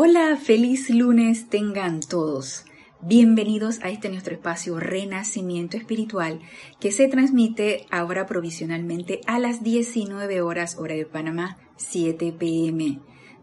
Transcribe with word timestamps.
Hola, 0.00 0.36
feliz 0.36 0.90
lunes 0.90 1.48
tengan 1.48 1.98
todos. 1.98 2.64
Bienvenidos 3.00 3.80
a 3.82 3.90
este 3.90 4.08
nuestro 4.08 4.32
espacio 4.32 4.78
Renacimiento 4.78 5.76
Espiritual 5.76 6.38
que 6.78 6.92
se 6.92 7.08
transmite 7.08 7.84
ahora 7.90 8.24
provisionalmente 8.24 9.20
a 9.26 9.40
las 9.40 9.64
19 9.64 10.40
horas 10.40 10.76
hora 10.78 10.94
de 10.94 11.04
Panamá, 11.04 11.58
7 11.78 12.32
pm. 12.38 13.00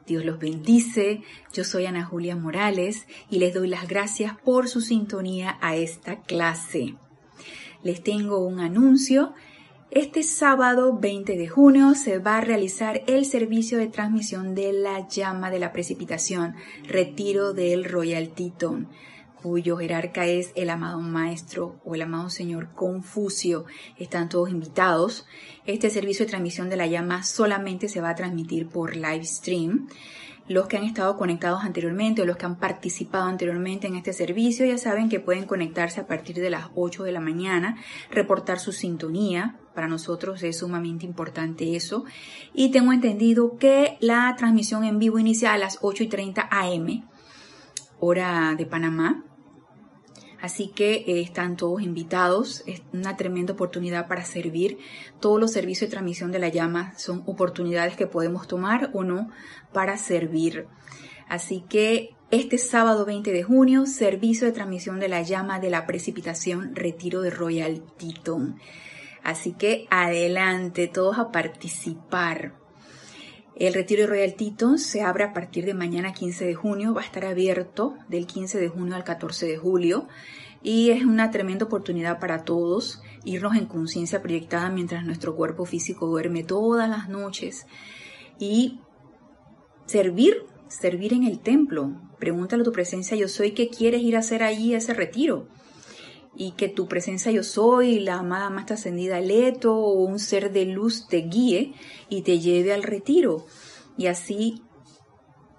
Dios 0.07 0.23
los 0.23 0.39
bendice. 0.39 1.23
Yo 1.51 1.65
soy 1.65 1.87
Ana 1.87 2.05
Julia 2.05 2.37
Morales 2.37 3.05
y 3.29 3.39
les 3.39 3.53
doy 3.53 3.67
las 3.67 3.89
gracias 3.89 4.37
por 4.37 4.69
su 4.69 4.79
sintonía 4.79 5.57
a 5.59 5.75
esta 5.75 6.21
clase. 6.21 6.95
Les 7.83 8.01
tengo 8.01 8.39
un 8.39 8.61
anuncio 8.61 9.33
este 9.95 10.23
sábado 10.23 10.97
20 10.99 11.37
de 11.37 11.47
junio 11.47 11.95
se 11.95 12.19
va 12.19 12.37
a 12.37 12.41
realizar 12.41 13.03
el 13.07 13.23
servicio 13.23 13.77
de 13.77 13.87
transmisión 13.87 14.53
de 14.53 14.73
la 14.73 15.07
llama 15.07 15.49
de 15.49 15.57
la 15.57 15.71
precipitación, 15.71 16.53
retiro 16.85 17.53
del 17.53 17.85
Royal 17.85 18.27
Teton, 18.27 18.89
cuyo 19.41 19.77
jerarca 19.77 20.25
es 20.25 20.51
el 20.55 20.69
amado 20.69 20.99
maestro 20.99 21.79
o 21.85 21.95
el 21.95 22.01
amado 22.01 22.29
señor 22.29 22.73
Confucio. 22.75 23.63
Están 23.97 24.27
todos 24.27 24.49
invitados. 24.49 25.25
Este 25.65 25.89
servicio 25.89 26.25
de 26.25 26.29
transmisión 26.29 26.69
de 26.69 26.75
la 26.75 26.87
llama 26.87 27.23
solamente 27.23 27.87
se 27.87 28.01
va 28.01 28.09
a 28.09 28.15
transmitir 28.15 28.67
por 28.67 28.97
live 28.97 29.23
stream. 29.23 29.87
Los 30.47 30.67
que 30.67 30.77
han 30.77 30.83
estado 30.83 31.17
conectados 31.17 31.63
anteriormente 31.63 32.21
o 32.21 32.25
los 32.25 32.37
que 32.37 32.45
han 32.45 32.57
participado 32.57 33.25
anteriormente 33.25 33.87
en 33.87 33.95
este 33.95 34.13
servicio 34.13 34.65
ya 34.65 34.77
saben 34.77 35.09
que 35.09 35.19
pueden 35.19 35.45
conectarse 35.45 36.01
a 36.01 36.07
partir 36.07 36.35
de 36.35 36.51
las 36.51 36.67
8 36.75 37.03
de 37.03 37.11
la 37.11 37.19
mañana, 37.19 37.77
reportar 38.11 38.59
su 38.59 38.71
sintonía. 38.71 39.57
Para 39.73 39.87
nosotros 39.87 40.43
es 40.43 40.59
sumamente 40.59 41.05
importante 41.05 41.75
eso. 41.75 42.05
Y 42.53 42.69
tengo 42.69 42.93
entendido 42.93 43.57
que 43.57 43.97
la 43.99 44.33
transmisión 44.37 44.83
en 44.83 44.99
vivo 44.99 45.17
inicia 45.17 45.51
a 45.51 45.57
las 45.57 45.79
8 45.81 46.03
y 46.03 46.07
30 46.07 46.47
am, 46.51 47.07
hora 47.99 48.53
de 48.55 48.65
Panamá. 48.67 49.23
Así 50.45 50.67
que 50.67 50.97
eh, 51.07 51.21
están 51.21 51.57
todos 51.57 51.81
invitados. 51.81 52.63
Es 52.67 52.83
una 52.93 53.17
tremenda 53.17 53.53
oportunidad 53.53 54.07
para 54.07 54.23
servir. 54.23 54.77
Todos 55.19 55.39
los 55.39 55.51
servicios 55.51 55.89
de 55.89 55.93
transmisión 55.93 56.31
de 56.31 56.37
la 56.37 56.49
llama 56.49 56.93
son 56.99 57.23
oportunidades 57.25 57.95
que 57.95 58.05
podemos 58.05 58.47
tomar 58.47 58.91
o 58.93 59.03
no 59.03 59.31
para 59.73 59.97
servir. 59.97 60.67
Así 61.27 61.65
que 61.67 62.11
este 62.29 62.59
sábado 62.59 63.05
20 63.05 63.31
de 63.31 63.41
junio, 63.41 63.87
servicio 63.87 64.45
de 64.45 64.53
transmisión 64.53 64.99
de 64.99 65.09
la 65.09 65.23
llama 65.23 65.59
de 65.59 65.71
la 65.71 65.87
precipitación, 65.87 66.75
retiro 66.75 67.21
de 67.23 67.31
Royal 67.31 67.81
Teton. 67.97 68.59
Así 69.23 69.53
que 69.53 69.87
adelante, 69.89 70.87
todos 70.87 71.17
a 71.17 71.31
participar. 71.31 72.53
El 73.55 73.73
retiro 73.73 74.01
de 74.01 74.07
Royal 74.07 74.33
Teton 74.33 74.77
se 74.77 75.01
abre 75.01 75.23
a 75.23 75.31
partir 75.31 75.65
de 75.65 75.73
mañana 75.73 76.11
15 76.11 76.45
de 76.45 76.55
junio, 76.55 76.93
va 76.93 77.01
a 77.01 77.05
estar 77.05 77.23
abierto 77.23 77.95
del 78.09 78.27
15 78.27 78.59
de 78.59 78.67
junio 78.67 78.95
al 78.95 79.05
14 79.05 79.45
de 79.45 79.57
julio. 79.57 80.09
Y 80.61 80.89
es 80.89 81.05
una 81.05 81.31
tremenda 81.31 81.65
oportunidad 81.65 82.19
para 82.19 82.43
todos 82.43 83.01
irnos 83.23 83.55
en 83.55 83.65
conciencia 83.65 84.21
proyectada 84.21 84.69
mientras 84.69 85.05
nuestro 85.05 85.37
cuerpo 85.37 85.63
físico 85.63 86.05
duerme 86.05 86.43
todas 86.43 86.89
las 86.89 87.07
noches. 87.07 87.65
Y 88.39 88.81
servir, 89.85 90.43
servir 90.67 91.13
en 91.13 91.23
el 91.23 91.39
templo. 91.39 91.93
Pregúntale 92.19 92.61
a 92.61 92.65
tu 92.65 92.73
presencia 92.73 93.15
yo 93.15 93.29
soy 93.29 93.51
qué 93.51 93.69
quieres 93.69 94.01
ir 94.01 94.17
a 94.17 94.19
hacer 94.19 94.43
allí 94.43 94.73
ese 94.73 94.93
retiro 94.93 95.47
y 96.35 96.51
que 96.51 96.69
tu 96.69 96.87
presencia 96.87 97.31
yo 97.31 97.43
soy, 97.43 97.99
la 97.99 98.15
amada 98.15 98.49
más 98.49 98.69
ascendida 98.71 99.19
Leto 99.21 99.75
o 99.75 100.03
un 100.03 100.19
ser 100.19 100.51
de 100.51 100.65
luz 100.65 101.07
te 101.07 101.17
guíe 101.17 101.73
y 102.09 102.21
te 102.21 102.39
lleve 102.39 102.73
al 102.73 102.83
retiro. 102.83 103.45
Y 103.97 104.07
así 104.07 104.61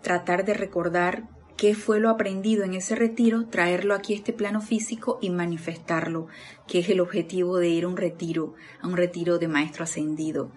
tratar 0.02 0.44
de 0.44 0.54
recordar 0.54 1.28
qué 1.56 1.74
fue 1.74 2.00
lo 2.00 2.10
aprendido 2.10 2.64
en 2.64 2.74
ese 2.74 2.94
retiro, 2.94 3.46
traerlo 3.46 3.94
aquí 3.94 4.12
a 4.12 4.16
este 4.16 4.32
plano 4.32 4.60
físico 4.60 5.18
y 5.20 5.30
manifestarlo, 5.30 6.26
que 6.66 6.80
es 6.80 6.88
el 6.90 7.00
objetivo 7.00 7.56
de 7.56 7.68
ir 7.68 7.84
a 7.84 7.88
un 7.88 7.96
retiro, 7.96 8.54
a 8.82 8.86
un 8.86 8.96
retiro 8.96 9.38
de 9.38 9.48
maestro 9.48 9.84
ascendido. 9.84 10.52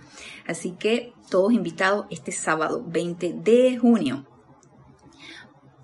Así 0.45 0.71
que 0.71 1.13
todos 1.29 1.53
invitados 1.53 2.05
este 2.09 2.31
sábado 2.31 2.83
20 2.85 3.33
de 3.33 3.77
junio. 3.77 4.25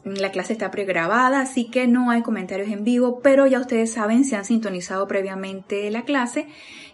La 0.05 0.31
clase 0.31 0.53
está 0.53 0.69
pregrabada, 0.69 1.41
así 1.41 1.65
que 1.65 1.87
no 1.87 2.11
hay 2.11 2.21
comentarios 2.21 2.69
en 2.69 2.83
vivo, 2.83 3.21
pero 3.23 3.47
ya 3.47 3.59
ustedes 3.59 3.91
saben, 3.91 4.23
si 4.23 4.35
han 4.35 4.45
sintonizado 4.45 5.07
previamente 5.07 5.89
la 5.89 6.03
clase, 6.03 6.47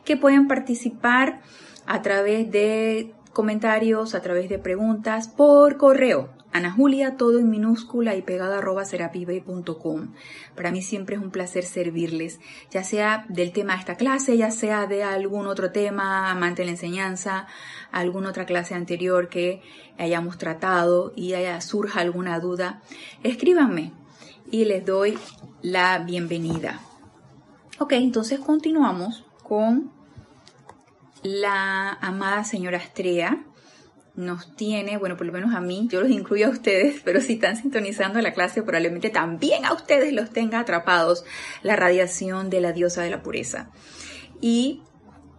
que 0.06 0.16
pueden 0.16 0.48
participar 0.48 1.42
a 1.86 2.02
través 2.02 2.50
de 2.52 3.14
comentarios, 3.34 4.16
a 4.16 4.22
través 4.22 4.48
de 4.48 4.60
preguntas 4.60 5.28
por 5.28 5.76
correo. 5.76 6.30
Ana 6.54 6.72
Julia, 6.72 7.16
todo 7.16 7.40
en 7.40 7.50
minúscula 7.50 8.16
y 8.16 8.22
pegada 8.22 8.58
arroba 8.58 8.84
serapibay.com. 8.84 10.14
Para 10.56 10.72
mí 10.72 10.82
siempre 10.82 11.16
es 11.16 11.22
un 11.22 11.32
placer 11.32 11.64
servirles, 11.64 12.40
ya 12.70 12.84
sea 12.84 13.26
del 13.30 13.54
tema 13.54 13.74
de 13.74 13.80
esta 13.80 13.96
clase, 13.96 14.38
ya 14.38 14.52
sea 14.52 14.86
de 14.86 15.04
algún 15.04 15.48
otro 15.48 15.72
tema, 15.72 16.30
amante 16.30 16.62
de 16.62 16.66
la 16.66 16.72
enseñanza, 16.72 17.48
alguna 17.92 18.30
otra 18.30 18.46
clase 18.46 18.76
anterior 18.76 19.30
que 19.30 19.62
hayamos 19.98 20.38
tratado 20.38 21.14
y 21.16 21.34
haya 21.34 21.62
surja 21.62 22.02
alguna 22.02 22.40
duda, 22.40 22.82
escríbanme 23.24 23.94
y 24.52 24.66
les 24.66 24.86
doy 24.86 25.18
la 25.62 26.00
bienvenida. 26.00 26.82
Ok, 27.80 27.94
entonces 27.94 28.40
continuamos 28.40 29.24
con 29.42 29.92
la 31.24 31.94
amada 31.94 32.44
señora 32.44 32.78
Astrea 32.78 33.46
nos 34.16 34.56
tiene, 34.56 34.98
bueno, 34.98 35.16
por 35.16 35.26
lo 35.26 35.34
menos 35.34 35.56
a 35.56 35.62
mí, 35.62 35.88
yo 35.90 36.02
los 36.02 36.12
incluyo 36.12 36.48
a 36.48 36.50
ustedes, 36.50 37.02
pero 37.04 37.22
si 37.22 37.34
están 37.34 37.56
sintonizando 37.56 38.22
la 38.22 38.34
clase, 38.34 38.62
probablemente 38.62 39.10
también 39.10 39.66
a 39.66 39.74
ustedes 39.74 40.14
los 40.14 40.32
tenga 40.32 40.60
atrapados 40.60 41.24
la 41.64 41.76
radiación 41.76 42.50
de 42.50 42.62
la 42.62 42.74
diosa 42.74 43.02
de 43.04 43.10
la 43.10 43.24
pureza. 43.24 43.72
Y 44.42 44.82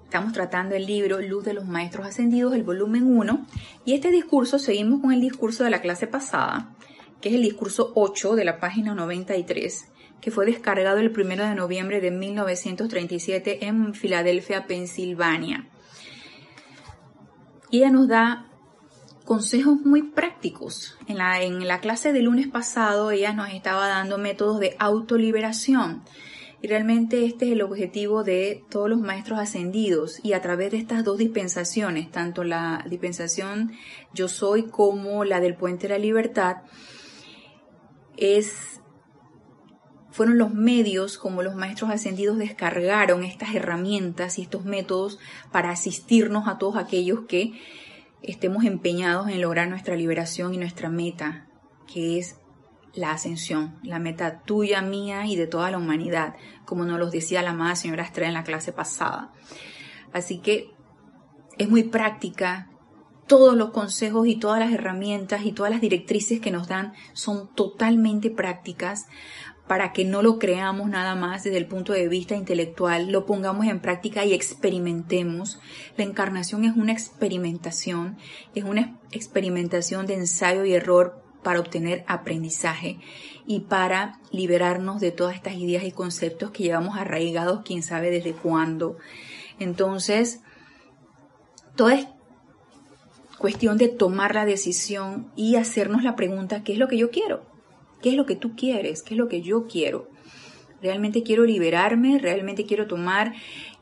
estamos 0.05 0.33
tratando 0.33 0.75
el 0.75 0.87
libro 0.87 1.21
Luz 1.21 1.45
de 1.45 1.55
los 1.55 1.67
Maestros 1.67 2.07
Ascendidos, 2.07 2.55
el 2.55 2.63
volumen 2.63 3.05
1, 3.05 3.47
y 3.85 3.95
este 3.95 4.11
discurso, 4.11 4.59
seguimos 4.59 5.01
con 5.01 5.13
el 5.13 5.21
discurso 5.21 5.65
de 5.65 5.71
la 5.71 5.81
clase 5.81 6.07
pasada, 6.07 6.75
que 7.21 7.29
es 7.29 7.35
el 7.35 7.43
discurso 7.43 7.93
8 7.95 8.35
de 8.37 8.45
la 8.45 8.59
página 8.59 8.95
93, 8.95 9.87
que 10.21 10.31
fue 10.31 10.47
descargado 10.47 10.99
el 10.99 11.11
1 11.11 11.49
de 11.49 11.55
noviembre 11.55 12.01
de 12.01 12.11
1937 12.11 13.67
en 13.67 13.95
Filadelfia, 13.95 14.67
Pensilvania. 14.67 15.69
Y 17.71 17.79
ella 17.79 17.91
nos 17.91 18.07
da 18.07 18.52
consejos 19.25 19.81
muy 19.85 20.03
prácticos. 20.03 20.97
En 21.07 21.19
la, 21.19 21.43
en 21.43 21.67
la 21.67 21.81
clase 21.81 22.13
de 22.13 22.23
lunes 22.23 22.49
pasado 22.49 23.11
ella 23.11 23.33
nos 23.33 23.51
estaba 23.51 23.89
dando 23.89 24.19
métodos 24.19 24.61
de 24.61 24.77
autoliberación. 24.79 26.03
Y 26.63 26.69
realmente 26.69 27.25
este 27.25 27.47
es 27.47 27.53
el 27.53 27.63
objetivo 27.63 28.23
de 28.23 28.65
todos 28.71 28.89
los 28.89 29.01
maestros 29.01 29.41
ascendidos 29.41 30.21
y 30.23 30.33
a 30.33 30.41
través 30.41 30.71
de 30.71 30.79
estas 30.79 31.03
dos 31.03 31.19
dispensaciones, 31.19 32.09
tanto 32.13 32.45
la 32.45 32.85
dispensación 32.89 33.73
yo 34.15 34.29
soy 34.29 34.69
como 34.69 35.25
la 35.25 35.41
del 35.41 35.57
puente 35.57 35.89
de 35.89 35.95
la 35.95 35.99
libertad, 35.99 36.59
es, 38.17 38.81
fueron 40.13 40.39
los 40.39 40.55
medios 40.55 41.19
como 41.19 41.43
los 41.43 41.57
maestros 41.57 41.91
ascendidos 41.91 42.39
descargaron 42.39 43.25
estas 43.25 43.57
herramientas 43.57 44.39
y 44.39 44.43
estos 44.43 44.65
métodos 44.65 45.19
para 45.51 45.71
asistirnos 45.71 46.47
a 46.47 46.59
todos 46.59 46.77
aquellos 46.77 47.23
que 47.27 47.55
estemos 48.23 48.65
empeñados 48.65 49.29
en 49.29 49.41
lograr 49.41 49.69
nuestra 49.69 49.97
liberación 49.97 50.55
y 50.55 50.59
nuestra 50.59 50.89
meta, 50.89 51.47
que 51.93 52.19
es 52.19 52.37
la 52.95 53.13
ascensión, 53.13 53.79
la 53.83 53.99
meta 53.99 54.43
tuya, 54.43 54.83
mía 54.83 55.27
y 55.27 55.37
de 55.37 55.47
toda 55.47 55.71
la 55.71 55.79
humanidad, 55.79 56.35
como 56.65 56.85
nos 56.85 56.99
lo 56.99 57.11
decía 57.11 57.43
la 57.43 57.51
amada 57.51 57.77
señora 57.77 58.05
Estrella 58.05 58.29
en 58.29 58.35
la 58.35 58.45
clase 58.45 58.73
pasada. 58.73 59.33
Así 60.13 60.39
que 60.39 60.71
es 61.59 61.69
muy 61.69 61.85
práctica, 61.85 62.69
todos 63.27 63.57
los 63.57 63.71
consejos 63.71 64.27
y 64.27 64.37
todas 64.37 64.61
las 64.61 64.73
herramientas 64.73 65.45
y 65.45 65.53
todas 65.53 65.71
las 65.71 65.81
directrices 65.81 66.41
que 66.41 66.51
nos 66.51 66.69
dan 66.69 66.93
son 67.15 67.55
totalmente 67.55 68.31
prácticas 68.31 69.07
para 69.67 69.93
que 69.93 70.05
no 70.05 70.23
lo 70.23 70.39
creamos 70.39 70.89
nada 70.91 71.15
más 71.15 71.45
desde 71.45 71.59
el 71.59 71.67
punto 71.67 71.93
de 71.93 72.09
vista 72.09 72.35
intelectual, 72.35 73.11
lo 73.11 73.27
pongamos 73.27 73.67
en 73.67 73.81
práctica 73.81 74.25
y 74.25 74.35
experimentemos. 74.35 75.61
La 75.97 76.05
encarnación 76.05 76.65
es 76.65 76.77
una 76.77 76.93
experimentación, 76.93 78.19
es 78.55 78.65
una 78.65 78.99
experimentación 79.13 80.07
de 80.07 80.15
ensayo 80.15 80.65
y 80.65 80.75
error 80.75 81.23
para 81.43 81.61
obtener 81.61 82.05
aprendizaje 82.07 82.99
y 83.47 83.61
para 83.61 84.21
liberarnos 84.31 85.01
de 85.01 85.11
todas 85.11 85.35
estas 85.35 85.55
ideas 85.55 85.85
y 85.85 85.93
conceptos 85.93 86.51
que 86.51 86.63
llevamos 86.65 86.97
arraigados 86.97 87.63
quién 87.65 87.83
sabe 87.83 88.11
desde 88.11 88.33
cuándo. 88.33 88.97
Entonces, 89.59 90.41
todo 91.77 91.91
es 91.91 92.07
cuestión 93.39 93.79
de 93.79 93.89
tomar 93.89 94.35
la 94.35 94.45
decisión 94.45 95.33
y 95.35 95.57
hacernos 95.57 96.05
la 96.05 96.15
pregunta, 96.15 96.63
¿qué 96.63 96.75
es 96.75 96.79
lo 96.79 96.89
que 96.89 96.99
yo 96.99 97.11
quiero? 97.11 97.52
¿Qué 98.03 98.11
es 98.11 98.17
lo 98.17 98.27
que 98.27 98.37
tú 98.37 98.55
quieres? 98.57 99.03
¿Qué 99.03 99.15
es 99.15 99.19
lo 99.19 99.29
que 99.29 99.41
yo 99.41 99.67
quiero? 99.67 100.09
realmente 100.83 101.23
quiero 101.23 101.45
liberarme, 101.45 102.19
realmente 102.19 102.67
quiero 102.67 102.87
tomar 102.87 103.33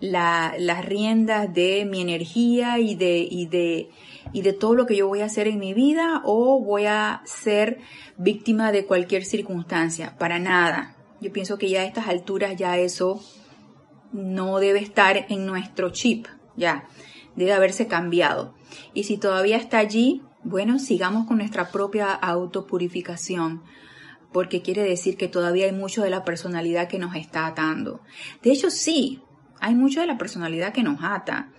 las 0.01 0.85
riendas 0.85 1.53
de 1.53 1.85
mi 1.85 2.01
energía 2.01 2.79
y 2.79 2.95
de, 2.95 3.27
y 3.29 3.47
de, 3.47 3.91
y 4.33 4.43
de 4.43 4.53
todo 4.53 4.75
lo 4.75 4.87
que 4.87 4.97
yo 4.97 5.09
voy 5.09 5.21
a 5.21 5.27
hacer 5.27 5.49
en 5.49 5.59
mi 5.59 5.75
vida 5.75 6.23
o 6.25 6.61
voy 6.61 6.87
a 6.87 7.23
ser 7.25 7.79
víctima 8.17 8.71
de 8.71 8.85
cualquier 8.85 9.25
circunstancia. 9.25 10.17
Para 10.19 10.39
nada. 10.39 10.95
Yo 11.21 11.33
pienso 11.33 11.59
que 11.59 11.69
ya 11.69 11.81
a 11.81 11.85
estas 11.85 12.09
alturas 12.09 12.57
ya 12.57 12.79
eso 12.79 13.23
no 14.13 14.59
debe 14.59 14.81
estar 14.81 15.27
en 15.29 15.47
nuestro 15.47 15.91
chip, 15.91 16.27
ya, 16.57 16.89
debe 17.37 17.53
haberse 17.53 17.87
cambiado. 17.87 18.55
Y 18.95 19.05
si 19.05 19.19
todavía 19.19 19.57
está 19.57 19.79
allí, 19.79 20.23
bueno, 20.43 20.79
sigamos 20.79 21.27
con 21.27 21.39
nuestra 21.39 21.71
propia 21.71 22.13
autopurificación, 22.13 23.63
porque 24.33 24.63
quiere 24.63 24.83
decir 24.83 25.17
que 25.17 25.29
todavía 25.29 25.67
hay 25.67 25.73
mucho 25.73 26.03
de 26.03 26.11
la 26.11 26.25
personalidad 26.25 26.89
que 26.89 26.99
nos 26.99 27.17
está 27.17 27.47
atando. 27.47 28.01
De 28.43 28.53
hecho, 28.53 28.71
sí, 28.71 29.23
hay 29.61 29.75
mucho 29.75 30.01
de 30.01 30.07
la 30.07 30.19
personalidad 30.19 30.73
que 30.73 30.83
nos 30.83 30.99
ata. 31.03 31.53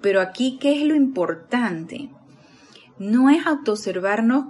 Pero 0.00 0.20
aquí, 0.20 0.58
¿qué 0.60 0.80
es 0.80 0.86
lo 0.86 0.94
importante? 0.94 2.10
No 2.98 3.30
es 3.30 3.46
autoobservarnos 3.46 4.46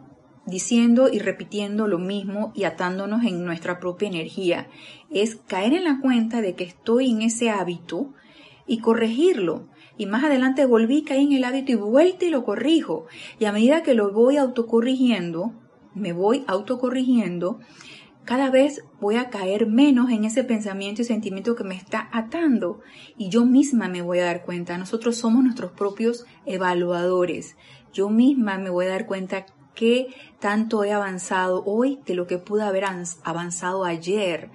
diciendo 0.47 1.09
y 1.13 1.19
repitiendo 1.19 1.87
lo 1.87 1.99
mismo 1.99 2.53
y 2.55 2.65
atándonos 2.65 3.25
en 3.25 3.45
nuestra 3.45 3.79
propia 3.79 4.09
energía. 4.09 4.69
Es 5.11 5.37
caer 5.37 5.75
en 5.75 5.85
la 5.85 6.01
cuenta 6.01 6.41
de 6.41 6.55
que 6.55 6.65
estoy 6.65 7.11
en 7.11 7.23
ese 7.23 7.51
hábito 7.51 8.13
y 8.67 8.79
corregirlo. 8.79 9.69
Y 9.99 10.07
más 10.07 10.25
adelante 10.25 10.65
volví, 10.65 11.03
caí 11.03 11.25
en 11.25 11.33
el 11.33 11.45
hábito 11.45 11.73
y 11.73 11.77
vuelto 11.77 12.25
y 12.25 12.31
lo 12.31 12.45
corrijo. 12.45 13.07
Y 13.39 13.45
a 13.45 13.53
medida 13.53 13.83
que 13.83 13.95
lo 13.95 14.11
voy 14.11 14.39
autocorrigiendo, 14.39 15.53
me 15.95 16.13
voy 16.13 16.45
autocorrigiendo, 16.47 17.61
cada 18.25 18.51
vez 18.51 18.85
voy 19.01 19.17
a 19.17 19.31
caer 19.31 19.67
menos 19.67 20.11
en 20.11 20.25
ese 20.25 20.45
pensamiento 20.45 21.03
y 21.03 21.05
sentimiento 21.05 21.57
que 21.57 21.65
me 21.65 21.75
está 21.75 22.09
atando 22.13 22.81
y 23.19 23.31
yo 23.31 23.45
misma 23.45 23.89
me 23.89 24.01
voy 24.01 24.21
a 24.21 24.27
dar 24.27 24.45
cuenta. 24.45 24.79
Nosotros 24.79 25.17
somos 25.17 25.43
nuestros 25.43 25.73
propios 25.73 26.25
evaluadores. 26.47 27.57
Yo 27.93 28.11
misma 28.11 28.59
me 28.59 28.71
voy 28.71 28.87
a 28.87 28.91
dar 28.91 29.07
cuenta 29.07 29.47
qué 29.75 30.15
tanto 30.39 30.85
he 30.85 30.93
avanzado 30.93 31.65
hoy 31.65 31.99
de 32.07 32.15
lo 32.15 32.29
que 32.29 32.39
pude 32.39 32.63
haber 32.63 32.85
avanzado 33.25 33.85
ayer. 33.85 34.51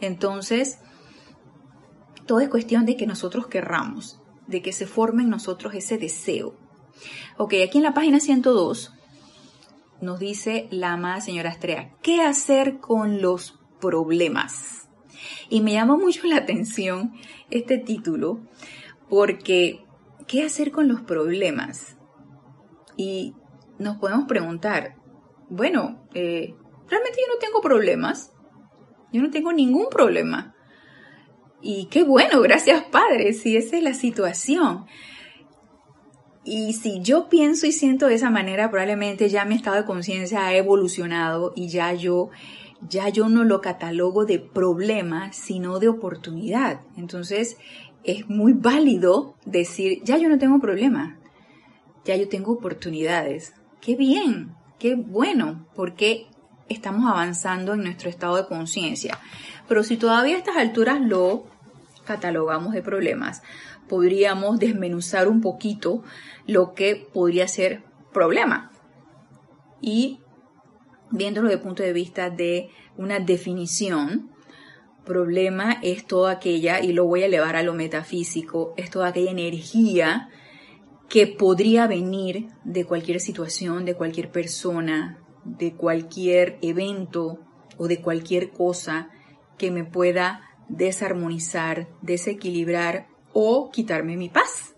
Entonces, 0.00 0.80
todo 2.26 2.40
es 2.40 2.48
cuestión 2.48 2.86
de 2.86 2.96
que 2.96 3.06
nosotros 3.06 3.46
querramos, 3.46 4.20
de 4.48 4.62
que 4.62 4.72
se 4.72 4.86
forme 4.86 5.22
en 5.22 5.30
nosotros 5.30 5.74
ese 5.74 5.96
deseo. 5.96 6.56
Ok, 7.36 7.54
aquí 7.64 7.78
en 7.78 7.84
la 7.84 7.94
página 7.94 8.18
102 8.18 8.92
nos 10.02 10.18
dice 10.18 10.66
la 10.70 10.94
amada 10.94 11.20
señora 11.20 11.50
Astrea, 11.50 11.94
¿qué 12.02 12.20
hacer 12.20 12.78
con 12.80 13.22
los 13.22 13.60
problemas? 13.80 14.88
Y 15.48 15.60
me 15.60 15.72
llamó 15.72 15.96
mucho 15.96 16.26
la 16.26 16.38
atención 16.38 17.12
este 17.50 17.78
título 17.78 18.40
porque, 19.08 19.84
¿qué 20.26 20.42
hacer 20.42 20.72
con 20.72 20.88
los 20.88 21.02
problemas? 21.02 21.96
Y 22.96 23.34
nos 23.78 23.98
podemos 23.98 24.26
preguntar, 24.26 24.96
bueno, 25.48 26.04
eh, 26.14 26.54
realmente 26.88 27.18
yo 27.20 27.32
no 27.32 27.38
tengo 27.38 27.60
problemas, 27.60 28.32
yo 29.12 29.22
no 29.22 29.30
tengo 29.30 29.52
ningún 29.52 29.86
problema. 29.88 30.56
Y 31.60 31.86
qué 31.86 32.02
bueno, 32.02 32.40
gracias 32.40 32.82
Padre, 32.90 33.34
si 33.34 33.56
esa 33.56 33.76
es 33.76 33.84
la 33.84 33.94
situación. 33.94 34.86
Y 36.44 36.72
si 36.72 37.00
yo 37.00 37.28
pienso 37.28 37.66
y 37.66 37.72
siento 37.72 38.06
de 38.06 38.14
esa 38.14 38.30
manera, 38.30 38.70
probablemente 38.70 39.28
ya 39.28 39.44
mi 39.44 39.54
estado 39.54 39.76
de 39.76 39.84
conciencia 39.84 40.46
ha 40.46 40.54
evolucionado 40.54 41.52
y 41.54 41.68
ya 41.68 41.92
yo, 41.92 42.30
ya 42.88 43.08
yo 43.08 43.28
no 43.28 43.44
lo 43.44 43.60
catalogo 43.60 44.24
de 44.24 44.40
problema, 44.40 45.32
sino 45.32 45.78
de 45.78 45.88
oportunidad. 45.88 46.80
Entonces, 46.96 47.58
es 48.02 48.28
muy 48.28 48.54
válido 48.54 49.36
decir, 49.44 50.02
ya 50.02 50.18
yo 50.18 50.28
no 50.28 50.38
tengo 50.38 50.58
problema, 50.58 51.16
ya 52.04 52.16
yo 52.16 52.28
tengo 52.28 52.52
oportunidades. 52.52 53.54
Qué 53.80 53.94
bien, 53.94 54.54
qué 54.80 54.96
bueno, 54.96 55.66
porque 55.76 56.26
estamos 56.68 57.08
avanzando 57.08 57.74
en 57.74 57.84
nuestro 57.84 58.10
estado 58.10 58.36
de 58.36 58.46
conciencia. 58.46 59.18
Pero 59.68 59.84
si 59.84 59.96
todavía 59.96 60.34
a 60.34 60.38
estas 60.38 60.56
alturas 60.56 61.00
lo 61.00 61.44
catalogamos 62.04 62.72
de 62.72 62.82
problemas, 62.82 63.42
podríamos 63.88 64.58
desmenuzar 64.58 65.28
un 65.28 65.40
poquito 65.40 66.02
lo 66.46 66.74
que 66.74 67.08
podría 67.12 67.48
ser 67.48 67.82
problema. 68.12 68.70
Y 69.80 70.20
viéndolo 71.10 71.48
desde 71.48 71.60
el 71.60 71.66
punto 71.66 71.82
de 71.82 71.92
vista 71.92 72.30
de 72.30 72.70
una 72.96 73.20
definición, 73.20 74.30
problema 75.04 75.78
es 75.82 76.06
toda 76.06 76.32
aquella, 76.32 76.80
y 76.80 76.92
lo 76.92 77.06
voy 77.06 77.22
a 77.22 77.26
elevar 77.26 77.56
a 77.56 77.62
lo 77.62 77.74
metafísico, 77.74 78.74
es 78.76 78.90
toda 78.90 79.08
aquella 79.08 79.30
energía 79.30 80.28
que 81.08 81.26
podría 81.26 81.86
venir 81.86 82.48
de 82.64 82.84
cualquier 82.84 83.20
situación, 83.20 83.84
de 83.84 83.94
cualquier 83.94 84.30
persona, 84.30 85.18
de 85.44 85.74
cualquier 85.74 86.58
evento 86.62 87.38
o 87.76 87.88
de 87.88 88.00
cualquier 88.00 88.50
cosa 88.50 89.10
que 89.58 89.70
me 89.70 89.84
pueda 89.84 90.40
desarmonizar, 90.68 91.88
desequilibrar 92.00 93.08
o 93.32 93.70
quitarme 93.70 94.16
mi 94.16 94.28
paz. 94.28 94.74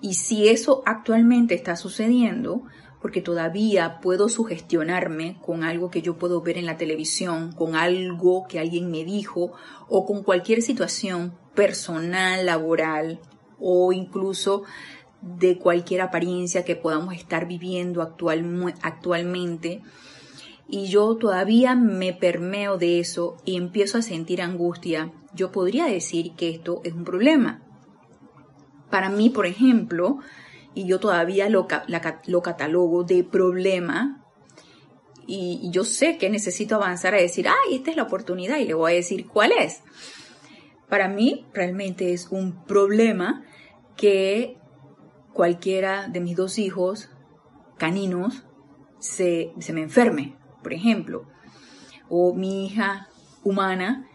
Y 0.00 0.14
si 0.14 0.48
eso 0.48 0.82
actualmente 0.86 1.54
está 1.54 1.76
sucediendo, 1.76 2.62
porque 3.00 3.22
todavía 3.22 4.00
puedo 4.00 4.28
sugestionarme 4.28 5.38
con 5.40 5.64
algo 5.64 5.90
que 5.90 6.02
yo 6.02 6.16
puedo 6.18 6.42
ver 6.42 6.58
en 6.58 6.66
la 6.66 6.76
televisión, 6.76 7.52
con 7.52 7.74
algo 7.74 8.46
que 8.46 8.58
alguien 8.58 8.90
me 8.90 9.04
dijo 9.04 9.52
o 9.88 10.04
con 10.06 10.22
cualquier 10.22 10.62
situación 10.62 11.34
personal, 11.54 12.46
laboral 12.46 13.20
o 13.58 13.92
incluso 13.92 14.64
de 15.22 15.58
cualquier 15.58 16.02
apariencia 16.02 16.64
que 16.64 16.76
podamos 16.76 17.14
estar 17.14 17.46
viviendo 17.46 18.02
actual, 18.02 18.74
actualmente. 18.82 19.82
Y 20.68 20.86
yo 20.86 21.16
todavía 21.16 21.74
me 21.74 22.12
permeo 22.12 22.78
de 22.78 23.00
eso 23.00 23.36
y 23.44 23.56
empiezo 23.56 23.98
a 23.98 24.02
sentir 24.02 24.40
angustia. 24.40 25.12
Yo 25.34 25.52
podría 25.52 25.86
decir 25.86 26.32
que 26.36 26.50
esto 26.50 26.80
es 26.84 26.92
un 26.92 27.04
problema. 27.04 27.62
Para 28.90 29.08
mí, 29.08 29.30
por 29.30 29.46
ejemplo, 29.46 30.18
y 30.74 30.86
yo 30.86 31.00
todavía 31.00 31.48
lo, 31.48 31.66
lo 32.26 32.42
catalogo 32.42 33.04
de 33.04 33.24
problema, 33.24 34.20
y, 35.26 35.70
yo 35.70 35.84
sé 35.84 36.18
que 36.18 36.28
necesito 36.28 36.74
avanzar 36.74 37.14
a 37.14 37.20
decir, 37.20 37.46
ay, 37.46 37.76
esta 37.76 37.90
es 37.90 37.96
la 37.96 38.02
oportunidad, 38.02 38.58
y 38.58 38.66
le 38.66 38.74
voy 38.74 38.92
a 38.92 38.94
decir 38.96 39.28
cuál 39.28 39.52
es. 39.52 39.82
Para 40.88 41.06
mí, 41.06 41.46
realmente 41.54 42.12
es 42.12 42.28
un 42.32 42.64
problema 42.64 43.44
que 43.96 44.56
cualquiera 45.32 46.08
de 46.08 46.20
mis 46.20 46.36
dos 46.36 46.58
hijos 46.58 47.10
caninos 47.78 48.42
se, 48.98 49.52
se 49.60 49.72
me 49.72 49.82
enferme, 49.82 50.36
por 50.64 50.72
ejemplo, 50.72 51.26
o 52.08 52.34
mi 52.34 52.66
hija 52.66 53.08
humana 53.44 54.09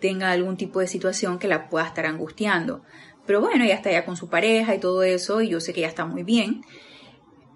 tenga 0.00 0.30
algún 0.30 0.56
tipo 0.56 0.80
de 0.80 0.86
situación 0.86 1.38
que 1.38 1.48
la 1.48 1.68
pueda 1.68 1.86
estar 1.86 2.06
angustiando. 2.06 2.82
Pero 3.26 3.40
bueno, 3.40 3.64
ya 3.64 3.74
está 3.74 3.90
ya 3.90 4.04
con 4.04 4.16
su 4.16 4.28
pareja 4.28 4.74
y 4.74 4.80
todo 4.80 5.02
eso, 5.02 5.42
y 5.42 5.50
yo 5.50 5.60
sé 5.60 5.72
que 5.72 5.82
ya 5.82 5.88
está 5.88 6.06
muy 6.06 6.22
bien. 6.22 6.62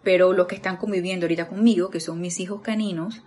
Pero 0.03 0.33
los 0.33 0.47
que 0.47 0.55
están 0.55 0.77
conviviendo 0.77 1.25
ahorita 1.25 1.49
conmigo, 1.49 1.91
que 1.91 2.01
son 2.01 2.21
mis 2.21 2.39
hijos 2.41 2.61
caninos, 2.61 3.23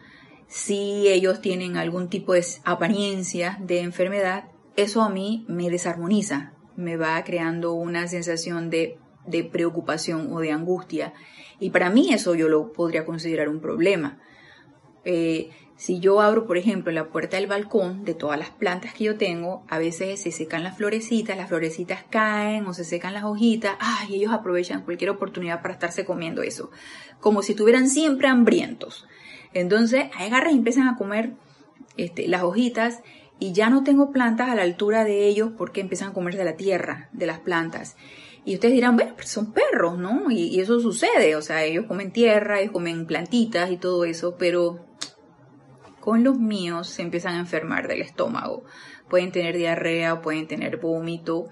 si 0.47 1.07
ellos 1.07 1.41
tienen 1.41 1.75
algún 1.75 2.07
tipo 2.07 2.33
de 2.33 2.45
apariencia 2.63 3.57
de 3.59 3.81
enfermedad, 3.81 4.45
eso 4.75 5.01
a 5.01 5.09
mí 5.09 5.45
me 5.49 5.69
desarmoniza, 5.69 6.53
me 6.75 6.97
va 6.97 7.21
creando 7.23 7.73
una 7.73 8.07
sensación 8.07 8.69
de, 8.69 8.97
de 9.25 9.43
preocupación 9.43 10.31
o 10.31 10.39
de 10.39 10.51
angustia. 10.51 11.13
Y 11.59 11.71
para 11.71 11.89
mí 11.89 12.13
eso 12.13 12.35
yo 12.35 12.47
lo 12.47 12.71
podría 12.71 13.05
considerar 13.05 13.49
un 13.49 13.59
problema. 13.59 14.19
Eh, 15.03 15.49
si 15.77 15.99
yo 15.99 16.21
abro, 16.21 16.47
por 16.47 16.57
ejemplo, 16.57 16.91
la 16.91 17.09
puerta 17.09 17.37
del 17.37 17.45
balcón 17.45 18.03
de 18.03 18.15
todas 18.15 18.39
las 18.39 18.49
plantas 18.49 18.95
que 18.95 19.03
yo 19.03 19.15
tengo, 19.15 19.63
a 19.69 19.77
veces 19.77 20.19
se 20.19 20.31
secan 20.31 20.63
las 20.63 20.75
florecitas, 20.75 21.37
las 21.37 21.49
florecitas 21.49 22.03
caen 22.09 22.65
o 22.65 22.73
se 22.73 22.83
secan 22.83 23.13
las 23.13 23.23
hojitas, 23.23 23.77
ay, 23.79 24.15
ellos 24.15 24.33
aprovechan 24.33 24.81
cualquier 24.81 25.11
oportunidad 25.11 25.61
para 25.61 25.75
estarse 25.75 26.03
comiendo 26.03 26.41
eso, 26.41 26.71
como 27.19 27.43
si 27.43 27.51
estuvieran 27.51 27.89
siempre 27.89 28.27
hambrientos. 28.27 29.07
Entonces, 29.53 30.05
agarran 30.17 30.55
y 30.55 30.57
empiezan 30.57 30.87
a 30.87 30.97
comer 30.97 31.33
este, 31.95 32.27
las 32.27 32.41
hojitas 32.41 33.03
y 33.37 33.53
ya 33.53 33.69
no 33.69 33.83
tengo 33.83 34.11
plantas 34.11 34.49
a 34.49 34.55
la 34.55 34.63
altura 34.63 35.03
de 35.03 35.27
ellos 35.27 35.51
porque 35.55 35.81
empiezan 35.81 36.09
a 36.09 36.13
comerse 36.13 36.43
la 36.43 36.55
tierra 36.55 37.09
de 37.13 37.27
las 37.27 37.39
plantas. 37.39 37.95
Y 38.45 38.55
ustedes 38.55 38.73
dirán, 38.73 38.95
bueno, 38.95 39.13
pero 39.15 39.27
son 39.27 39.51
perros, 39.51 39.99
¿no? 39.99 40.31
Y, 40.31 40.47
y, 40.47 40.59
eso 40.59 40.79
sucede, 40.79 41.35
o 41.35 41.41
sea, 41.43 41.65
ellos 41.65 41.85
comen 41.85 42.11
tierra, 42.11 42.61
ellos 42.61 42.71
comen 42.71 43.05
plantitas 43.05 43.69
y 43.69 43.77
todo 43.77 44.05
eso, 44.05 44.37
pero 44.39 44.87
con 46.07 46.23
los 46.23 46.39
míos 46.39 46.87
se 46.87 47.01
empiezan 47.01 47.35
a 47.35 47.39
enfermar 47.39 47.89
del 47.89 48.01
estómago. 48.01 48.63
Pueden 49.09 49.33
tener 49.33 49.57
diarrea 49.57 50.21
pueden 50.21 50.47
tener 50.47 50.77
vómito. 50.77 51.49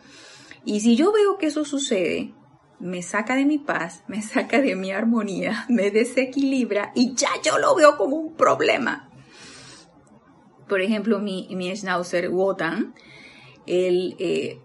Y 0.63 0.79
si 0.79 0.95
yo 0.95 1.12
veo 1.12 1.38
que 1.38 1.47
eso 1.47 1.65
sucede, 1.65 2.33
me 2.79 3.01
saca 3.01 3.35
de 3.35 3.43
mi 3.43 3.57
paz, 3.57 4.05
me 4.07 4.21
saca 4.21 4.62
de 4.62 4.77
mi 4.77 4.93
armonía, 4.93 5.65
me 5.67 5.91
desequilibra 5.91 6.93
y 6.95 7.15
ya 7.15 7.31
yo 7.43 7.59
lo 7.59 7.75
veo 7.75 7.97
como 7.97 8.15
un 8.15 8.33
problema. 8.35 9.09
Por 10.69 10.79
ejemplo, 10.79 11.19
mi, 11.19 11.50
mi 11.51 11.75
schnauzer 11.75 12.29
Wotan, 12.29 12.95
él 13.67 14.15
eh, 14.19 14.62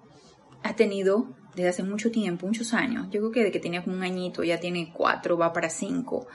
ha 0.63 0.77
tenido 0.77 1.35
desde 1.57 1.69
hace 1.69 1.83
mucho 1.83 2.13
tiempo, 2.13 2.47
muchos 2.47 2.75
años, 2.75 3.09
yo 3.11 3.19
creo 3.19 3.33
que 3.33 3.41
desde 3.41 3.53
que 3.55 3.59
tenía 3.59 3.83
como 3.83 3.97
un 3.97 4.05
añito, 4.05 4.45
ya 4.45 4.61
tiene 4.61 4.93
cuatro, 4.97 5.37
va 5.37 5.53
para 5.53 5.69
cinco, 5.69 6.29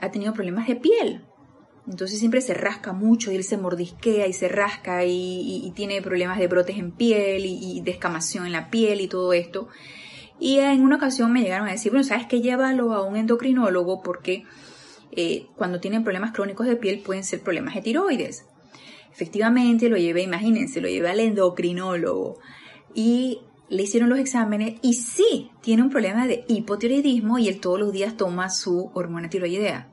ha 0.00 0.12
tenido 0.12 0.32
problemas 0.32 0.68
de 0.68 0.76
piel. 0.76 1.26
Entonces 1.88 2.18
siempre 2.18 2.40
se 2.40 2.54
rasca 2.54 2.92
mucho 2.92 3.30
y 3.30 3.36
él 3.36 3.44
se 3.44 3.56
mordisquea 3.56 4.26
y 4.26 4.32
se 4.32 4.48
rasca 4.48 5.04
y, 5.04 5.72
tiene 5.76 6.02
problemas 6.02 6.38
de 6.38 6.48
brotes 6.48 6.78
en 6.78 6.90
piel 6.90 7.44
y, 7.46 7.80
descamación 7.80 8.46
en 8.46 8.52
la 8.52 8.70
piel 8.70 9.00
y 9.00 9.08
todo 9.08 9.32
esto. 9.32 9.68
Y 10.40 10.58
en 10.58 10.82
una 10.82 10.96
ocasión 10.96 11.32
me 11.32 11.42
llegaron 11.42 11.68
a 11.68 11.72
decir, 11.72 11.92
bueno, 11.92 12.04
¿sabes 12.04 12.26
qué? 12.26 12.40
Llévalo 12.40 12.92
a 12.92 13.02
un 13.02 13.16
endocrinólogo 13.16 14.02
porque 14.02 14.44
eh, 15.12 15.46
cuando 15.56 15.80
tienen 15.80 16.02
problemas 16.02 16.32
crónicos 16.32 16.66
de 16.66 16.76
piel 16.76 17.00
pueden 17.00 17.24
ser 17.24 17.40
problemas 17.40 17.74
de 17.74 17.82
tiroides. 17.82 18.46
Efectivamente, 19.12 19.88
lo 19.88 19.96
llevé, 19.96 20.22
imagínense, 20.22 20.80
lo 20.80 20.88
llevé 20.88 21.08
al 21.08 21.20
endocrinólogo 21.20 22.38
y 22.94 23.40
le 23.68 23.82
hicieron 23.82 24.10
los 24.10 24.18
exámenes 24.18 24.74
y 24.82 24.94
sí, 24.94 25.50
tiene 25.62 25.82
un 25.82 25.90
problema 25.90 26.26
de 26.26 26.44
hipotiroidismo 26.48 27.38
y 27.38 27.48
él 27.48 27.60
todos 27.60 27.78
los 27.78 27.92
días 27.92 28.16
toma 28.16 28.50
su 28.50 28.90
hormona 28.92 29.30
tiroidea. 29.30 29.90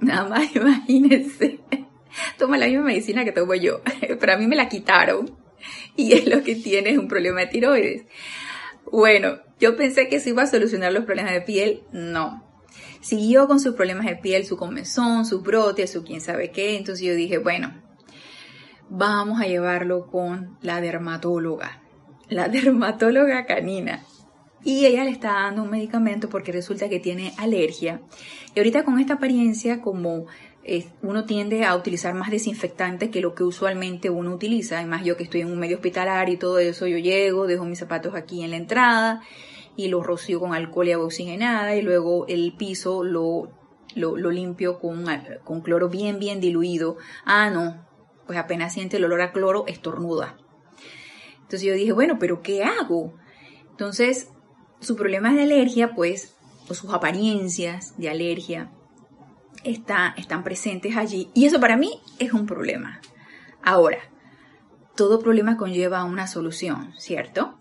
Nada 0.00 0.28
más, 0.28 0.54
imagínense. 0.56 1.60
Toma 2.38 2.58
la 2.58 2.66
misma 2.66 2.84
medicina 2.84 3.24
que 3.24 3.32
tomo 3.32 3.54
yo, 3.54 3.82
pero 4.20 4.32
a 4.32 4.36
mí 4.36 4.46
me 4.46 4.56
la 4.56 4.68
quitaron 4.68 5.36
y 5.96 6.12
es 6.12 6.26
lo 6.26 6.42
que 6.42 6.54
tiene 6.54 6.90
es 6.90 6.98
un 6.98 7.08
problema 7.08 7.40
de 7.40 7.46
tiroides. 7.46 8.04
Bueno, 8.90 9.38
yo 9.58 9.76
pensé 9.76 10.08
que 10.08 10.20
se 10.20 10.30
iba 10.30 10.42
a 10.42 10.46
solucionar 10.46 10.92
los 10.92 11.04
problemas 11.04 11.32
de 11.32 11.40
piel, 11.40 11.82
no. 11.92 12.44
Siguió 13.00 13.46
con 13.46 13.60
sus 13.60 13.74
problemas 13.74 14.06
de 14.06 14.16
piel, 14.16 14.44
su 14.44 14.56
comezón, 14.56 15.26
su 15.26 15.40
brote, 15.40 15.86
su 15.86 16.04
quién 16.04 16.20
sabe 16.20 16.50
qué, 16.50 16.76
entonces 16.76 17.06
yo 17.06 17.14
dije, 17.14 17.38
bueno, 17.38 17.72
vamos 18.88 19.40
a 19.40 19.46
llevarlo 19.46 20.06
con 20.06 20.58
la 20.62 20.80
dermatóloga, 20.80 21.82
la 22.28 22.48
dermatóloga 22.48 23.46
canina. 23.46 24.04
Y 24.64 24.86
ella 24.86 25.04
le 25.04 25.10
está 25.10 25.32
dando 25.32 25.62
un 25.62 25.70
medicamento 25.70 26.28
porque 26.28 26.52
resulta 26.52 26.88
que 26.88 26.98
tiene 26.98 27.32
alergia. 27.38 28.00
Y 28.54 28.58
ahorita 28.58 28.84
con 28.84 28.98
esta 28.98 29.14
apariencia, 29.14 29.80
como 29.80 30.26
eh, 30.64 30.86
uno 31.02 31.24
tiende 31.24 31.64
a 31.64 31.76
utilizar 31.76 32.14
más 32.14 32.30
desinfectantes 32.30 33.10
que 33.10 33.20
lo 33.20 33.34
que 33.34 33.44
usualmente 33.44 34.10
uno 34.10 34.34
utiliza, 34.34 34.78
además 34.78 35.04
yo 35.04 35.16
que 35.16 35.22
estoy 35.22 35.42
en 35.42 35.52
un 35.52 35.58
medio 35.60 35.76
hospitalario 35.76 36.34
y 36.34 36.38
todo 36.38 36.58
eso, 36.58 36.88
yo 36.88 36.98
llego, 36.98 37.46
dejo 37.46 37.64
mis 37.64 37.78
zapatos 37.78 38.16
aquí 38.16 38.42
en 38.42 38.50
la 38.50 38.56
entrada 38.56 39.22
y 39.76 39.88
los 39.88 40.04
rocío 40.04 40.40
con 40.40 40.54
alcohol 40.54 40.88
y 40.88 40.92
agua 40.92 41.06
oxigenada 41.06 41.76
y 41.76 41.82
luego 41.82 42.26
el 42.26 42.54
piso 42.56 43.04
lo, 43.04 43.52
lo, 43.94 44.16
lo 44.16 44.30
limpio 44.32 44.80
con, 44.80 45.04
con 45.44 45.60
cloro 45.60 45.88
bien, 45.88 46.18
bien 46.18 46.40
diluido. 46.40 46.96
Ah, 47.24 47.50
no, 47.50 47.86
pues 48.26 48.38
apenas 48.38 48.72
siente 48.72 48.96
el 48.96 49.04
olor 49.04 49.20
a 49.20 49.32
cloro, 49.32 49.66
estornuda. 49.68 50.36
Entonces 51.36 51.62
yo 51.62 51.74
dije, 51.74 51.92
bueno, 51.92 52.18
pero 52.18 52.42
¿qué 52.42 52.64
hago? 52.64 53.14
Entonces, 53.70 54.30
su 54.80 54.96
problema 54.96 55.32
de 55.32 55.42
alergia, 55.42 55.94
pues, 55.94 56.34
o 56.68 56.74
sus 56.74 56.92
apariencias 56.92 57.96
de 57.96 58.10
alergia, 58.10 58.70
está, 59.64 60.14
están 60.16 60.44
presentes 60.44 60.96
allí. 60.96 61.30
Y 61.34 61.46
eso 61.46 61.60
para 61.60 61.76
mí 61.76 62.00
es 62.18 62.32
un 62.32 62.46
problema. 62.46 63.00
Ahora, 63.62 63.98
todo 64.94 65.18
problema 65.18 65.56
conlleva 65.56 66.04
una 66.04 66.26
solución, 66.26 66.92
¿cierto? 66.98 67.58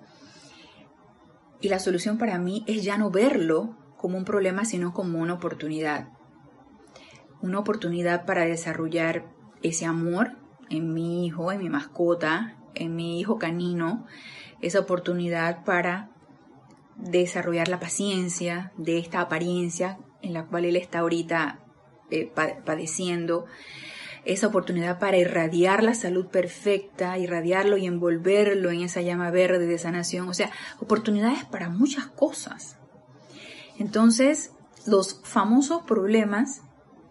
Y 1.61 1.69
la 1.69 1.79
solución 1.79 2.17
para 2.17 2.37
mí 2.37 2.63
es 2.67 2.83
ya 2.83 2.97
no 2.97 3.09
verlo 3.09 3.75
como 3.97 4.17
un 4.17 4.25
problema, 4.25 4.65
sino 4.65 4.93
como 4.93 5.19
una 5.19 5.33
oportunidad. 5.33 6.09
Una 7.41 7.59
oportunidad 7.59 8.25
para 8.25 8.45
desarrollar 8.45 9.25
ese 9.63 9.85
amor 9.85 10.37
en 10.69 10.93
mi 10.93 11.25
hijo, 11.25 11.51
en 11.51 11.59
mi 11.59 11.69
mascota, 11.69 12.57
en 12.75 12.95
mi 12.95 13.19
hijo 13.19 13.37
canino, 13.37 14.05
esa 14.61 14.79
oportunidad 14.79 15.63
para 15.63 16.09
desarrollar 16.97 17.67
la 17.67 17.79
paciencia 17.79 18.71
de 18.77 18.97
esta 18.97 19.21
apariencia 19.21 19.97
en 20.21 20.33
la 20.33 20.45
cual 20.45 20.65
él 20.65 20.75
está 20.75 20.99
ahorita 20.99 21.59
eh, 22.09 22.31
padeciendo, 22.65 23.45
esa 24.23 24.47
oportunidad 24.47 24.97
para 24.97 25.17
irradiar 25.17 25.83
la 25.83 25.93
salud 25.93 26.27
perfecta, 26.27 27.17
irradiarlo 27.19 27.77
y 27.77 27.85
envolverlo 27.85 28.71
en 28.71 28.81
esa 28.81 29.01
llama 29.01 29.29
verde 29.29 29.67
de 29.67 29.77
sanación, 29.77 30.27
o 30.27 30.33
sea, 30.33 30.49
oportunidades 30.79 31.45
para 31.45 31.69
muchas 31.69 32.07
cosas. 32.07 32.77
Entonces, 33.77 34.51
los 34.87 35.21
famosos 35.23 35.83
problemas 35.83 36.61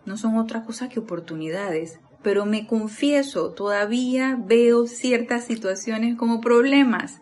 no 0.06 0.16
son 0.16 0.38
otra 0.38 0.64
cosa 0.64 0.88
que 0.88 0.98
oportunidades 0.98 2.00
pero 2.24 2.46
me 2.46 2.66
confieso, 2.66 3.50
todavía 3.50 4.36
veo 4.42 4.86
ciertas 4.86 5.44
situaciones 5.44 6.16
como 6.16 6.40
problemas. 6.40 7.20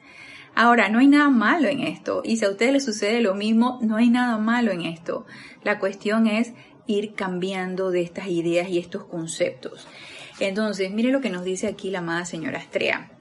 Ahora, 0.55 0.89
no 0.89 0.99
hay 0.99 1.09
nada 1.09 1.31
malo 1.31 1.69
en 1.69 1.81
esto, 1.81 2.23
y 2.25 2.37
si 2.37 2.45
a 2.45 2.51
ustedes 2.51 2.73
les 2.73 2.85
sucede 2.85 3.21
lo 3.21 3.35
mismo, 3.35 3.79
no 3.81 3.97
hay 3.97 4.11
nada 4.11 4.37
malo 4.39 4.71
en 4.71 4.83
esto. 4.83 5.27
La 5.65 5.79
cuestión 5.79 6.27
es 6.27 6.53
ir 6.87 7.15
cambiando 7.15 7.91
de 7.91 8.03
estas 8.03 8.27
ideas 8.29 8.69
y 8.69 8.79
estos 8.79 9.05
conceptos. 9.05 9.87
Entonces, 10.41 10.93
mire 10.93 11.11
lo 11.11 11.21
que 11.21 11.31
nos 11.31 11.45
dice 11.45 11.69
aquí 11.69 11.91
la 11.91 12.01
amada 12.01 12.25
señora 12.25 12.59
Astrea. 12.59 13.13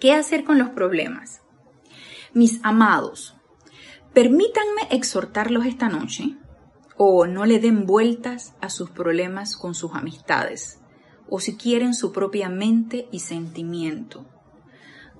¿Qué 0.00 0.12
hacer 0.12 0.44
con 0.44 0.58
los 0.58 0.70
problemas? 0.70 1.42
Mis 2.34 2.60
amados, 2.64 3.36
permítanme 4.12 4.88
exhortarlos 4.90 5.66
esta 5.66 5.88
noche 5.88 6.36
o 6.96 7.26
no 7.26 7.46
le 7.46 7.58
den 7.58 7.86
vueltas 7.86 8.54
a 8.60 8.70
sus 8.70 8.90
problemas 8.90 9.56
con 9.56 9.74
sus 9.74 9.94
amistades 9.94 10.80
o 11.28 11.40
si 11.40 11.56
quieren 11.56 11.94
su 11.94 12.12
propia 12.12 12.48
mente 12.48 13.08
y 13.12 13.20
sentimiento. 13.20 14.26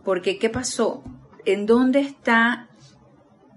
Porque, 0.05 0.39
¿qué 0.39 0.49
pasó? 0.49 1.03
¿En 1.45 1.67
dónde 1.67 2.01
está, 2.01 2.69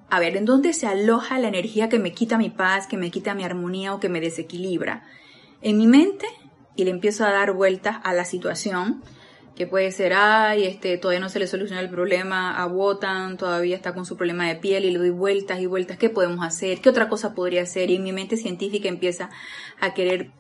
a 0.10 0.20
ver, 0.20 0.38
en 0.38 0.46
dónde 0.46 0.74
se 0.74 0.88
aloja 0.88 1.40
la 1.40 1.48
energía 1.48 1.90
que 1.90 2.00
me 2.00 2.14
quita 2.14 2.38
mi 2.38 2.50
paz, 2.50 2.88
que 2.88 2.98
me 2.98 3.12
quita 3.12 3.36
mi 3.36 3.44
armonía 3.44 3.94
o 3.94 4.00
que 4.00 4.10
me 4.10 4.22
desequilibra? 4.22 5.04
En 5.62 5.78
mi 5.78 5.88
mente 5.88 6.28
y 6.76 6.84
le 6.84 6.92
empiezo 6.92 7.26
a 7.26 7.32
dar 7.32 7.54
vueltas 7.54 7.98
a 8.04 8.14
la 8.14 8.26
situación, 8.26 9.02
que 9.56 9.66
puede 9.66 9.92
ser, 9.92 10.14
ay, 10.14 10.66
este, 10.66 10.98
todavía 10.98 11.22
no 11.22 11.30
se 11.30 11.40
le 11.40 11.48
soluciona 11.48 11.82
el 11.82 11.90
problema 11.90 12.58
a 12.58 12.68
Wotan, 12.68 13.38
todavía 13.38 13.76
está 13.76 13.94
con 13.94 14.06
su 14.06 14.18
problema 14.18 14.48
de 14.48 14.58
piel 14.58 14.84
y 14.84 14.92
le 14.92 15.00
doy 15.00 15.12
vueltas 15.12 15.62
y 15.62 15.66
vueltas, 15.66 15.98
¿qué 15.98 16.10
podemos 16.10 16.46
hacer? 16.46 16.82
¿Qué 16.82 16.90
otra 16.90 17.08
cosa 17.08 17.34
podría 17.34 17.62
hacer? 17.62 17.90
Y 17.90 18.00
mi 18.00 18.12
mente 18.12 18.36
científica 18.36 18.90
empieza 18.90 19.30
a 19.80 19.94
querer 19.94 20.32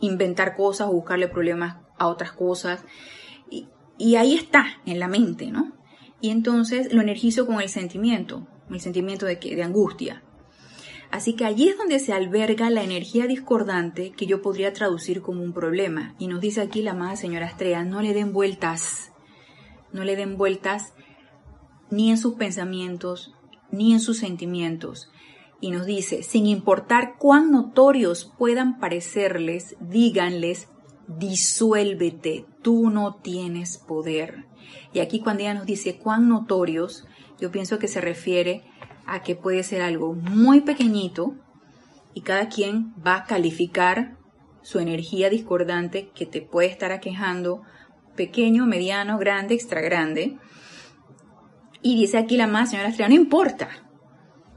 inventar 0.00 0.54
cosas 0.54 0.86
o 0.88 0.92
buscarle 0.92 1.26
problemas 1.26 1.78
a 1.98 2.06
otras 2.06 2.32
cosas. 2.32 2.84
Y, 3.98 4.16
ahí 4.16 4.34
está, 4.34 4.66
en 4.86 4.98
la 4.98 5.08
mente, 5.08 5.50
¿no? 5.50 5.72
Y 6.20 6.30
entonces 6.30 6.92
lo 6.92 7.00
energizo 7.00 7.46
con 7.46 7.60
el 7.60 7.68
sentimiento, 7.68 8.46
el 8.70 8.80
sentimiento 8.80 9.26
de, 9.26 9.36
de 9.36 9.62
angustia. 9.62 10.22
Así 11.10 11.34
que 11.34 11.44
allí 11.44 11.68
es 11.68 11.78
donde 11.78 12.00
se 12.00 12.12
alberga 12.12 12.70
la 12.70 12.82
energía 12.82 13.26
discordante 13.26 14.12
que 14.12 14.26
yo 14.26 14.42
podría 14.42 14.72
traducir 14.72 15.22
como 15.22 15.42
un 15.42 15.52
problema. 15.52 16.14
Y 16.18 16.26
nos 16.26 16.40
dice 16.40 16.60
aquí 16.60 16.82
la 16.82 16.92
amada 16.92 17.16
señora 17.16 17.46
Estrella, 17.46 17.84
no 17.84 18.02
le 18.02 18.14
den 18.14 18.32
vueltas, 18.32 19.12
no 19.92 20.02
le 20.02 20.16
den 20.16 20.36
vueltas 20.36 20.94
ni 21.90 22.10
en 22.10 22.18
sus 22.18 22.34
pensamientos, 22.34 23.32
ni 23.70 23.92
en 23.92 24.00
sus 24.00 24.18
sentimientos 24.18 25.10
y 25.64 25.70
nos 25.70 25.86
dice, 25.86 26.22
sin 26.22 26.46
importar 26.46 27.14
cuán 27.18 27.50
notorios 27.50 28.30
puedan 28.36 28.78
parecerles, 28.78 29.76
díganles, 29.80 30.68
disuélvete, 31.08 32.46
tú 32.62 32.90
no 32.90 33.16
tienes 33.16 33.78
poder. 33.78 34.46
Y 34.92 35.00
aquí 35.00 35.20
cuando 35.20 35.42
ella 35.42 35.54
nos 35.54 35.66
dice 35.66 35.98
cuán 35.98 36.28
notorios, 36.28 37.06
yo 37.38 37.50
pienso 37.50 37.78
que 37.78 37.88
se 37.88 38.00
refiere 38.00 38.64
a 39.06 39.22
que 39.22 39.36
puede 39.36 39.62
ser 39.62 39.82
algo 39.82 40.14
muy 40.14 40.60
pequeñito 40.60 41.34
y 42.14 42.22
cada 42.22 42.48
quien 42.48 42.94
va 43.04 43.16
a 43.16 43.24
calificar 43.24 44.16
su 44.62 44.78
energía 44.78 45.28
discordante 45.28 46.10
que 46.14 46.26
te 46.26 46.40
puede 46.40 46.68
estar 46.68 46.90
aquejando, 46.90 47.62
pequeño, 48.16 48.66
mediano, 48.66 49.18
grande, 49.18 49.54
extra 49.54 49.80
grande. 49.80 50.38
Y 51.82 51.96
dice 51.96 52.16
aquí 52.16 52.36
la 52.36 52.46
más, 52.46 52.70
señora 52.70 52.88
Estrella, 52.88 53.10
no 53.10 53.16
importa, 53.16 53.68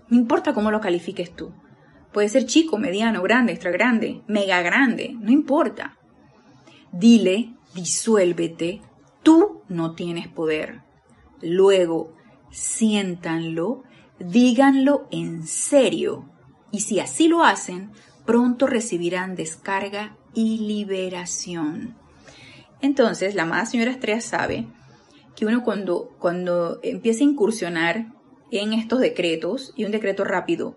no 0.08 0.18
importa 0.18 0.54
cómo 0.54 0.72
lo 0.72 0.80
califiques 0.80 1.36
tú. 1.36 1.54
Puede 2.14 2.30
ser 2.30 2.46
chico, 2.46 2.78
mediano, 2.78 3.22
grande, 3.22 3.52
extra 3.52 3.72
grande, 3.72 4.22
mega 4.28 4.62
grande, 4.62 5.16
no 5.20 5.32
importa. 5.32 5.97
Dile, 6.92 7.54
disuélvete, 7.74 8.82
tú 9.24 9.62
no 9.68 9.94
tienes 9.94 10.28
poder. 10.28 10.82
Luego, 11.42 12.14
siéntanlo, 12.50 13.84
díganlo 14.20 15.08
en 15.12 15.46
serio. 15.46 16.30
Y 16.72 16.82
si 16.82 17.00
así 17.00 17.28
lo 17.28 17.44
hacen, 17.44 17.92
pronto 18.26 18.68
recibirán 18.68 19.36
descarga 19.36 20.18
y 20.34 20.60
liberación. 20.60 21.96
Entonces, 22.82 23.36
la 23.36 23.44
amada 23.44 23.66
señora 23.66 23.92
Estrella 23.92 24.22
sabe 24.22 24.68
que 25.36 25.46
uno 25.46 25.64
cuando, 25.64 26.16
cuando 26.20 26.80
empieza 26.84 27.24
a 27.24 27.28
incursionar 27.28 28.14
en 28.52 28.74
estos 28.74 29.00
decretos 29.00 29.74
y 29.76 29.86
un 29.86 29.92
decreto 29.92 30.24
rápido. 30.24 30.76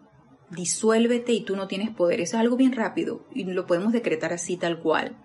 Disuélvete 0.51 1.33
y 1.33 1.43
tú 1.43 1.57
no 1.57 1.69
tienes 1.69 1.91
poder. 1.91 2.21
Eso 2.21 2.37
es 2.37 2.41
algo 2.41 2.57
bien 2.57 2.73
rápido 2.73 3.25
y 3.33 3.45
lo 3.45 3.67
podemos 3.67 3.93
decretar 3.93 4.33
así 4.33 4.57
tal 4.57 4.81
cual. 4.81 5.17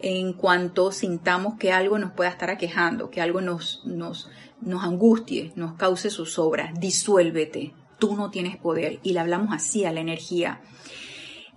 En 0.00 0.32
cuanto 0.32 0.92
sintamos 0.92 1.54
que 1.58 1.72
algo 1.72 1.98
nos 1.98 2.12
pueda 2.12 2.30
estar 2.30 2.50
aquejando, 2.50 3.10
que 3.10 3.20
algo 3.20 3.40
nos, 3.40 3.82
nos, 3.84 4.30
nos 4.60 4.84
angustie, 4.84 5.52
nos 5.56 5.74
cause 5.74 6.10
sus 6.10 6.38
obras. 6.38 6.78
Disuélvete, 6.78 7.74
tú 7.98 8.16
no 8.16 8.30
tienes 8.30 8.56
poder. 8.56 9.00
Y 9.02 9.12
le 9.12 9.20
hablamos 9.20 9.52
así 9.52 9.84
a 9.84 9.92
la 9.92 10.00
energía. 10.00 10.60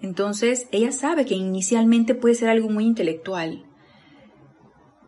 Entonces, 0.01 0.67
ella 0.71 0.91
sabe 0.91 1.25
que 1.25 1.35
inicialmente 1.35 2.15
puede 2.15 2.35
ser 2.35 2.49
algo 2.49 2.69
muy 2.69 2.85
intelectual. 2.85 3.65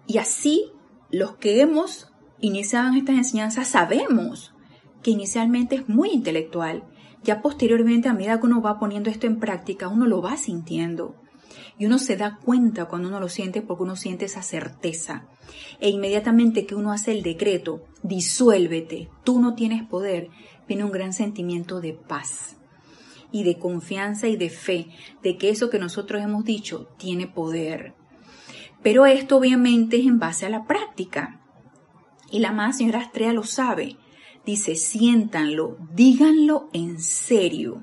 Y 0.05 0.19
así, 0.19 0.71
los 1.09 1.35
que 1.35 1.61
hemos 1.61 2.11
iniciado 2.39 2.93
estas 2.95 3.15
enseñanzas 3.15 3.67
sabemos 3.69 4.53
que 5.01 5.11
inicialmente 5.11 5.75
es 5.75 5.89
muy 5.89 6.09
intelectual. 6.09 6.83
Ya 7.23 7.41
posteriormente, 7.41 8.09
a 8.09 8.13
medida 8.13 8.39
que 8.39 8.45
uno 8.45 8.61
va 8.61 8.79
poniendo 8.79 9.09
esto 9.09 9.27
en 9.27 9.39
práctica, 9.39 9.87
uno 9.87 10.05
lo 10.05 10.21
va 10.21 10.37
sintiendo. 10.37 11.15
Y 11.77 11.85
uno 11.85 11.97
se 11.97 12.15
da 12.15 12.37
cuenta 12.43 12.85
cuando 12.85 13.09
uno 13.09 13.19
lo 13.19 13.29
siente 13.29 13.61
porque 13.61 13.83
uno 13.83 13.95
siente 13.95 14.25
esa 14.25 14.41
certeza. 14.41 15.25
E 15.79 15.89
inmediatamente 15.89 16.65
que 16.65 16.75
uno 16.75 16.91
hace 16.91 17.11
el 17.11 17.23
decreto, 17.23 17.83
disuélvete, 18.03 19.09
tú 19.23 19.39
no 19.39 19.55
tienes 19.55 19.83
poder, 19.83 20.29
viene 20.67 20.83
un 20.83 20.91
gran 20.91 21.13
sentimiento 21.13 21.81
de 21.81 21.93
paz 21.93 22.57
y 23.31 23.43
de 23.43 23.57
confianza 23.57 24.27
y 24.27 24.37
de 24.37 24.49
fe 24.49 24.87
de 25.23 25.37
que 25.37 25.49
eso 25.49 25.69
que 25.69 25.79
nosotros 25.79 26.21
hemos 26.21 26.45
dicho 26.45 26.87
tiene 26.97 27.27
poder. 27.27 27.93
Pero 28.83 29.05
esto 29.05 29.37
obviamente 29.37 29.97
es 29.97 30.05
en 30.05 30.19
base 30.19 30.45
a 30.45 30.49
la 30.49 30.65
práctica. 30.65 31.39
Y 32.29 32.39
la 32.39 32.51
más 32.51 32.77
señora 32.77 32.99
Astrea 32.99 33.33
lo 33.33 33.43
sabe. 33.43 33.97
Dice, 34.45 34.75
siéntanlo, 34.75 35.77
díganlo 35.93 36.69
en 36.73 36.99
serio. 36.99 37.81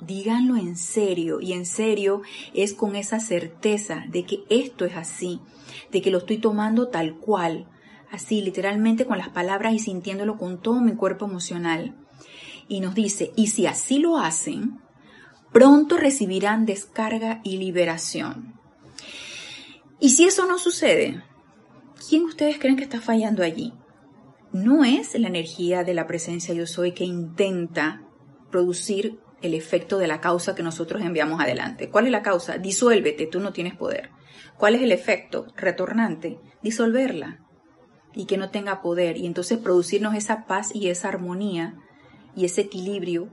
Díganlo 0.00 0.56
en 0.56 0.76
serio. 0.76 1.40
Y 1.40 1.52
en 1.52 1.66
serio 1.66 2.22
es 2.54 2.74
con 2.74 2.96
esa 2.96 3.20
certeza 3.20 4.04
de 4.08 4.24
que 4.24 4.44
esto 4.48 4.84
es 4.84 4.96
así, 4.96 5.40
de 5.90 6.02
que 6.02 6.10
lo 6.10 6.18
estoy 6.18 6.38
tomando 6.38 6.88
tal 6.88 7.16
cual, 7.16 7.66
así 8.10 8.40
literalmente 8.40 9.06
con 9.06 9.18
las 9.18 9.28
palabras 9.28 9.74
y 9.74 9.78
sintiéndolo 9.78 10.38
con 10.38 10.60
todo 10.60 10.80
mi 10.80 10.94
cuerpo 10.94 11.26
emocional 11.26 11.94
y 12.68 12.80
nos 12.80 12.94
dice, 12.94 13.32
y 13.34 13.48
si 13.48 13.66
así 13.66 13.98
lo 13.98 14.18
hacen, 14.18 14.78
pronto 15.52 15.96
recibirán 15.96 16.66
descarga 16.66 17.40
y 17.42 17.56
liberación. 17.56 18.54
Y 19.98 20.10
si 20.10 20.24
eso 20.24 20.46
no 20.46 20.58
sucede, 20.58 21.24
¿quién 22.08 22.24
ustedes 22.24 22.58
creen 22.58 22.76
que 22.76 22.84
está 22.84 23.00
fallando 23.00 23.42
allí? 23.42 23.72
No 24.52 24.84
es 24.84 25.18
la 25.18 25.28
energía 25.28 25.82
de 25.82 25.94
la 25.94 26.06
presencia 26.06 26.54
yo 26.54 26.66
soy 26.66 26.92
que 26.92 27.04
intenta 27.04 28.02
producir 28.50 29.18
el 29.42 29.54
efecto 29.54 29.98
de 29.98 30.06
la 30.06 30.20
causa 30.20 30.54
que 30.54 30.62
nosotros 30.62 31.02
enviamos 31.02 31.40
adelante. 31.40 31.90
¿Cuál 31.90 32.06
es 32.06 32.12
la 32.12 32.22
causa? 32.22 32.58
Disuélvete, 32.58 33.26
tú 33.26 33.40
no 33.40 33.52
tienes 33.52 33.74
poder. 33.74 34.10
¿Cuál 34.56 34.74
es 34.74 34.82
el 34.82 34.92
efecto 34.92 35.46
retornante? 35.56 36.38
Disolverla 36.62 37.40
y 38.14 38.26
que 38.26 38.36
no 38.36 38.50
tenga 38.50 38.82
poder 38.82 39.16
y 39.16 39.26
entonces 39.26 39.58
producirnos 39.58 40.14
esa 40.14 40.46
paz 40.46 40.74
y 40.74 40.88
esa 40.88 41.08
armonía 41.08 41.76
y 42.34 42.44
ese 42.44 42.62
equilibrio 42.62 43.30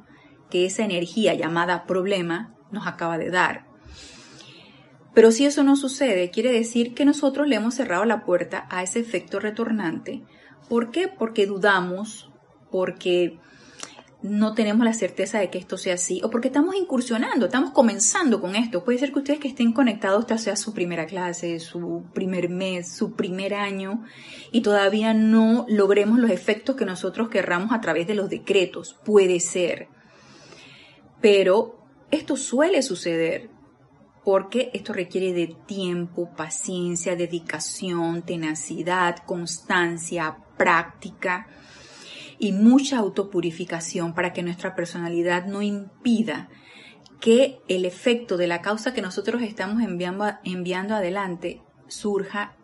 que 0.50 0.66
esa 0.66 0.86
energía 0.86 1.34
llamada 1.34 1.86
problema 1.86 2.56
nos 2.72 2.86
acaba 2.86 3.18
de 3.18 3.32
dar. 3.32 3.66
Pero 5.16 5.32
si 5.32 5.46
eso 5.46 5.64
no 5.64 5.76
sucede, 5.76 6.30
quiere 6.30 6.52
decir 6.52 6.94
que 6.94 7.06
nosotros 7.06 7.48
le 7.48 7.56
hemos 7.56 7.74
cerrado 7.74 8.06
la 8.06 8.26
puerta 8.26 8.68
a 8.70 8.84
ese 8.84 9.00
efecto 9.00 9.40
retornante. 9.40 10.24
¿Por 10.70 10.92
qué? 10.92 11.08
Porque 11.08 11.46
dudamos, 11.46 12.30
porque 12.70 13.40
no 14.26 14.54
tenemos 14.54 14.86
la 14.86 14.94
certeza 14.94 15.40
de 15.40 15.50
que 15.50 15.58
esto 15.58 15.78
sea 15.78 15.96
así 15.96 16.22
o 16.24 16.30
porque 16.30 16.48
estamos 16.48 16.76
incursionando, 16.76 17.46
estamos 17.46 17.72
comenzando 17.72 18.42
con 18.42 18.56
esto. 18.56 18.84
Puede 18.84 18.98
ser 18.98 19.12
que 19.12 19.20
ustedes 19.20 19.40
que 19.40 19.48
estén 19.48 19.72
conectados, 19.72 20.22
esta 20.22 20.38
sea 20.38 20.56
su 20.56 20.74
primera 20.74 21.06
clase, 21.06 21.60
su 21.60 22.04
primer 22.14 22.50
mes, 22.50 22.96
su 22.96 23.14
primer 23.14 23.54
año 23.54 24.04
y 24.52 24.62
todavía 24.62 25.14
no 25.14 25.66
logremos 25.70 26.20
los 26.20 26.32
efectos 26.32 26.76
que 26.76 26.86
nosotros 26.86 27.30
querramos 27.30 27.72
a 27.72 27.82
través 27.82 28.08
de 28.08 28.16
los 28.16 28.30
decretos. 28.30 29.00
Puede 29.06 29.40
ser. 29.40 29.90
Pero 31.22 31.86
esto 32.12 32.36
suele 32.36 32.82
suceder 32.82 33.50
porque 34.24 34.72
esto 34.74 34.92
requiere 34.92 35.34
de 35.34 35.56
tiempo, 35.68 36.32
paciencia, 36.36 37.16
dedicación, 37.16 38.24
tenacidad, 38.24 39.18
constancia, 39.26 40.38
práctica 40.58 41.48
y 42.38 42.52
mucha 42.52 42.98
autopurificación 42.98 44.14
para 44.14 44.34
que 44.34 44.44
nuestra 44.44 44.76
personalidad 44.76 45.46
no 45.46 45.62
impida 45.62 46.50
que 47.20 47.60
el 47.68 47.86
efecto 47.86 48.38
de 48.38 48.48
la 48.48 48.62
causa 48.62 48.94
que 48.94 49.02
nosotros 49.02 49.42
estamos 49.42 49.82
enviando, 49.84 50.96
adelante 50.96 51.62
surja 51.88 52.56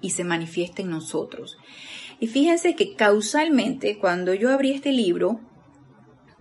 y 0.00 0.10
se 0.10 0.24
manifieste 0.24 0.82
en 0.82 0.90
nosotros. 0.90 1.58
Y 2.20 2.26
fíjense 2.26 2.74
que 2.76 2.94
causalmente, 2.94 3.98
cuando 3.98 4.34
yo 4.34 4.50
abrí 4.50 4.72
este 4.72 4.92
libro 4.92 5.40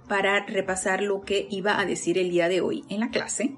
para 0.08 0.45
repasar 0.45 1.01
lo 1.01 1.21
que 1.21 1.47
iba 1.49 1.79
a 1.79 1.86
decir 1.86 2.17
el 2.17 2.29
día 2.32 2.49
de 2.49 2.62
hoy 2.62 2.84
en 2.89 2.99
la 2.99 3.10
clase, 3.10 3.55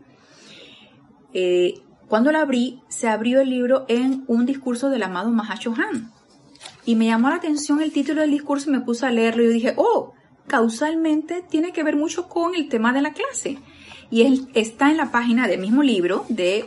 eh, 1.34 1.76
cuando 2.08 2.32
lo 2.32 2.40
abrí, 2.40 2.82
se 2.90 3.08
abrió 3.08 3.42
el 3.42 3.50
libro 3.50 3.86
en 3.88 4.26
un 4.28 4.46
discurso 4.46 4.90
del 4.90 5.04
amado 5.04 5.32
Mahashohan. 5.32 6.12
Y 6.86 6.96
me 6.96 7.06
llamó 7.06 7.30
la 7.30 7.36
atención 7.36 7.82
el 7.82 7.92
título 7.92 8.22
del 8.22 8.32
discurso 8.32 8.70
y 8.70 8.74
me 8.74 8.82
puse 8.82 9.06
a 9.06 9.12
leerlo 9.12 9.44
y 9.44 9.46
yo 9.48 9.52
dije, 9.52 9.74
oh, 9.78 10.14
causalmente 10.48 11.44
tiene 11.48 11.72
que 11.72 11.84
ver 11.84 11.96
mucho 11.96 12.28
con 12.28 12.56
el 12.56 12.70
tema 12.70 12.94
de 12.94 13.02
la 13.02 13.14
clase. 13.14 13.60
Y 14.10 14.24
él 14.24 14.50
está 14.54 14.92
en 14.92 14.98
la 14.98 15.12
página 15.12 15.48
del 15.48 15.62
mismo 15.62 15.84
libro 15.84 16.26
de 16.28 16.66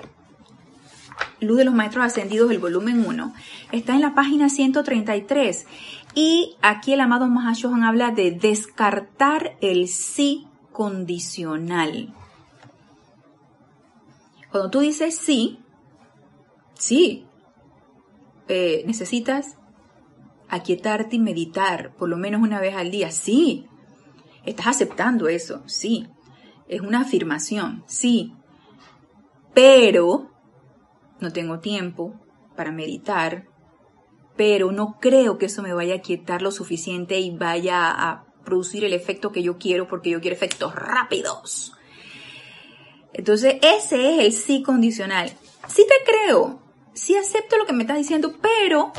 Luz 1.41 1.59
de 1.59 1.65
los 1.65 1.75
Maestros 1.75 2.07
Ascendidos, 2.07 2.51
el 2.51 2.59
volumen 2.59 3.05
1. 3.07 3.35
Está 3.73 3.95
en 3.95 4.01
la 4.01 4.15
página 4.15 4.49
133. 4.49 5.67
Y 6.15 6.57
aquí 6.63 6.93
el 6.93 7.01
amado 7.01 7.27
Mahashohan 7.27 7.83
habla 7.83 8.13
de 8.13 8.31
descartar 8.31 9.57
el 9.61 9.89
sí 9.89 10.47
condicional. 10.73 12.15
Cuando 14.51 14.71
tú 14.71 14.81
dices 14.81 15.17
sí, 15.19 15.59
sí, 16.75 17.27
eh, 18.49 18.85
necesitas 18.87 19.59
aquietarte 20.49 21.17
y 21.17 21.19
meditar 21.19 21.95
por 21.97 22.09
lo 22.09 22.17
menos 22.17 22.43
una 22.43 22.61
vez 22.61 22.75
al 22.75 22.91
día. 22.91 23.11
Sí, 23.11 23.67
estás 24.45 24.69
aceptando 24.69 25.29
eso, 25.29 25.63
sí. 25.67 26.09
Es 26.69 26.81
una 26.81 27.01
afirmación, 27.01 27.85
sí. 27.87 28.35
Pero 29.53 30.31
no 31.21 31.33
tengo 31.33 31.61
tiempo 31.61 32.21
para 32.57 32.73
meditar, 32.73 33.49
pero 34.37 34.73
no 34.73 34.99
creo 35.01 35.39
que 35.39 35.47
eso 35.47 35.63
me 35.63 35.75
vaya 35.75 35.95
a 35.95 35.99
aquietar 35.99 36.43
lo 36.43 36.51
suficiente 36.51 37.19
y 37.21 37.37
vaya 37.37 37.91
a 37.91 38.27
producir 38.45 38.85
el 38.85 38.93
efecto 38.93 39.33
que 39.33 39.43
yo 39.43 39.59
quiero 39.59 39.89
porque 39.89 40.11
yo 40.11 40.21
quiero 40.21 40.37
efectos 40.37 40.75
rápidos. 40.75 41.73
Entonces, 43.13 43.57
ese 43.63 44.17
es 44.17 44.25
el 44.25 44.33
sí 44.33 44.63
condicional. 44.63 45.31
Sí 45.69 45.87
te 45.89 46.11
creo, 46.11 46.61
sí 46.93 47.17
acepto 47.17 47.57
lo 47.57 47.65
que 47.65 47.73
me 47.73 47.85
estás 47.85 47.97
diciendo, 47.97 48.35
pero 48.43 48.93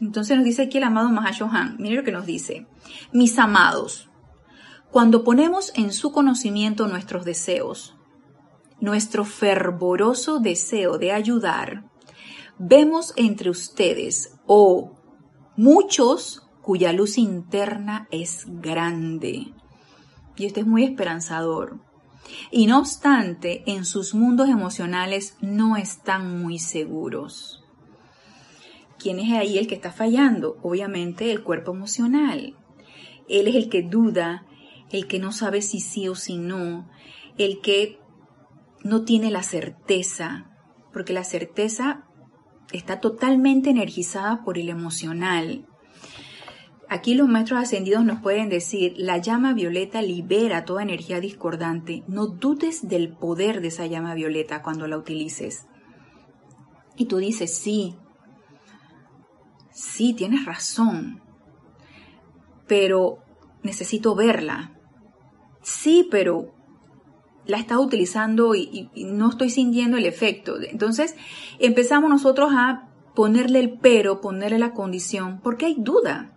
entonces 0.00 0.36
nos 0.36 0.44
dice 0.44 0.62
aquí 0.62 0.78
el 0.78 0.84
amado 0.84 1.10
Mahashohan, 1.10 1.76
mire 1.78 1.96
lo 1.96 2.04
que 2.04 2.12
nos 2.12 2.26
dice. 2.26 2.66
Mis 3.12 3.38
amados, 3.38 4.08
cuando 4.90 5.24
ponemos 5.24 5.72
en 5.74 5.92
su 5.92 6.12
conocimiento 6.12 6.86
nuestros 6.86 7.24
deseos, 7.24 7.96
nuestro 8.80 9.24
fervoroso 9.24 10.38
deseo 10.38 10.98
de 10.98 11.12
ayudar, 11.12 11.84
vemos 12.58 13.12
entre 13.16 13.50
ustedes, 13.50 14.34
o 14.46 14.70
oh, 14.70 14.98
muchos 15.56 16.48
cuya 16.62 16.92
luz 16.92 17.18
interna 17.18 18.08
es 18.10 18.44
grande. 18.46 19.52
Y 20.36 20.46
esto 20.46 20.60
es 20.60 20.66
muy 20.66 20.84
esperanzador. 20.84 21.80
Y 22.50 22.66
no 22.66 22.78
obstante, 22.78 23.64
en 23.66 23.84
sus 23.84 24.14
mundos 24.14 24.48
emocionales 24.48 25.36
no 25.40 25.76
están 25.76 26.40
muy 26.40 26.58
seguros. 26.58 27.64
¿Quién 28.98 29.20
es 29.20 29.32
ahí 29.32 29.58
el 29.58 29.66
que 29.66 29.76
está 29.76 29.92
fallando? 29.92 30.58
Obviamente 30.62 31.30
el 31.30 31.42
cuerpo 31.42 31.72
emocional. 31.72 32.56
Él 33.28 33.46
es 33.46 33.54
el 33.54 33.68
que 33.68 33.82
duda, 33.82 34.46
el 34.90 35.06
que 35.06 35.18
no 35.18 35.32
sabe 35.32 35.62
si 35.62 35.80
sí 35.80 36.08
o 36.08 36.14
si 36.14 36.36
no, 36.36 36.88
el 37.36 37.60
que 37.60 37.98
no 38.82 39.04
tiene 39.04 39.30
la 39.30 39.42
certeza, 39.42 40.50
porque 40.92 41.12
la 41.12 41.24
certeza 41.24 42.04
está 42.72 43.00
totalmente 43.00 43.70
energizada 43.70 44.42
por 44.44 44.58
el 44.58 44.68
emocional. 44.68 45.66
Aquí 46.88 47.14
los 47.14 47.28
maestros 47.28 47.60
ascendidos 47.60 48.04
nos 48.04 48.20
pueden 48.20 48.48
decir, 48.48 48.94
la 48.96 49.18
llama 49.18 49.52
violeta 49.52 50.00
libera 50.00 50.64
toda 50.64 50.82
energía 50.82 51.20
discordante. 51.20 52.02
No 52.08 52.26
dudes 52.26 52.88
del 52.88 53.10
poder 53.10 53.60
de 53.60 53.68
esa 53.68 53.86
llama 53.86 54.14
violeta 54.14 54.62
cuando 54.62 54.86
la 54.86 54.96
utilices. 54.96 55.66
Y 56.96 57.04
tú 57.04 57.18
dices, 57.18 57.54
sí, 57.54 57.94
sí, 59.78 60.12
tienes 60.12 60.44
razón, 60.44 61.22
pero 62.66 63.18
necesito 63.62 64.14
verla. 64.14 64.72
Sí, 65.62 66.06
pero 66.10 66.54
la 67.46 67.58
estás 67.58 67.78
utilizando 67.78 68.54
y, 68.54 68.90
no 68.94 69.30
estoy 69.30 69.50
sintiendo 69.50 69.96
el 69.96 70.04
efecto. 70.04 70.56
Entonces 70.60 71.16
empezamos 71.58 72.10
nosotros 72.10 72.50
a 72.54 72.88
ponerle 73.14 73.60
el 73.60 73.78
pero, 73.78 74.20
ponerle 74.20 74.58
la 74.58 74.72
condición, 74.72 75.40
porque 75.42 75.66
hay 75.66 75.76
duda. 75.78 76.32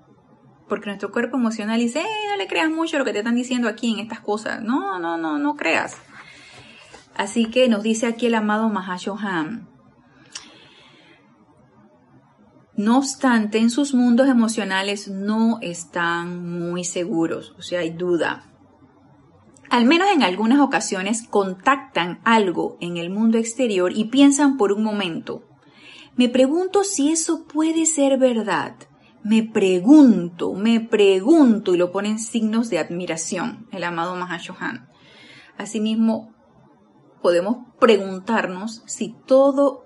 Porque 0.69 0.87
nuestro 0.87 1.11
cuerpo 1.11 1.35
emocional 1.35 1.79
dice, 1.79 2.03
no 2.29 2.37
le 2.37 2.47
creas 2.47 2.69
mucho 2.69 2.97
lo 2.97 3.03
que 3.03 3.11
te 3.11 3.19
están 3.19 3.35
diciendo 3.35 3.67
aquí 3.67 3.91
en 3.91 3.99
estas 3.99 4.21
cosas. 4.21 4.61
No, 4.61 4.99
no, 4.99 5.17
no, 5.17 5.37
no 5.37 5.55
creas. 5.55 5.97
Así 7.15 7.47
que 7.47 7.67
nos 7.67 7.83
dice 7.83 8.05
aquí 8.05 8.27
el 8.27 8.35
amado 8.35 8.69
Mahashohan. 8.69 9.70
No 12.81 12.97
obstante, 12.97 13.59
en 13.59 13.69
sus 13.69 13.93
mundos 13.93 14.27
emocionales 14.27 15.07
no 15.07 15.59
están 15.61 16.49
muy 16.49 16.83
seguros, 16.83 17.53
o 17.59 17.61
sea, 17.61 17.81
hay 17.81 17.91
duda. 17.91 18.51
Al 19.69 19.85
menos 19.85 20.07
en 20.09 20.23
algunas 20.23 20.59
ocasiones 20.59 21.27
contactan 21.29 22.21
algo 22.23 22.77
en 22.81 22.97
el 22.97 23.11
mundo 23.11 23.37
exterior 23.37 23.91
y 23.95 24.05
piensan 24.05 24.57
por 24.57 24.73
un 24.73 24.83
momento, 24.83 25.43
me 26.15 26.27
pregunto 26.27 26.83
si 26.83 27.11
eso 27.11 27.45
puede 27.45 27.85
ser 27.85 28.17
verdad. 28.17 28.75
Me 29.23 29.43
pregunto, 29.43 30.53
me 30.53 30.79
pregunto, 30.79 31.75
y 31.75 31.77
lo 31.77 31.91
ponen 31.91 32.17
signos 32.17 32.71
de 32.71 32.79
admiración, 32.79 33.67
el 33.71 33.83
amado 33.83 34.15
Mahashohan. 34.15 34.89
Asimismo, 35.59 36.33
podemos 37.21 37.57
preguntarnos 37.79 38.81
si 38.87 39.15
todo, 39.27 39.85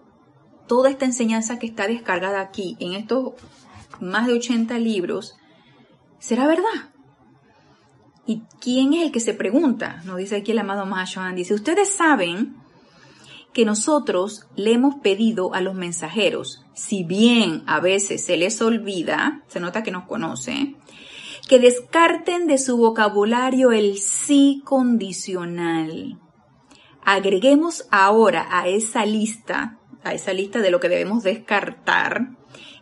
toda 0.68 0.90
esta 0.90 1.06
enseñanza 1.06 1.60
que 1.60 1.68
está 1.68 1.88
descargada 1.88 2.42
aquí, 2.42 2.76
en 2.80 2.94
estos 2.94 3.34
más 4.00 4.28
de 4.28 4.34
80 4.34 4.78
libros, 4.80 5.36
será 6.20 6.48
verdad. 6.48 6.92
¿Y 8.26 8.42
quién 8.60 8.94
es 8.94 9.04
el 9.04 9.12
que 9.12 9.20
se 9.20 9.34
pregunta? 9.34 10.02
Nos 10.06 10.18
dice 10.18 10.38
aquí 10.38 10.52
el 10.52 10.60
amado 10.60 10.86
Mahashohan. 10.86 11.36
Dice, 11.36 11.54
ustedes 11.54 11.94
saben 11.94 12.56
que 13.54 13.66
nosotros 13.66 14.48
le 14.56 14.74
hemos 14.74 14.96
pedido 14.96 15.54
a 15.54 15.62
los 15.62 15.76
mensajeros, 15.76 16.66
si 16.74 17.04
bien 17.04 17.64
a 17.68 17.80
veces 17.80 18.26
se 18.26 18.36
les 18.36 18.62
olvida, 18.62 19.44
se 19.48 19.62
nota 19.62 19.82
que 19.82 19.92
nos 19.92 20.04
conoce, 20.04 20.76
que 21.48 21.60
descarten 21.60 22.48
de 22.48 22.58
su 22.58 22.76
vocabulario 22.76 23.72
el 23.72 23.98
sí 24.00 24.62
condicional. 24.66 26.20
Agreguemos 27.02 27.88
ahora 27.92 28.48
a 28.50 28.68
esa 28.68 29.06
lista, 29.06 29.80
a 30.06 30.14
esa 30.14 30.34
lista 30.34 30.62
de 30.62 30.70
lo 30.70 30.80
que 30.80 30.88
debemos 30.88 31.24
descartar, 31.24 32.30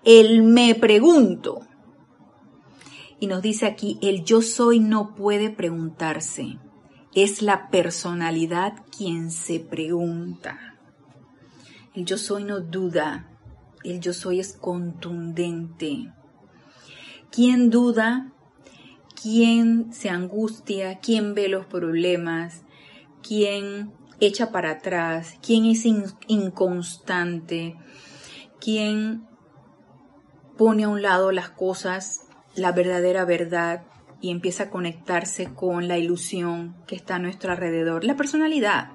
el 0.03 0.43
me 0.43 0.75
pregunto. 0.75 1.61
Y 3.19 3.27
nos 3.27 3.41
dice 3.41 3.65
aquí, 3.65 3.97
el 4.01 4.25
yo 4.25 4.41
soy 4.41 4.81
no 4.81 5.15
puede 5.15 5.49
preguntarse. 5.49 6.59
Es 7.15 7.41
la 7.41 7.69
personalidad 7.69 8.83
quien 8.95 9.31
se 9.31 9.61
pregunta. 9.61 10.77
El 11.95 12.03
yo 12.03 12.17
soy 12.17 12.43
no 12.43 12.59
duda. 12.59 13.29
El 13.85 14.01
yo 14.01 14.13
soy 14.13 14.41
es 14.41 14.51
contundente. 14.51 16.11
¿Quién 17.31 17.69
duda? 17.69 18.33
¿Quién 19.21 19.93
se 19.93 20.09
angustia? 20.09 20.99
¿Quién 20.99 21.35
ve 21.35 21.47
los 21.47 21.65
problemas? 21.65 22.63
¿Quién 23.25 23.93
echa 24.27 24.51
para 24.51 24.71
atrás, 24.71 25.37
quién 25.41 25.65
es 25.65 25.85
inconstante, 25.85 27.75
quién 28.59 29.27
pone 30.57 30.83
a 30.83 30.89
un 30.89 31.01
lado 31.01 31.31
las 31.31 31.49
cosas, 31.49 32.21
la 32.55 32.71
verdadera 32.71 33.25
verdad 33.25 33.83
y 34.21 34.31
empieza 34.31 34.63
a 34.63 34.69
conectarse 34.69 35.53
con 35.53 35.87
la 35.87 35.97
ilusión 35.97 36.77
que 36.87 36.95
está 36.95 37.15
a 37.15 37.19
nuestro 37.19 37.51
alrededor, 37.51 38.05
la 38.05 38.15
personalidad, 38.15 38.93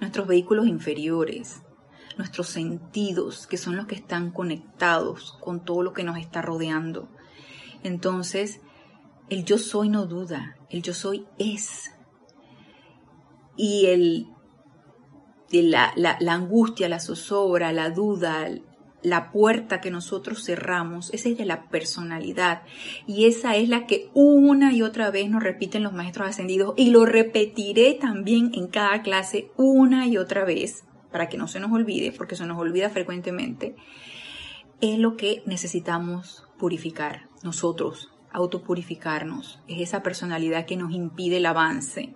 nuestros 0.00 0.28
vehículos 0.28 0.68
inferiores, 0.68 1.62
nuestros 2.16 2.48
sentidos, 2.48 3.46
que 3.46 3.56
son 3.56 3.76
los 3.76 3.86
que 3.86 3.96
están 3.96 4.30
conectados 4.30 5.36
con 5.40 5.64
todo 5.64 5.82
lo 5.82 5.92
que 5.92 6.04
nos 6.04 6.18
está 6.18 6.42
rodeando. 6.42 7.08
Entonces, 7.82 8.60
el 9.30 9.44
yo 9.44 9.58
soy 9.58 9.88
no 9.88 10.06
duda, 10.06 10.56
el 10.70 10.82
yo 10.82 10.94
soy 10.94 11.26
es 11.38 11.90
y 13.58 13.86
el, 13.86 14.28
la, 15.50 15.92
la, 15.96 16.32
angustia, 16.32 16.88
la 16.88 17.00
zozobra, 17.00 17.72
la 17.72 17.90
duda, 17.90 18.48
la 19.02 19.30
puerta 19.32 19.80
que 19.80 19.90
nosotros 19.90 20.44
cerramos, 20.44 21.12
esa 21.12 21.28
es 21.28 21.36
de 21.36 21.44
la 21.44 21.68
personalidad. 21.68 22.62
Y 23.06 23.26
esa 23.26 23.56
es 23.56 23.68
la 23.68 23.86
que 23.86 24.10
una 24.14 24.72
y 24.72 24.82
otra 24.82 25.10
vez 25.10 25.28
nos 25.28 25.42
repiten 25.42 25.82
los 25.82 25.92
maestros 25.92 26.28
ascendidos 26.28 26.72
y 26.76 26.90
lo 26.90 27.04
repetiré 27.04 27.94
también 27.94 28.52
en 28.54 28.68
cada 28.68 29.02
clase 29.02 29.50
una 29.56 30.06
y 30.06 30.16
otra 30.16 30.44
vez 30.44 30.84
para 31.10 31.28
que 31.28 31.36
no 31.36 31.48
se 31.48 31.58
nos 31.58 31.72
olvide, 31.72 32.12
porque 32.12 32.36
se 32.36 32.46
nos 32.46 32.58
olvida 32.58 32.90
frecuentemente, 32.90 33.74
es 34.80 34.98
lo 34.98 35.16
que 35.16 35.42
necesitamos 35.46 36.44
purificar 36.58 37.28
nosotros, 37.42 38.10
autopurificarnos, 38.30 39.58
es 39.68 39.80
esa 39.80 40.02
personalidad 40.02 40.66
que 40.66 40.76
nos 40.76 40.92
impide 40.92 41.38
el 41.38 41.46
avance 41.46 42.14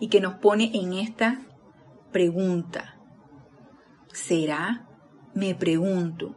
y 0.00 0.08
que 0.08 0.20
nos 0.20 0.34
pone 0.34 0.70
en 0.74 0.92
esta 0.94 1.40
pregunta. 2.12 2.96
¿Será? 4.12 4.88
Me 5.34 5.54
pregunto. 5.54 6.36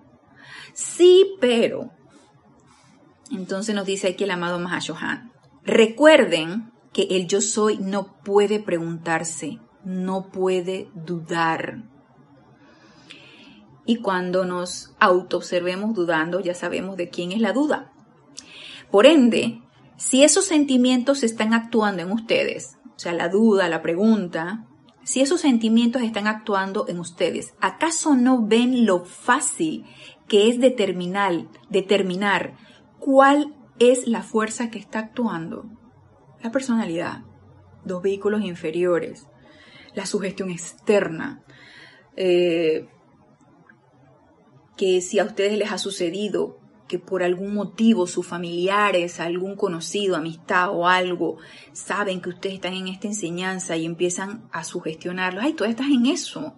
Sí, 0.73 1.35
pero. 1.39 1.91
Entonces 3.31 3.75
nos 3.75 3.85
dice 3.85 4.09
aquí 4.09 4.23
el 4.23 4.31
amado 4.31 4.59
Mahashohan. 4.59 5.31
Recuerden 5.63 6.71
que 6.93 7.03
el 7.11 7.27
yo 7.27 7.41
soy 7.41 7.77
no 7.77 8.15
puede 8.23 8.59
preguntarse, 8.59 9.59
no 9.83 10.29
puede 10.29 10.89
dudar. 10.95 11.83
Y 13.85 13.97
cuando 13.97 14.45
nos 14.45 14.95
autoobservemos 14.99 15.93
dudando, 15.93 16.39
ya 16.39 16.53
sabemos 16.53 16.97
de 16.97 17.09
quién 17.09 17.31
es 17.31 17.39
la 17.39 17.53
duda. 17.53 17.91
Por 18.91 19.05
ende, 19.05 19.61
si 19.97 20.23
esos 20.23 20.45
sentimientos 20.45 21.23
están 21.23 21.53
actuando 21.53 22.03
en 22.03 22.11
ustedes, 22.11 22.76
o 22.97 22.99
sea, 22.99 23.13
la 23.13 23.29
duda, 23.29 23.69
la 23.69 23.83
pregunta, 23.83 24.65
si 25.03 25.21
esos 25.21 25.41
sentimientos 25.41 26.01
están 26.01 26.25
actuando 26.25 26.87
en 26.89 26.99
ustedes, 26.99 27.53
¿acaso 27.61 28.15
no 28.15 28.47
ven 28.47 28.87
lo 28.87 29.05
fácil 29.05 29.85
que 30.27 30.49
es 30.49 30.59
determinar, 30.59 31.45
determinar 31.69 32.57
cuál 32.99 33.55
es 33.77 34.07
la 34.07 34.23
fuerza 34.23 34.71
que 34.71 34.79
está 34.79 34.97
actuando? 34.97 35.65
La 36.41 36.51
personalidad, 36.51 37.21
los 37.85 38.01
vehículos 38.01 38.41
inferiores, 38.41 39.27
la 39.93 40.07
sugestión 40.07 40.49
externa, 40.49 41.43
eh, 42.15 42.89
que 44.75 45.01
si 45.01 45.19
a 45.19 45.25
ustedes 45.25 45.55
les 45.55 45.71
ha 45.71 45.77
sucedido 45.77 46.57
que 46.87 46.99
por 46.99 47.23
algún 47.23 47.53
motivo 47.53 48.07
sus 48.07 48.25
familiares, 48.25 49.19
algún 49.19 49.55
conocido, 49.55 50.15
amistad 50.15 50.69
o 50.71 50.87
algo, 50.87 51.37
saben 51.73 52.21
que 52.21 52.29
ustedes 52.29 52.55
están 52.55 52.73
en 52.73 52.87
esta 52.87 53.07
enseñanza 53.07 53.75
y 53.75 53.85
empiezan 53.85 54.47
a 54.51 54.63
sugestionarlos, 54.63 55.43
ay, 55.43 55.53
tú 55.53 55.63
estás 55.63 55.87
en 55.87 56.05
eso. 56.05 56.55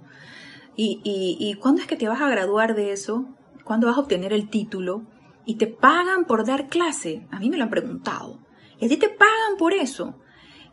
¿Y, 0.75 1.01
y, 1.03 1.37
y 1.39 1.55
cuándo 1.55 1.81
es 1.81 1.87
que 1.87 1.95
te 1.95 2.07
vas 2.07 2.21
a 2.21 2.29
graduar 2.29 2.75
de 2.75 2.91
eso? 2.91 3.25
¿Cuándo 3.63 3.87
vas 3.87 3.97
a 3.97 4.01
obtener 4.01 4.31
el 4.31 4.49
título? 4.49 5.03
Y 5.45 5.55
te 5.55 5.67
pagan 5.67 6.25
por 6.25 6.45
dar 6.45 6.69
clase. 6.69 7.27
A 7.31 7.39
mí 7.39 7.49
me 7.49 7.57
lo 7.57 7.63
han 7.63 7.69
preguntado. 7.69 8.39
Y 8.79 8.85
a 8.85 8.89
ti 8.89 8.97
te 8.97 9.09
pagan 9.09 9.57
por 9.57 9.73
eso. 9.73 10.15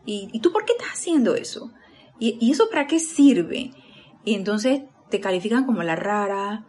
¿Y, 0.04 0.28
y 0.32 0.40
tú 0.40 0.52
por 0.52 0.64
qué 0.64 0.74
estás 0.74 0.92
haciendo 0.92 1.34
eso? 1.34 1.72
¿Y, 2.18 2.38
¿Y 2.40 2.52
eso 2.52 2.68
para 2.70 2.86
qué 2.86 3.00
sirve? 3.00 3.72
Y 4.24 4.34
entonces 4.34 4.82
te 5.10 5.20
califican 5.20 5.64
como 5.64 5.82
la 5.82 5.96
rara, 5.96 6.66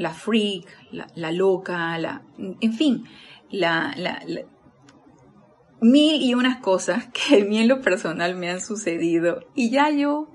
la 0.00 0.14
freak, 0.14 0.66
la, 0.92 1.30
loca, 1.30 1.98
la, 1.98 2.22
en 2.38 2.72
fin, 2.72 3.04
la, 3.50 3.94
mil 5.82 6.22
y 6.22 6.32
unas 6.32 6.56
cosas 6.58 7.06
que 7.12 7.42
a 7.42 7.44
mí 7.44 7.58
en 7.58 7.68
lo 7.68 7.82
personal 7.82 8.34
me 8.34 8.50
han 8.50 8.62
sucedido 8.62 9.44
y 9.54 9.70
ya 9.70 9.90
yo 9.90 10.28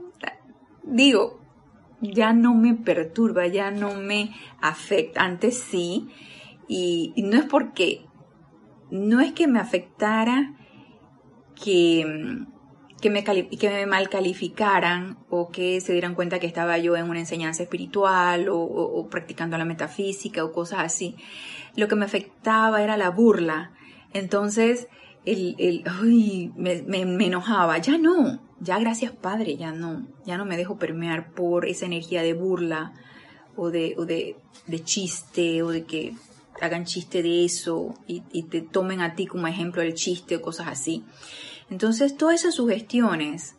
digo, 0.83 1.39
ya 1.99 2.31
no 2.33 2.53
me 2.53 2.75
perturba, 2.75 3.47
ya 3.47 3.71
no 3.71 3.95
me 3.95 4.35
afecta. 4.61 5.23
Antes 5.23 5.57
sí, 5.57 6.09
y, 6.67 7.11
y 7.15 7.23
no 7.23 7.37
es 7.37 7.45
porque, 7.45 8.05
no 8.91 9.19
es 9.19 9.33
que 9.33 9.47
me 9.47 9.59
afectara 9.59 10.53
que 11.55 12.45
que 13.05 13.69
me, 13.69 13.85
mal 13.85 14.09
calificaran 14.09 15.19
o 15.29 15.49
que 15.49 15.79
se 15.79 15.93
dieran 15.93 16.15
cuenta 16.15 16.39
que 16.39 16.47
estaba 16.47 16.79
yo 16.79 16.95
en 16.95 17.07
una 17.07 17.19
enseñanza 17.19 17.61
espiritual 17.61 18.47
o, 18.49 19.07
practicando 19.11 19.59
la 19.59 19.65
metafísica 19.65 20.43
o 20.43 20.51
cosas 20.51 20.79
así. 20.79 21.15
Lo 21.75 21.87
que 21.87 21.95
me 21.95 22.05
afectaba 22.05 22.81
era 22.81 22.97
la 22.97 23.11
burla. 23.11 23.73
Entonces, 24.13 24.87
el, 25.23 25.55
el 25.59 25.83
me, 26.55 27.05
me, 27.05 27.25
enojaba. 27.27 27.77
Ya 27.77 27.99
no, 27.99 28.41
ya 28.59 28.79
gracias 28.79 29.11
Padre, 29.11 29.55
ya 29.55 29.71
no, 29.71 30.07
ya 30.25 30.37
no 30.37 30.45
me 30.45 30.57
dejo 30.57 30.79
permear 30.79 31.31
por 31.31 31.67
esa 31.67 31.85
energía 31.85 32.23
de 32.23 32.33
burla 32.33 32.93
o 33.55 33.69
de, 33.69 33.93
o 33.99 34.05
de, 34.05 34.35
de 34.65 34.83
chiste 34.83 35.61
o 35.61 35.69
de 35.69 35.83
que 35.83 36.15
hagan 36.59 36.85
chiste 36.85 37.21
de 37.21 37.45
eso 37.45 37.93
y, 38.07 38.23
y, 38.31 38.43
te 38.43 38.61
tomen 38.61 39.01
a 39.01 39.13
ti 39.13 39.27
como 39.27 39.45
ejemplo 39.45 39.83
el 39.83 39.93
chiste 39.93 40.37
o 40.37 40.41
cosas 40.41 40.69
así. 40.69 41.03
Entonces, 41.69 42.15
todas 42.15 42.41
esas 42.41 42.55
sugestiones 42.55 43.55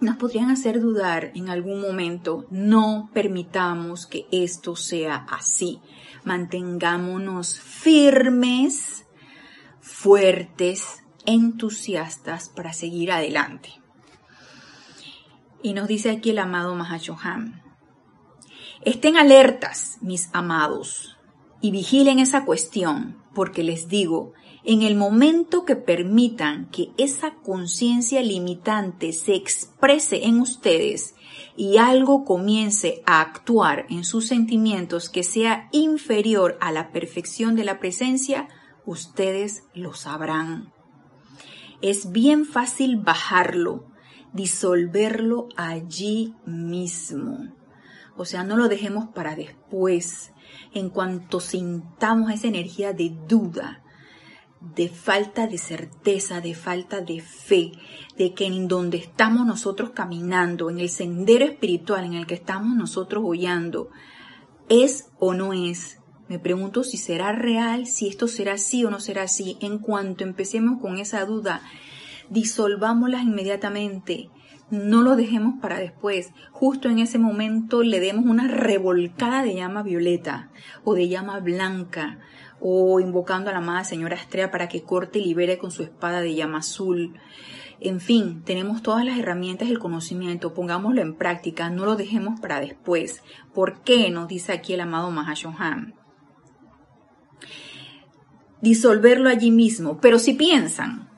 nos 0.00 0.16
podrían 0.16 0.50
hacer 0.50 0.80
dudar 0.80 1.30
en 1.34 1.48
algún 1.48 1.80
momento. 1.80 2.46
No 2.50 3.10
permitamos 3.12 4.06
que 4.06 4.26
esto 4.32 4.76
sea 4.76 5.26
así. 5.30 5.80
Mantengámonos 6.24 7.60
firmes, 7.60 9.06
fuertes, 9.80 11.02
entusiastas 11.26 12.48
para 12.48 12.72
seguir 12.72 13.12
adelante. 13.12 13.70
Y 15.62 15.74
nos 15.74 15.88
dice 15.88 16.10
aquí 16.10 16.30
el 16.30 16.38
amado 16.38 16.74
Mahashohan. 16.74 17.62
Estén 18.82 19.18
alertas, 19.18 19.98
mis 20.00 20.30
amados, 20.32 21.18
y 21.60 21.70
vigilen 21.70 22.18
esa 22.18 22.46
cuestión, 22.46 23.22
porque 23.34 23.62
les 23.62 23.88
digo, 23.88 24.32
en 24.64 24.82
el 24.82 24.96
momento 24.96 25.64
que 25.64 25.76
permitan 25.76 26.68
que 26.70 26.90
esa 26.98 27.34
conciencia 27.34 28.22
limitante 28.22 29.12
se 29.12 29.34
exprese 29.34 30.26
en 30.26 30.40
ustedes 30.40 31.14
y 31.56 31.78
algo 31.78 32.24
comience 32.24 33.02
a 33.06 33.20
actuar 33.20 33.86
en 33.88 34.04
sus 34.04 34.26
sentimientos 34.26 35.08
que 35.08 35.22
sea 35.22 35.68
inferior 35.72 36.58
a 36.60 36.72
la 36.72 36.92
perfección 36.92 37.56
de 37.56 37.64
la 37.64 37.78
presencia, 37.78 38.48
ustedes 38.84 39.64
lo 39.74 39.94
sabrán. 39.94 40.72
Es 41.80 42.12
bien 42.12 42.44
fácil 42.44 42.96
bajarlo, 42.96 43.86
disolverlo 44.34 45.48
allí 45.56 46.34
mismo. 46.44 47.54
O 48.16 48.26
sea, 48.26 48.44
no 48.44 48.56
lo 48.56 48.68
dejemos 48.68 49.08
para 49.08 49.34
después. 49.34 50.32
En 50.74 50.90
cuanto 50.90 51.40
sintamos 51.40 52.30
esa 52.30 52.48
energía 52.48 52.92
de 52.92 53.16
duda, 53.26 53.82
de 54.60 54.88
falta 54.88 55.46
de 55.46 55.58
certeza, 55.58 56.40
de 56.40 56.54
falta 56.54 57.00
de 57.00 57.20
fe, 57.20 57.72
de 58.16 58.34
que 58.34 58.46
en 58.46 58.68
donde 58.68 58.98
estamos 58.98 59.46
nosotros 59.46 59.90
caminando, 59.90 60.68
en 60.68 60.80
el 60.80 60.90
sendero 60.90 61.44
espiritual 61.44 62.04
en 62.04 62.14
el 62.14 62.26
que 62.26 62.34
estamos 62.34 62.76
nosotros 62.76 63.24
hollando, 63.26 63.90
es 64.68 65.10
o 65.18 65.32
no 65.32 65.52
es. 65.52 65.98
Me 66.28 66.38
pregunto 66.38 66.84
si 66.84 66.96
será 66.96 67.32
real, 67.32 67.86
si 67.86 68.06
esto 68.06 68.28
será 68.28 68.52
así 68.52 68.84
o 68.84 68.90
no 68.90 69.00
será 69.00 69.22
así. 69.22 69.56
En 69.60 69.78
cuanto 69.78 70.22
empecemos 70.22 70.80
con 70.80 70.98
esa 70.98 71.24
duda, 71.24 71.62
disolvámoslas 72.28 73.24
inmediatamente. 73.24 74.30
No 74.70 75.02
lo 75.02 75.16
dejemos 75.16 75.54
para 75.60 75.80
después. 75.80 76.30
Justo 76.52 76.88
en 76.88 77.00
ese 77.00 77.18
momento 77.18 77.82
le 77.82 77.98
demos 77.98 78.26
una 78.26 78.46
revolcada 78.46 79.42
de 79.42 79.56
llama 79.56 79.82
violeta 79.82 80.50
o 80.84 80.94
de 80.94 81.08
llama 81.08 81.40
blanca 81.40 82.20
o 82.60 83.00
invocando 83.00 83.50
a 83.50 83.52
la 83.52 83.58
amada 83.58 83.84
señora 83.84 84.16
Estrella 84.16 84.50
para 84.50 84.68
que 84.68 84.82
corte 84.82 85.18
y 85.18 85.24
libere 85.24 85.58
con 85.58 85.70
su 85.70 85.82
espada 85.82 86.20
de 86.20 86.34
llama 86.34 86.58
azul. 86.58 87.18
En 87.80 88.00
fin, 88.00 88.42
tenemos 88.44 88.82
todas 88.82 89.04
las 89.04 89.18
herramientas 89.18 89.68
del 89.68 89.78
conocimiento, 89.78 90.52
pongámoslo 90.52 91.00
en 91.00 91.16
práctica, 91.16 91.70
no 91.70 91.86
lo 91.86 91.96
dejemos 91.96 92.38
para 92.38 92.60
después. 92.60 93.22
¿Por 93.54 93.82
qué? 93.82 94.10
Nos 94.10 94.28
dice 94.28 94.52
aquí 94.52 94.74
el 94.74 94.80
amado 94.80 95.10
Mahashohan. 95.10 95.94
Disolverlo 98.60 99.30
allí 99.30 99.50
mismo, 99.50 99.98
pero 100.02 100.18
si 100.18 100.34
piensan, 100.34 101.08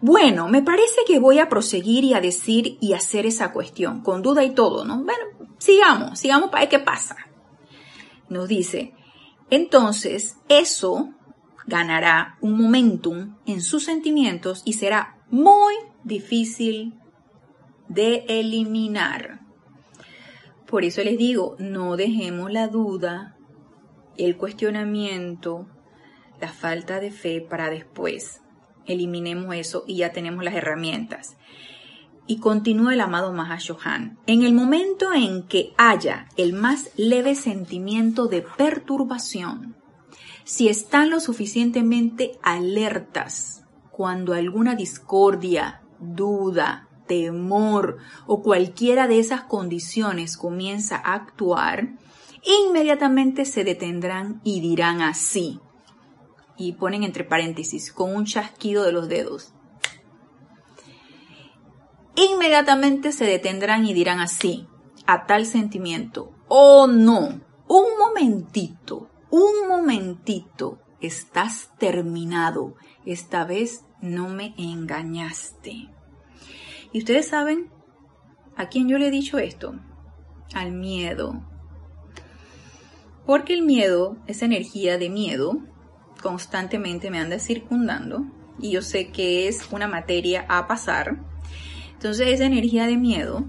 bueno, 0.00 0.48
me 0.48 0.62
parece 0.62 1.02
que 1.06 1.20
voy 1.20 1.38
a 1.38 1.48
proseguir 1.48 2.02
y 2.02 2.14
a 2.14 2.20
decir 2.20 2.76
y 2.80 2.92
hacer 2.92 3.24
esa 3.24 3.52
cuestión, 3.52 4.00
con 4.00 4.20
duda 4.20 4.42
y 4.42 4.50
todo, 4.50 4.84
¿no? 4.84 5.04
Bueno, 5.04 5.24
sigamos, 5.58 6.18
sigamos 6.18 6.50
para 6.50 6.62
ver 6.62 6.68
qué 6.68 6.78
pasa. 6.80 7.14
Nos 8.28 8.48
dice, 8.48 8.94
entonces, 9.52 10.38
eso 10.48 11.10
ganará 11.66 12.38
un 12.40 12.56
momentum 12.56 13.36
en 13.44 13.60
sus 13.60 13.84
sentimientos 13.84 14.62
y 14.64 14.72
será 14.72 15.18
muy 15.28 15.74
difícil 16.04 16.98
de 17.86 18.24
eliminar. 18.28 19.40
Por 20.66 20.86
eso 20.86 21.04
les 21.04 21.18
digo, 21.18 21.56
no 21.58 21.98
dejemos 21.98 22.50
la 22.50 22.66
duda, 22.68 23.36
el 24.16 24.38
cuestionamiento, 24.38 25.66
la 26.40 26.48
falta 26.48 26.98
de 26.98 27.10
fe 27.10 27.42
para 27.42 27.68
después. 27.68 28.40
Eliminemos 28.86 29.54
eso 29.54 29.84
y 29.86 29.96
ya 29.96 30.12
tenemos 30.12 30.44
las 30.44 30.54
herramientas. 30.54 31.36
Y 32.26 32.38
continúa 32.38 32.94
el 32.94 33.00
amado 33.00 33.32
Mahashohan. 33.32 34.18
En 34.26 34.42
el 34.42 34.52
momento 34.52 35.12
en 35.12 35.42
que 35.42 35.74
haya 35.76 36.28
el 36.36 36.52
más 36.52 36.90
leve 36.96 37.34
sentimiento 37.34 38.26
de 38.26 38.42
perturbación, 38.42 39.76
si 40.44 40.68
están 40.68 41.10
lo 41.10 41.20
suficientemente 41.20 42.38
alertas 42.42 43.64
cuando 43.90 44.34
alguna 44.34 44.74
discordia, 44.74 45.82
duda, 46.00 46.88
temor 47.06 47.98
o 48.26 48.42
cualquiera 48.42 49.08
de 49.08 49.18
esas 49.18 49.42
condiciones 49.42 50.36
comienza 50.36 50.96
a 50.96 51.14
actuar, 51.14 51.88
inmediatamente 52.66 53.44
se 53.44 53.64
detendrán 53.64 54.40
y 54.44 54.60
dirán 54.60 55.02
así. 55.02 55.60
Y 56.56 56.72
ponen 56.72 57.02
entre 57.02 57.24
paréntesis, 57.24 57.92
con 57.92 58.14
un 58.14 58.24
chasquido 58.24 58.84
de 58.84 58.92
los 58.92 59.08
dedos 59.08 59.52
inmediatamente 62.16 63.12
se 63.12 63.24
detendrán 63.24 63.86
y 63.86 63.94
dirán 63.94 64.20
así, 64.20 64.66
a 65.06 65.26
tal 65.26 65.46
sentimiento, 65.46 66.32
oh 66.48 66.86
no, 66.86 67.40
un 67.68 67.84
momentito, 67.98 69.10
un 69.30 69.68
momentito, 69.68 70.80
estás 71.00 71.70
terminado, 71.78 72.74
esta 73.04 73.44
vez 73.44 73.84
no 74.00 74.28
me 74.28 74.54
engañaste. 74.58 75.88
Y 76.92 76.98
ustedes 76.98 77.28
saben 77.28 77.70
a 78.56 78.68
quién 78.68 78.88
yo 78.88 78.98
le 78.98 79.08
he 79.08 79.10
dicho 79.10 79.38
esto, 79.38 79.74
al 80.54 80.72
miedo. 80.72 81.42
Porque 83.24 83.54
el 83.54 83.62
miedo, 83.62 84.16
esa 84.26 84.44
energía 84.44 84.98
de 84.98 85.08
miedo, 85.08 85.58
constantemente 86.22 87.10
me 87.10 87.18
anda 87.18 87.38
circundando 87.38 88.24
y 88.58 88.72
yo 88.72 88.82
sé 88.82 89.10
que 89.10 89.48
es 89.48 89.68
una 89.72 89.88
materia 89.88 90.44
a 90.48 90.66
pasar 90.66 91.31
entonces 92.02 92.26
esa 92.30 92.46
energía 92.46 92.88
de 92.88 92.96
miedo, 92.96 93.44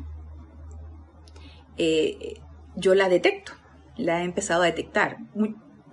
eh, 1.76 2.40
yo 2.76 2.94
la 2.94 3.10
detecto, 3.10 3.54
la 3.98 4.22
he 4.22 4.26
empezado 4.26 4.62
a 4.62 4.68
detectar. 4.68 5.18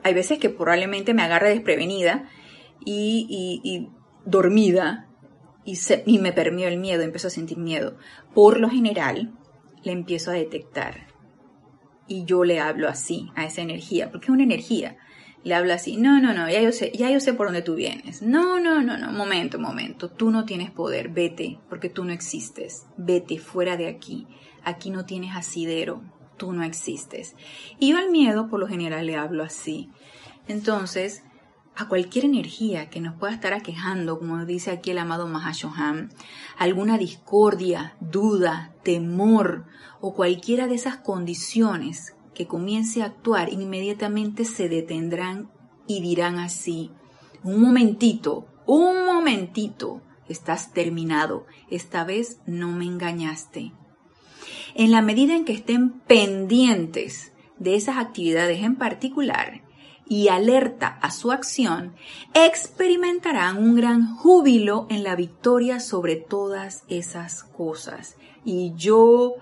hay 0.03 0.13
veces 0.13 0.39
que 0.39 0.51
probablemente 0.51 1.15
me 1.15 1.23
agarre 1.23 1.49
desprevenida 1.49 2.29
y, 2.85 3.89
dormida 4.27 5.09
y, 5.65 5.79
y, 6.05 6.19
me 6.19 6.35
permió 6.35 6.69
el 6.69 6.77
miedo, 6.77 7.01
empiezo 7.01 7.29
a 7.29 7.31
sentir 7.31 7.57
miedo. 7.57 7.97
Por 8.35 8.61
lo 8.61 8.69
general, 8.69 9.33
la 9.83 9.93
empiezo 9.93 10.31
a 10.31 10.35
detectar 10.35 11.07
y 12.07 12.27
yo 12.27 12.45
le 12.45 12.61
hablo 12.61 12.91
así 12.91 13.31
a 13.37 13.47
esa 13.47 13.63
energía, 13.63 14.11
porque 14.11 14.27
es 14.27 14.31
una 14.33 14.43
energía 14.43 14.99
le 15.43 15.55
habla 15.55 15.75
así, 15.75 15.97
no, 15.97 16.21
no, 16.21 16.35
no, 16.35 16.51
ya 16.51 16.61
yo 16.61 16.73
sé, 16.73 16.93
ya 16.95 17.11
yo 17.11 17.21
sé 17.21 17.33
por 17.33 17.47
dónde 17.47 17.63
tú 17.63 17.75
vienes. 17.75 18.23
No, 18.23 18.61
no, 18.61 18.83
no, 18.83 18.99
no, 18.99 19.13
momento, 19.13 19.59
momento, 19.59 20.11
tú 20.11 20.31
no 20.31 20.45
tienes 20.45 20.71
poder, 20.71 21.09
vete, 21.09 21.59
porque 21.69 21.89
tú 21.89 22.05
no 22.05 22.13
existes, 22.13 22.87
vete 22.97 23.39
fuera 23.39 23.77
de 23.77 23.89
aquí, 23.89 24.27
aquí 24.65 24.91
no 24.91 25.07
tienes 25.07 25.35
asidero, 25.35 26.03
tú 26.37 26.53
no 26.53 26.63
existes. 26.63 27.37
Y 27.79 27.91
yo 27.91 27.99
al 27.99 28.11
miedo 28.11 28.49
por 28.49 28.61
lo 28.61 28.69
general 28.69 29.07
le 29.07 29.17
hablo 29.17 29.43
así. 29.43 29.91
Entonces, 30.47 31.23
a 31.77 31.89
cualquier 31.89 32.27
energía 32.27 32.91
que 32.91 33.01
nos 33.01 33.15
pueda 33.15 33.33
estar 33.33 33.55
aquejando, 33.55 34.19
como 34.19 34.45
dice 34.45 34.71
aquí 34.71 34.91
el 34.91 34.99
amado 34.99 35.27
Mahashohan, 35.27 36.11
alguna 36.59 36.99
discordia, 36.99 37.97
duda, 38.01 38.75
temor 38.83 39.65
o 40.01 40.15
cualquiera 40.15 40.67
de 40.67 40.75
esas 40.75 40.97
condiciones 40.97 42.15
que 42.35 42.47
comience 42.47 43.03
a 43.03 43.07
actuar, 43.07 43.53
inmediatamente 43.53 44.45
se 44.45 44.69
detendrán 44.69 45.51
y 45.87 46.01
dirán 46.01 46.39
así, 46.39 46.91
un 47.43 47.61
momentito, 47.61 48.47
un 48.67 49.05
momentito, 49.05 50.03
estás 50.29 50.73
terminado, 50.73 51.47
esta 51.71 52.05
vez 52.05 52.41
no 52.47 52.69
me 52.69 52.85
engañaste. 52.85 53.73
En 54.75 54.93
la 54.93 55.03
medida 55.03 55.35
en 55.35 55.45
que 55.45 55.53
estén 55.53 56.01
pendientes 56.01 57.33
de 57.59 57.75
esas 57.75 57.99
actividades 57.99 58.63
en 58.63 58.77
particular 58.77 59.63
y 60.09 60.29
alerta 60.29 60.89
a 60.89 61.11
su 61.11 61.31
acción, 61.31 61.95
experimentarán 62.35 63.59
un 63.59 63.77
gran 63.77 64.17
júbilo 64.17 64.87
en 64.91 65.05
la 65.05 65.15
victoria 65.15 65.79
sobre 65.79 66.17
todas 66.17 66.83
esas 66.89 67.45
cosas. 67.45 68.17
Y 68.45 68.73
yo 68.75 69.35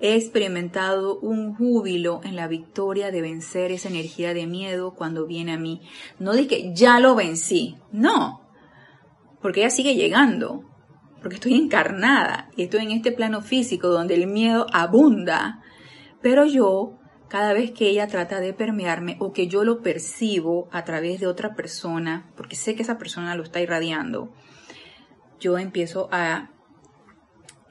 He 0.00 0.16
experimentado 0.16 1.18
un 1.20 1.54
júbilo 1.54 2.20
en 2.24 2.36
la 2.36 2.48
victoria 2.48 3.10
de 3.10 3.22
vencer 3.22 3.70
esa 3.70 3.88
energía 3.88 4.34
de 4.34 4.46
miedo 4.46 4.94
cuando 4.94 5.26
viene 5.26 5.52
a 5.52 5.58
mí. 5.58 5.82
No 6.18 6.32
que 6.32 6.72
ya 6.74 7.00
lo 7.00 7.14
vencí, 7.14 7.76
no, 7.92 8.42
porque 9.40 9.60
ella 9.60 9.70
sigue 9.70 9.94
llegando, 9.94 10.64
porque 11.20 11.36
estoy 11.36 11.54
encarnada 11.54 12.50
y 12.56 12.64
estoy 12.64 12.82
en 12.82 12.90
este 12.90 13.12
plano 13.12 13.40
físico 13.40 13.88
donde 13.88 14.14
el 14.14 14.26
miedo 14.26 14.66
abunda, 14.72 15.62
pero 16.20 16.44
yo 16.44 16.98
cada 17.28 17.52
vez 17.52 17.72
que 17.72 17.88
ella 17.88 18.06
trata 18.06 18.40
de 18.40 18.52
permearme 18.52 19.16
o 19.20 19.32
que 19.32 19.48
yo 19.48 19.64
lo 19.64 19.80
percibo 19.82 20.68
a 20.70 20.84
través 20.84 21.20
de 21.20 21.26
otra 21.26 21.54
persona, 21.54 22.30
porque 22.36 22.56
sé 22.56 22.74
que 22.74 22.82
esa 22.82 22.98
persona 22.98 23.34
lo 23.34 23.42
está 23.42 23.60
irradiando, 23.60 24.32
yo 25.40 25.58
empiezo 25.58 26.08
a 26.12 26.50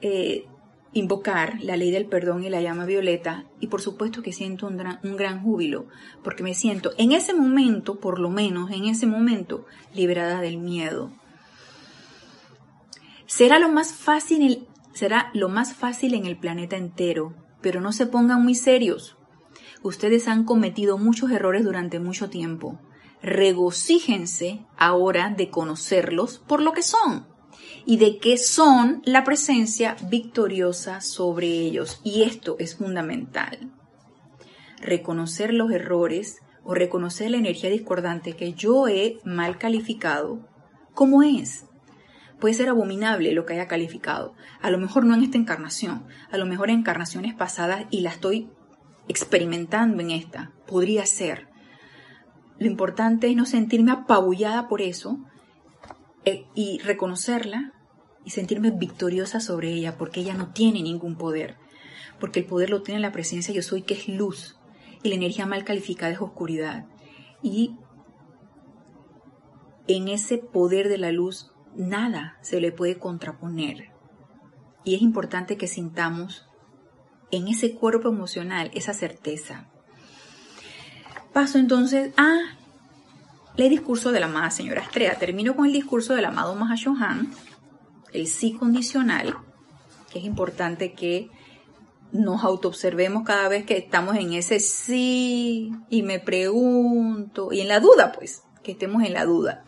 eh, 0.00 0.46
invocar 0.94 1.60
la 1.60 1.76
ley 1.76 1.90
del 1.90 2.06
perdón 2.06 2.44
y 2.44 2.48
la 2.48 2.62
llama 2.62 2.86
violeta 2.86 3.44
y 3.60 3.66
por 3.66 3.82
supuesto 3.82 4.22
que 4.22 4.32
siento 4.32 4.66
un 4.66 4.76
gran, 4.76 5.00
un 5.02 5.16
gran, 5.16 5.42
júbilo 5.42 5.86
porque 6.22 6.42
me 6.42 6.54
siento 6.54 6.92
en 6.96 7.12
ese 7.12 7.34
momento, 7.34 8.00
por 8.00 8.18
lo 8.18 8.30
menos 8.30 8.70
en 8.70 8.86
ese 8.86 9.06
momento, 9.06 9.66
liberada 9.92 10.40
del 10.40 10.58
miedo. 10.58 11.12
Será 13.26 13.58
lo 13.58 13.68
más 13.68 13.92
fácil, 13.92 14.68
será 14.92 15.30
lo 15.34 15.48
más 15.48 15.74
fácil 15.74 16.14
en 16.14 16.26
el 16.26 16.38
planeta 16.38 16.76
entero, 16.76 17.34
pero 17.60 17.80
no 17.80 17.92
se 17.92 18.06
pongan 18.06 18.42
muy 18.42 18.54
serios. 18.54 19.16
Ustedes 19.82 20.28
han 20.28 20.44
cometido 20.44 20.96
muchos 20.96 21.30
errores 21.30 21.64
durante 21.64 21.98
mucho 21.98 22.30
tiempo. 22.30 22.78
Regocíjense 23.20 24.64
ahora 24.76 25.30
de 25.30 25.50
conocerlos 25.50 26.38
por 26.38 26.62
lo 26.62 26.72
que 26.72 26.82
son 26.82 27.33
y 27.86 27.98
de 27.98 28.18
que 28.18 28.38
son 28.38 29.02
la 29.04 29.24
presencia 29.24 29.96
victoriosa 30.08 31.00
sobre 31.00 31.46
ellos. 31.46 32.00
Y 32.02 32.22
esto 32.22 32.56
es 32.58 32.76
fundamental. 32.76 33.70
Reconocer 34.80 35.52
los 35.52 35.70
errores 35.70 36.38
o 36.64 36.74
reconocer 36.74 37.30
la 37.30 37.36
energía 37.36 37.70
discordante 37.70 38.34
que 38.34 38.54
yo 38.54 38.88
he 38.88 39.18
mal 39.24 39.58
calificado 39.58 40.48
como 40.94 41.22
es. 41.22 41.66
Puede 42.40 42.54
ser 42.54 42.68
abominable 42.68 43.32
lo 43.32 43.44
que 43.44 43.54
haya 43.54 43.68
calificado. 43.68 44.34
A 44.60 44.70
lo 44.70 44.78
mejor 44.78 45.04
no 45.04 45.14
en 45.14 45.22
esta 45.22 45.38
encarnación, 45.38 46.06
a 46.30 46.38
lo 46.38 46.46
mejor 46.46 46.70
en 46.70 46.80
encarnaciones 46.80 47.34
pasadas 47.34 47.86
y 47.90 48.00
la 48.00 48.10
estoy 48.10 48.48
experimentando 49.08 50.02
en 50.02 50.10
esta. 50.10 50.52
Podría 50.66 51.06
ser. 51.06 51.48
Lo 52.58 52.66
importante 52.66 53.28
es 53.28 53.36
no 53.36 53.46
sentirme 53.46 53.92
apabullada 53.92 54.68
por 54.68 54.80
eso 54.80 55.18
eh, 56.24 56.46
y 56.54 56.78
reconocerla 56.78 57.73
y 58.24 58.30
sentirme 58.30 58.70
victoriosa 58.70 59.40
sobre 59.40 59.72
ella 59.72 59.96
porque 59.96 60.20
ella 60.20 60.34
no 60.34 60.52
tiene 60.52 60.82
ningún 60.82 61.16
poder. 61.16 61.56
Porque 62.20 62.40
el 62.40 62.46
poder 62.46 62.70
lo 62.70 62.82
tiene 62.82 63.00
la 63.00 63.12
presencia 63.12 63.52
yo 63.52 63.62
soy 63.62 63.82
que 63.82 63.94
es 63.94 64.08
luz 64.08 64.56
y 65.02 65.08
la 65.08 65.16
energía 65.16 65.46
mal 65.46 65.64
calificada 65.64 66.12
es 66.12 66.20
oscuridad. 66.20 66.86
Y 67.42 67.76
en 69.86 70.08
ese 70.08 70.38
poder 70.38 70.88
de 70.88 70.98
la 70.98 71.12
luz 71.12 71.52
nada 71.76 72.38
se 72.40 72.60
le 72.60 72.72
puede 72.72 72.98
contraponer. 72.98 73.90
Y 74.84 74.94
es 74.94 75.02
importante 75.02 75.56
que 75.56 75.66
sintamos 75.66 76.46
en 77.30 77.48
ese 77.48 77.74
cuerpo 77.74 78.08
emocional 78.08 78.70
esa 78.74 78.94
certeza. 78.94 79.68
Paso 81.32 81.58
entonces 81.58 82.14
a 82.16 82.38
el 83.56 83.70
discurso 83.70 84.10
de 84.12 84.20
la 84.20 84.26
amada 84.26 84.50
señora 84.50 84.82
Estrella. 84.82 85.18
Termino 85.18 85.54
con 85.54 85.66
el 85.66 85.72
discurso 85.72 86.14
del 86.14 86.24
amado 86.24 86.54
Mahashohan, 86.54 87.30
el 88.14 88.28
sí 88.28 88.52
condicional, 88.52 89.36
que 90.10 90.20
es 90.20 90.24
importante 90.24 90.92
que 90.94 91.28
nos 92.12 92.44
autoobservemos 92.44 93.24
cada 93.24 93.48
vez 93.48 93.66
que 93.66 93.76
estamos 93.76 94.16
en 94.16 94.32
ese 94.32 94.60
sí 94.60 95.72
y 95.90 96.02
me 96.02 96.20
pregunto, 96.20 97.52
y 97.52 97.60
en 97.60 97.68
la 97.68 97.80
duda, 97.80 98.12
pues, 98.12 98.44
que 98.62 98.72
estemos 98.72 99.02
en 99.02 99.12
la 99.14 99.24
duda. 99.24 99.64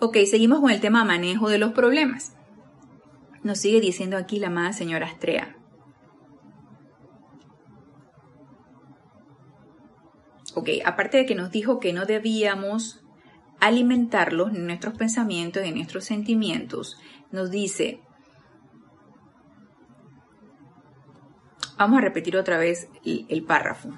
Ok, 0.00 0.16
seguimos 0.28 0.60
con 0.60 0.70
el 0.70 0.80
tema 0.80 1.04
manejo 1.04 1.48
de 1.50 1.58
los 1.58 1.72
problemas. 1.72 2.34
Nos 3.42 3.58
sigue 3.58 3.80
diciendo 3.80 4.16
aquí 4.16 4.38
la 4.38 4.48
amada 4.48 4.72
señora 4.72 5.06
Estrella. 5.06 5.56
Ok, 10.54 10.70
aparte 10.86 11.18
de 11.18 11.26
que 11.26 11.34
nos 11.34 11.50
dijo 11.50 11.80
que 11.80 11.92
no 11.92 12.06
debíamos 12.06 13.05
alimentarlos 13.60 14.54
en 14.54 14.66
nuestros 14.66 14.94
pensamientos, 14.94 15.62
en 15.64 15.74
nuestros 15.74 16.04
sentimientos, 16.04 16.98
nos 17.32 17.50
dice, 17.50 18.00
vamos 21.76 21.98
a 21.98 22.02
repetir 22.02 22.36
otra 22.36 22.58
vez 22.58 22.88
el, 23.04 23.26
el 23.28 23.42
párrafo. 23.44 23.90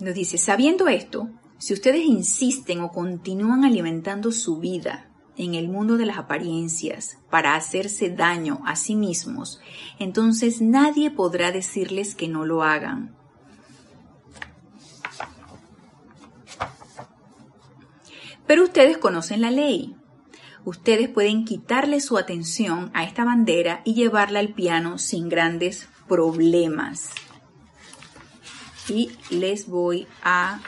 Nos 0.00 0.14
dice, 0.14 0.36
sabiendo 0.36 0.88
esto, 0.88 1.30
si 1.58 1.72
ustedes 1.72 2.04
insisten 2.04 2.80
o 2.80 2.90
continúan 2.90 3.64
alimentando 3.64 4.32
su 4.32 4.58
vida 4.58 5.08
en 5.36 5.54
el 5.54 5.68
mundo 5.68 5.96
de 5.96 6.04
las 6.04 6.18
apariencias 6.18 7.18
para 7.30 7.54
hacerse 7.54 8.10
daño 8.10 8.60
a 8.66 8.76
sí 8.76 8.96
mismos, 8.96 9.60
entonces 9.98 10.60
nadie 10.60 11.10
podrá 11.10 11.52
decirles 11.52 12.14
que 12.14 12.28
no 12.28 12.44
lo 12.44 12.62
hagan. 12.62 13.16
Pero 18.46 18.64
ustedes 18.64 18.98
conocen 18.98 19.40
la 19.40 19.50
ley. 19.50 19.96
Ustedes 20.64 21.08
pueden 21.08 21.44
quitarle 21.44 22.00
su 22.00 22.16
atención 22.16 22.90
a 22.94 23.04
esta 23.04 23.24
bandera 23.24 23.82
y 23.84 23.94
llevarla 23.94 24.40
al 24.40 24.54
piano 24.54 24.98
sin 24.98 25.28
grandes 25.28 25.88
problemas. 26.08 27.10
Y 28.88 29.10
les 29.30 29.68
voy 29.68 30.06
a... 30.22 30.60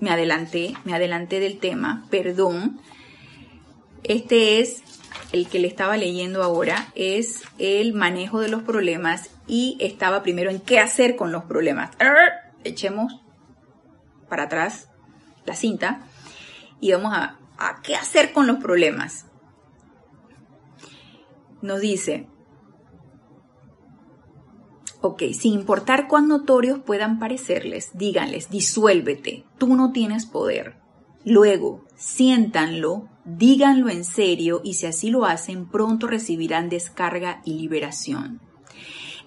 Me 0.00 0.10
adelanté, 0.10 0.74
me 0.84 0.94
adelanté 0.94 1.40
del 1.40 1.58
tema, 1.58 2.06
perdón, 2.10 2.80
este 4.02 4.60
es 4.60 4.82
el 5.32 5.48
que 5.48 5.58
le 5.58 5.66
estaba 5.66 5.96
leyendo 5.96 6.42
ahora, 6.42 6.88
es 6.94 7.42
el 7.58 7.94
manejo 7.94 8.40
de 8.40 8.48
los 8.48 8.62
problemas 8.62 9.30
y 9.46 9.78
estaba 9.80 10.22
primero 10.22 10.50
en 10.50 10.60
qué 10.60 10.78
hacer 10.78 11.16
con 11.16 11.32
los 11.32 11.44
problemas. 11.44 11.92
Echemos 12.64 13.20
para 14.28 14.42
atrás 14.42 14.90
la 15.46 15.54
cinta 15.54 16.06
y 16.84 16.92
vamos 16.92 17.14
a, 17.14 17.38
qué 17.82 17.96
hacer 17.96 18.34
con 18.34 18.46
los 18.46 18.58
problemas. 18.58 19.24
Nos 21.62 21.80
dice, 21.80 22.28
ok, 25.00 25.22
sin 25.32 25.54
importar 25.54 26.08
cuán 26.08 26.28
notorios 26.28 26.80
puedan 26.80 27.18
parecerles, 27.18 27.92
díganles, 27.94 28.50
disuélvete, 28.50 29.46
tú 29.56 29.74
no 29.76 29.92
tienes 29.92 30.26
poder. 30.26 30.76
Luego, 31.24 31.86
siéntanlo 31.96 33.08
díganlo 33.24 33.88
en 33.88 34.04
serio 34.04 34.60
y 34.62 34.74
si 34.74 34.84
así 34.84 35.10
lo 35.10 35.24
hacen, 35.24 35.66
pronto 35.66 36.06
recibirán 36.06 36.68
descarga 36.68 37.40
y 37.46 37.54
liberación. 37.54 38.42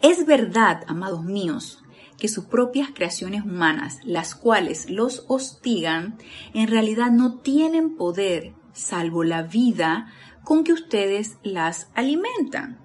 Es 0.03 0.27
verdad, 0.27 0.83
amados 0.87 1.23
míos, 1.23 1.83
que 2.17 2.27
sus 2.27 2.45
propias 2.45 2.89
creaciones 2.93 3.43
humanas, 3.43 3.99
las 4.03 4.35
cuales 4.35 4.89
los 4.89 5.25
hostigan, 5.27 6.17
en 6.53 6.67
realidad 6.67 7.11
no 7.11 7.39
tienen 7.39 7.95
poder 7.95 8.53
salvo 8.73 9.23
la 9.23 9.43
vida 9.43 10.11
con 10.43 10.63
que 10.63 10.73
ustedes 10.73 11.37
las 11.43 11.89
alimentan. 11.93 12.79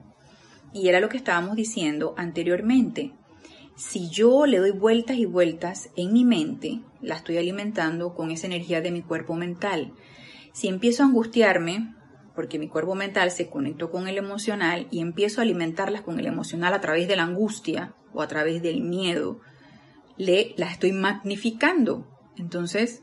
Y 0.72 0.88
era 0.88 1.00
lo 1.00 1.08
que 1.08 1.16
estábamos 1.16 1.56
diciendo 1.56 2.14
anteriormente. 2.16 3.12
Si 3.76 4.10
yo 4.10 4.46
le 4.46 4.58
doy 4.58 4.70
vueltas 4.70 5.16
y 5.16 5.26
vueltas 5.26 5.90
en 5.96 6.12
mi 6.12 6.24
mente, 6.24 6.80
la 7.00 7.16
estoy 7.16 7.38
alimentando 7.38 8.14
con 8.14 8.30
esa 8.30 8.46
energía 8.46 8.80
de 8.80 8.90
mi 8.90 9.02
cuerpo 9.02 9.34
mental. 9.34 9.92
Si 10.52 10.68
empiezo 10.68 11.02
a 11.02 11.06
angustiarme, 11.06 11.94
porque 12.34 12.58
mi 12.58 12.68
cuerpo 12.68 12.94
mental 12.94 13.30
se 13.30 13.48
conectó 13.48 13.90
con 13.90 14.08
el 14.08 14.18
emocional 14.18 14.88
y 14.90 15.00
empiezo 15.00 15.40
a 15.40 15.44
alimentarlas 15.44 16.02
con 16.02 16.18
el 16.18 16.26
emocional 16.26 16.72
a 16.74 16.80
través 16.80 17.08
de 17.08 17.16
la 17.16 17.24
angustia 17.24 17.94
o 18.14 18.22
a 18.22 18.28
través 18.28 18.62
del 18.62 18.82
miedo, 18.82 19.40
le 20.16 20.54
las 20.56 20.72
estoy 20.72 20.92
magnificando. 20.92 22.06
Entonces, 22.36 23.02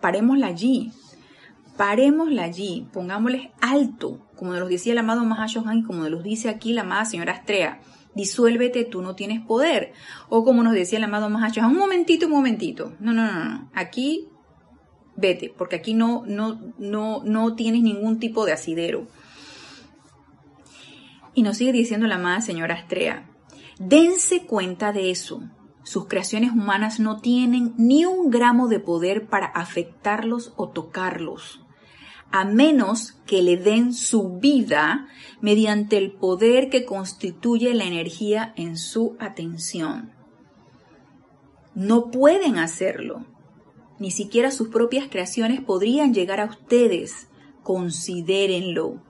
parémosla 0.00 0.46
allí. 0.46 0.92
Parémosla 1.76 2.44
allí, 2.44 2.86
pongámosles 2.92 3.48
alto, 3.60 4.26
como 4.36 4.52
nos 4.52 4.68
decía 4.68 4.92
el 4.92 4.98
amado 4.98 5.24
Mahashohan 5.24 5.78
y 5.78 5.82
como 5.84 6.06
nos 6.08 6.22
dice 6.22 6.50
aquí 6.50 6.74
la 6.74 6.82
amada 6.82 7.06
señora 7.06 7.32
Astrea. 7.32 7.80
Disuélvete, 8.14 8.84
tú 8.84 9.00
no 9.00 9.14
tienes 9.14 9.40
poder. 9.40 9.94
O 10.28 10.44
como 10.44 10.62
nos 10.62 10.74
decía 10.74 10.98
el 10.98 11.04
amado 11.04 11.30
Mahashohan, 11.30 11.70
un 11.70 11.78
momentito, 11.78 12.26
un 12.26 12.32
momentito. 12.32 12.94
No, 13.00 13.12
no, 13.14 13.24
no, 13.24 13.44
no. 13.44 13.70
Aquí 13.74 14.28
vete, 15.16 15.52
porque 15.56 15.76
aquí 15.76 15.94
no, 15.94 16.24
no, 16.26 16.60
no, 16.78 17.22
no 17.24 17.54
tienes 17.54 17.82
ningún 17.82 18.18
tipo 18.18 18.44
de 18.44 18.52
asidero. 18.52 19.06
Y 21.34 21.42
nos 21.42 21.56
sigue 21.56 21.72
diciendo 21.72 22.06
la 22.06 22.16
amada 22.16 22.42
señora 22.42 22.74
Astrea, 22.74 23.30
dense 23.88 24.46
cuenta 24.46 24.92
de 24.92 25.10
eso. 25.10 25.42
Sus 25.84 26.06
creaciones 26.06 26.52
humanas 26.52 27.00
no 27.00 27.20
tienen 27.20 27.74
ni 27.76 28.04
un 28.04 28.30
gramo 28.30 28.68
de 28.68 28.78
poder 28.78 29.26
para 29.26 29.46
afectarlos 29.46 30.52
o 30.56 30.68
tocarlos, 30.68 31.60
a 32.30 32.44
menos 32.44 33.12
que 33.26 33.42
le 33.42 33.56
den 33.56 33.92
su 33.92 34.38
vida 34.38 35.08
mediante 35.40 35.98
el 35.98 36.12
poder 36.12 36.70
que 36.70 36.84
constituye 36.84 37.74
la 37.74 37.84
energía 37.84 38.52
en 38.56 38.76
su 38.76 39.16
atención. 39.18 40.12
No 41.74 42.10
pueden 42.10 42.58
hacerlo, 42.58 43.26
ni 43.98 44.10
siquiera 44.10 44.50
sus 44.50 44.68
propias 44.68 45.08
creaciones 45.08 45.60
podrían 45.60 46.14
llegar 46.14 46.40
a 46.40 46.46
ustedes. 46.46 47.28
Considérenlo. 47.62 49.02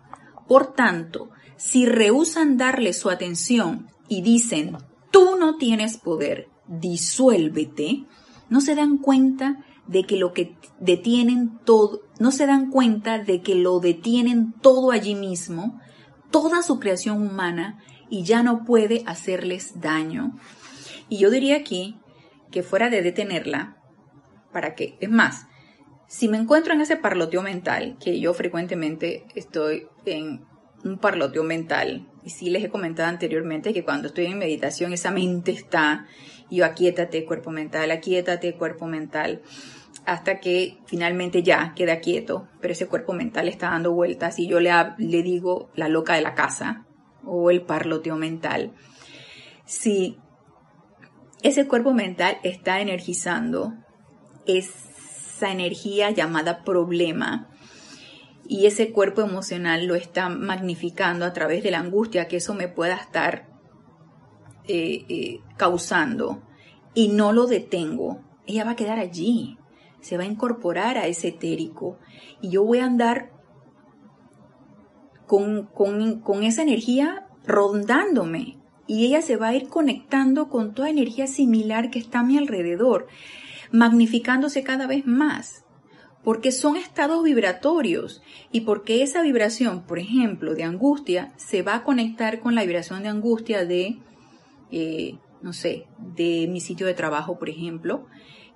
Por 0.48 0.74
tanto, 0.74 1.30
si 1.56 1.86
rehusan 1.86 2.56
darle 2.56 2.92
su 2.92 3.08
atención 3.08 3.91
y 4.12 4.20
dicen, 4.20 4.76
tú 5.10 5.38
no 5.38 5.56
tienes 5.56 5.96
poder, 5.96 6.48
disuélvete, 6.68 8.04
no 8.50 8.60
se 8.60 8.74
dan 8.74 8.98
cuenta 8.98 9.64
de 9.86 10.04
que 10.04 10.18
lo 10.18 10.34
que 10.34 10.54
detienen 10.78 11.58
todo, 11.64 12.02
no 12.20 12.30
se 12.30 12.44
dan 12.44 12.68
cuenta 12.68 13.18
de 13.18 13.40
que 13.40 13.54
lo 13.54 13.80
detienen 13.80 14.52
todo 14.60 14.90
allí 14.90 15.14
mismo, 15.14 15.80
toda 16.30 16.62
su 16.62 16.78
creación 16.78 17.26
humana, 17.26 17.78
y 18.10 18.24
ya 18.24 18.42
no 18.42 18.64
puede 18.64 19.02
hacerles 19.06 19.80
daño. 19.80 20.38
Y 21.08 21.16
yo 21.16 21.30
diría 21.30 21.56
aquí 21.56 21.98
que 22.50 22.62
fuera 22.62 22.90
de 22.90 23.00
detenerla, 23.00 23.78
para 24.52 24.74
que, 24.74 24.98
es 25.00 25.08
más, 25.08 25.46
si 26.06 26.28
me 26.28 26.36
encuentro 26.36 26.74
en 26.74 26.82
ese 26.82 26.98
parloteo 26.98 27.40
mental, 27.40 27.96
que 27.98 28.20
yo 28.20 28.34
frecuentemente 28.34 29.24
estoy 29.34 29.86
en 30.04 30.44
un 30.84 30.98
parloteo 30.98 31.44
mental, 31.44 32.11
y 32.24 32.30
sí 32.30 32.50
les 32.50 32.64
he 32.64 32.68
comentado 32.68 33.08
anteriormente 33.08 33.72
que 33.72 33.84
cuando 33.84 34.08
estoy 34.08 34.26
en 34.26 34.38
meditación 34.38 34.92
esa 34.92 35.10
mente 35.10 35.52
está, 35.52 36.06
y 36.48 36.56
yo 36.56 36.64
aquíétate 36.64 37.24
cuerpo 37.24 37.50
mental, 37.50 37.90
aquíétate 37.90 38.54
cuerpo 38.54 38.86
mental, 38.86 39.42
hasta 40.04 40.40
que 40.40 40.78
finalmente 40.86 41.42
ya 41.42 41.74
queda 41.74 42.00
quieto, 42.00 42.48
pero 42.60 42.72
ese 42.72 42.88
cuerpo 42.88 43.12
mental 43.12 43.48
está 43.48 43.70
dando 43.70 43.92
vueltas 43.92 44.38
y 44.38 44.48
yo 44.48 44.60
le, 44.60 44.72
le 44.98 45.22
digo 45.22 45.70
la 45.74 45.88
loca 45.88 46.14
de 46.14 46.22
la 46.22 46.34
casa 46.34 46.84
o 47.24 47.50
el 47.50 47.62
parloteo 47.62 48.16
mental. 48.16 48.72
Si 49.64 50.18
ese 51.42 51.66
cuerpo 51.68 51.94
mental 51.94 52.38
está 52.42 52.80
energizando, 52.80 53.74
es 54.46 54.82
energía 55.50 56.10
llamada 56.10 56.62
problema 56.64 57.48
y 58.52 58.66
ese 58.66 58.92
cuerpo 58.92 59.22
emocional 59.22 59.86
lo 59.86 59.94
está 59.94 60.28
magnificando 60.28 61.24
a 61.24 61.32
través 61.32 61.62
de 61.62 61.70
la 61.70 61.78
angustia 61.78 62.28
que 62.28 62.36
eso 62.36 62.52
me 62.52 62.68
pueda 62.68 62.96
estar 62.96 63.48
eh, 64.68 65.06
eh, 65.08 65.40
causando 65.56 66.42
y 66.92 67.08
no 67.08 67.32
lo 67.32 67.46
detengo, 67.46 68.20
ella 68.46 68.64
va 68.64 68.72
a 68.72 68.76
quedar 68.76 68.98
allí, 68.98 69.56
se 70.02 70.18
va 70.18 70.24
a 70.24 70.26
incorporar 70.26 70.98
a 70.98 71.06
ese 71.06 71.28
etérico 71.28 71.98
y 72.42 72.50
yo 72.50 72.62
voy 72.62 72.80
a 72.80 72.84
andar 72.84 73.32
con, 75.26 75.64
con, 75.64 76.20
con 76.20 76.42
esa 76.42 76.60
energía 76.60 77.26
rondándome 77.46 78.58
y 78.86 79.06
ella 79.06 79.22
se 79.22 79.36
va 79.36 79.48
a 79.48 79.54
ir 79.54 79.68
conectando 79.68 80.50
con 80.50 80.74
toda 80.74 80.90
energía 80.90 81.26
similar 81.26 81.90
que 81.90 82.00
está 82.00 82.20
a 82.20 82.24
mi 82.24 82.36
alrededor 82.36 83.06
magnificándose 83.70 84.62
cada 84.62 84.86
vez 84.86 85.06
más, 85.06 85.64
porque 86.24 86.52
son 86.52 86.76
estados 86.76 87.22
vibratorios 87.24 88.22
y 88.52 88.62
porque 88.62 89.02
esa 89.02 89.22
vibración, 89.22 89.82
por 89.82 89.98
ejemplo, 89.98 90.54
de 90.54 90.62
angustia, 90.62 91.32
se 91.36 91.62
va 91.62 91.76
a 91.76 91.84
conectar 91.84 92.40
con 92.40 92.54
la 92.54 92.62
vibración 92.62 93.02
de 93.02 93.08
angustia 93.08 93.64
de, 93.64 93.98
eh, 94.70 95.18
no 95.40 95.52
sé, 95.52 95.86
de 95.98 96.46
mi 96.48 96.60
sitio 96.60 96.86
de 96.86 96.94
trabajo, 96.94 97.38
por 97.38 97.48
ejemplo, 97.48 98.06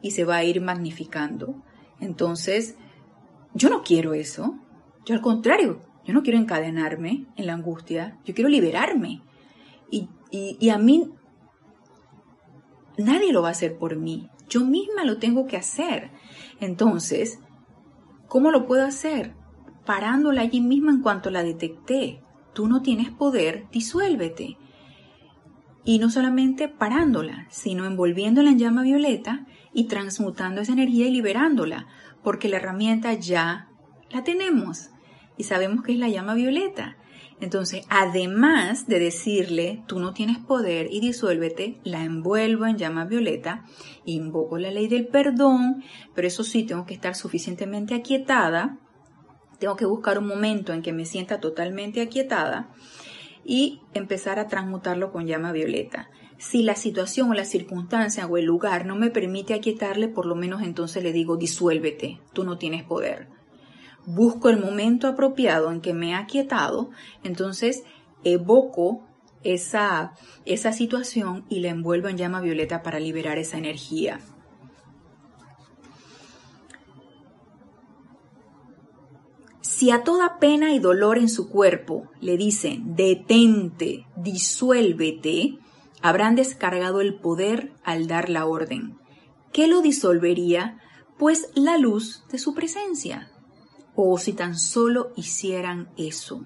y 0.01 0.13
se 0.13 0.25
va 0.25 0.37
a 0.37 0.45
ir 0.45 0.61
magnificando. 0.61 1.63
Entonces, 2.01 2.77
yo 3.55 3.69
no 3.69 3.83
quiero 3.83 4.15
eso. 4.15 4.59
Yo 5.05 5.15
al 5.15 5.21
contrario, 5.21 5.81
yo 6.05 6.15
no 6.15 6.23
quiero 6.23 6.39
encadenarme 6.39 7.27
en 7.37 7.47
la 7.47 7.55
angustia, 7.55 8.19
yo 8.25 8.35
quiero 8.35 8.49
liberarme. 8.49 9.23
Y, 9.91 10.09
y 10.31 10.69
a 10.71 10.79
mí 10.79 11.11
nadie 12.97 13.33
lo 13.33 13.43
va 13.43 13.49
a 13.49 13.53
hacer 13.53 13.77
por 13.77 13.97
mí. 13.97 14.29
Yo 14.49 14.65
misma 14.65 15.05
lo 15.05 15.19
tengo 15.19 15.47
que 15.47 15.57
hacer. 15.57 16.11
Entonces, 16.61 17.41
¿cómo 18.29 18.51
lo 18.51 18.67
puedo 18.67 18.85
hacer? 18.85 19.35
Parándola 19.85 20.43
allí 20.43 20.61
misma 20.61 20.93
en 20.93 21.03
cuanto 21.03 21.31
la 21.31 21.43
detecté. 21.43 22.23
Tú 22.55 22.69
no 22.69 22.83
tienes 22.83 23.11
poder, 23.11 23.67
disuélvete. 23.71 24.57
Y 25.85 25.99
no 25.99 26.11
solamente 26.11 26.69
parándola, 26.69 27.47
sino 27.51 27.85
envolviéndola 27.85 28.51
en 28.51 28.59
llama 28.59 28.83
violeta 28.83 29.47
y 29.73 29.85
transmutando 29.85 30.61
esa 30.61 30.73
energía 30.73 31.07
y 31.07 31.13
liberándola, 31.13 31.87
porque 32.23 32.49
la 32.49 32.57
herramienta 32.57 33.13
ya 33.15 33.69
la 34.11 34.25
tenemos 34.25 34.91
y 35.37 35.45
sabemos 35.45 35.85
que 35.85 35.93
es 35.93 35.99
la 35.99 36.09
llama 36.09 36.35
violeta. 36.35 36.97
Entonces, 37.39 37.85
además 37.91 38.87
de 38.87 38.99
decirle, 38.99 39.83
tú 39.87 39.99
no 39.99 40.15
tienes 40.15 40.39
poder 40.39 40.89
y 40.91 41.01
disuélvete, 41.01 41.79
la 41.85 42.03
envuelvo 42.03 42.67
en 42.67 42.79
llama 42.79 43.05
violeta, 43.05 43.65
invoco 44.07 44.57
la 44.59 44.71
ley 44.71 44.89
del 44.89 45.07
perdón, 45.07 45.85
pero 46.15 46.27
eso 46.27 46.45
sí, 46.45 46.65
tengo 46.65 46.87
que 46.87 46.95
estar 46.95 47.15
suficientemente 47.15 47.95
aquietada, 47.95 48.79
tengo 49.59 49.77
que 49.77 49.85
buscar 49.85 50.19
un 50.19 50.27
momento 50.27 50.73
en 50.73 50.81
que 50.81 50.95
me 50.95 51.05
sienta 51.05 51.39
totalmente 51.39 52.01
aquietada 52.01 52.71
y 53.45 53.81
empezar 53.93 54.39
a 54.39 54.49
transmutarlo 54.49 55.13
con 55.13 55.27
llama 55.27 55.53
violeta. 55.53 56.09
Si 56.39 56.63
la 56.63 56.75
situación 56.75 57.31
o 57.31 57.35
la 57.35 57.45
circunstancia 57.45 58.27
o 58.27 58.39
el 58.39 58.47
lugar 58.47 58.87
no 58.87 58.97
me 58.97 59.11
permite 59.11 59.53
aquietarle, 59.53 60.09
por 60.09 60.25
lo 60.25 60.37
menos 60.37 60.63
entonces 60.63 61.03
le 61.03 61.13
digo, 61.13 61.37
disuélvete, 61.37 62.21
tú 62.33 62.45
no 62.45 62.57
tienes 62.57 62.83
poder 62.83 63.29
busco 64.07 64.49
el 64.49 64.59
momento 64.59 65.09
apropiado 65.09 65.71
en 65.71 65.81
que 65.81 65.93
me 65.93 66.15
ha 66.15 66.27
quietado, 66.27 66.91
entonces 67.23 67.83
evoco 68.25 69.05
esa, 69.43 70.15
esa 70.45 70.73
situación 70.73 71.45
y 71.49 71.61
la 71.61 71.69
envuelvo 71.69 72.09
en 72.09 72.17
llama 72.17 72.41
violeta 72.41 72.83
para 72.83 73.01
liberar 73.01 73.39
esa 73.39 73.59
energía. 73.59 74.21
Si 79.61 79.91
a 79.91 80.05
toda 80.05 80.39
pena 80.39 80.73
y 80.73 80.79
dolor 80.79 81.19
en 81.19 81.29
su 81.29 81.51
cuerpo 81.51 82.11
le 82.21 82.39
dicen 82.39 82.97
detente, 82.97 84.07
disuélvete, 84.17 85.59
habrán 86.01 86.35
descargado 86.35 87.01
el 87.01 87.19
poder 87.19 87.73
al 87.85 88.07
dar 88.07 88.31
la 88.31 88.47
orden. 88.47 88.97
¿Qué 89.53 89.67
lo 89.67 89.83
disolvería? 89.83 90.81
Pues 91.19 91.51
la 91.55 91.77
luz 91.79 92.25
de 92.31 92.39
su 92.39 92.55
presencia 92.55 93.31
o 93.97 94.19
si 94.19 94.35
tan 94.35 94.57
solo 94.57 95.13
hicieran 95.17 95.91
eso. 95.97 96.45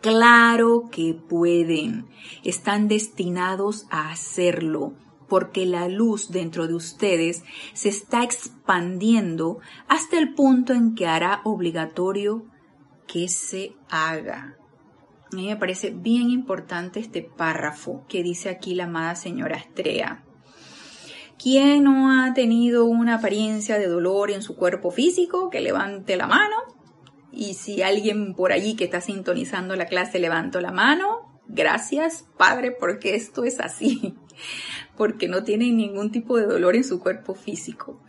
Claro 0.00 0.88
que 0.90 1.14
pueden, 1.14 2.06
están 2.44 2.86
destinados 2.86 3.86
a 3.90 4.10
hacerlo, 4.10 4.94
porque 5.28 5.66
la 5.66 5.88
luz 5.88 6.30
dentro 6.30 6.68
de 6.68 6.74
ustedes 6.74 7.42
se 7.74 7.88
está 7.88 8.22
expandiendo 8.22 9.58
hasta 9.88 10.18
el 10.18 10.34
punto 10.34 10.72
en 10.72 10.94
que 10.94 11.08
hará 11.08 11.40
obligatorio 11.44 12.46
que 13.08 13.28
se 13.28 13.74
haga. 13.90 14.56
A 15.32 15.34
mí 15.34 15.48
me 15.48 15.56
parece 15.56 15.90
bien 15.90 16.30
importante 16.30 17.00
este 17.00 17.22
párrafo 17.22 18.04
que 18.08 18.22
dice 18.22 18.48
aquí 18.48 18.76
la 18.76 18.84
amada 18.84 19.16
señora 19.16 19.56
Estrella. 19.56 20.22
¿Quién 21.36 21.84
no 21.84 22.12
ha 22.12 22.32
tenido 22.32 22.84
una 22.86 23.16
apariencia 23.16 23.78
de 23.78 23.88
dolor 23.88 24.30
en 24.30 24.40
su 24.40 24.56
cuerpo 24.56 24.90
físico? 24.90 25.50
Que 25.50 25.60
levante 25.60 26.16
la 26.16 26.26
mano. 26.26 26.75
Y 27.36 27.52
si 27.52 27.82
alguien 27.82 28.34
por 28.34 28.50
allí 28.50 28.76
que 28.76 28.84
está 28.84 29.02
sintonizando 29.02 29.76
la 29.76 29.84
clase 29.84 30.18
levantó 30.18 30.62
la 30.62 30.72
mano, 30.72 31.42
gracias 31.46 32.24
Padre 32.38 32.72
porque 32.72 33.14
esto 33.14 33.44
es 33.44 33.60
así, 33.60 34.14
porque 34.96 35.28
no 35.28 35.44
tienen 35.44 35.76
ningún 35.76 36.10
tipo 36.10 36.38
de 36.38 36.46
dolor 36.46 36.76
en 36.76 36.84
su 36.84 36.98
cuerpo 36.98 37.34
físico. 37.34 38.00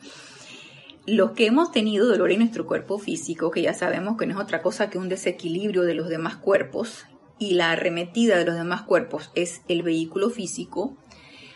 Los 1.05 1.32
que 1.32 1.45
hemos 1.45 1.73
tenido 1.73 2.07
dolor 2.07 2.32
en 2.32 2.39
nuestro 2.39 2.65
cuerpo 2.65 2.99
físico, 2.99 3.51
que 3.51 3.61
ya 3.61 3.73
sabemos 3.73 4.15
que 4.17 4.25
no 4.25 4.34
es 4.34 4.39
otra 4.39 4.61
cosa 4.61 4.89
que 4.89 4.97
un 4.97 5.09
desequilibrio 5.09 5.84
de 5.84 5.93
los 5.93 6.07
demás 6.07 6.38
cuerpos, 6.38 7.05
y 7.38 7.51
la 7.51 7.71
arremetida 7.71 8.38
de 8.38 8.45
los 8.45 8.55
demás 8.55 8.84
cuerpos 8.84 9.32
es 9.36 9.61
el 9.67 9.84
vehículo 9.84 10.30
físico, 10.30 10.97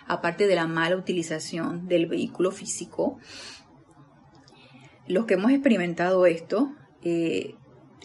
aparte 0.07 0.45
de 0.45 0.55
la 0.55 0.67
mala 0.67 0.97
utilización 0.97 1.87
del 1.87 2.05
vehículo 2.05 2.51
físico, 2.51 3.17
los 5.07 5.25
que 5.25 5.35
hemos 5.35 5.51
experimentado 5.51 6.25
esto, 6.25 6.73
eh, 7.03 7.55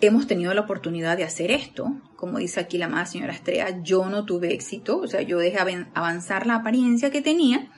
hemos 0.01 0.27
tenido 0.27 0.53
la 0.55 0.63
oportunidad 0.63 1.17
de 1.17 1.25
hacer 1.25 1.51
esto. 1.51 1.97
Como 2.17 2.39
dice 2.39 2.61
aquí 2.61 2.79
la 2.79 2.87
amada 2.87 3.07
señora 3.07 3.33
Estrella, 3.33 3.83
yo 3.83 4.09
no 4.09 4.25
tuve 4.25 4.53
éxito, 4.53 4.99
o 4.99 5.07
sea, 5.07 5.23
yo 5.23 5.39
dejé 5.39 5.59
avanzar 5.95 6.47
la 6.47 6.57
apariencia 6.57 7.11
que 7.11 7.23
tenía 7.23 7.71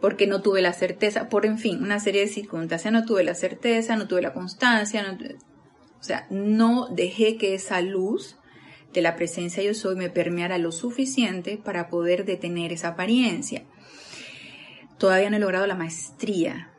porque 0.00 0.26
no 0.26 0.40
tuve 0.40 0.62
la 0.62 0.72
certeza, 0.72 1.28
por 1.28 1.44
en 1.44 1.58
fin, 1.58 1.82
una 1.82 2.00
serie 2.00 2.22
de 2.22 2.28
circunstancias, 2.28 2.92
no 2.92 3.04
tuve 3.04 3.22
la 3.22 3.34
certeza, 3.34 3.96
no 3.96 4.08
tuve 4.08 4.22
la 4.22 4.32
constancia, 4.32 5.18
o 6.00 6.02
sea, 6.02 6.26
no 6.30 6.88
dejé 6.88 7.36
que 7.36 7.54
esa 7.54 7.82
luz 7.82 8.36
de 8.94 9.02
la 9.02 9.14
presencia 9.14 9.62
yo 9.62 9.74
soy 9.74 9.96
me 9.96 10.08
permeara 10.08 10.56
lo 10.56 10.72
suficiente 10.72 11.58
para 11.58 11.88
poder 11.88 12.24
detener 12.24 12.72
esa 12.72 12.88
apariencia. 12.88 13.64
Todavía 14.98 15.28
no 15.28 15.36
he 15.36 15.40
logrado 15.40 15.66
la 15.66 15.74
maestría 15.74 16.70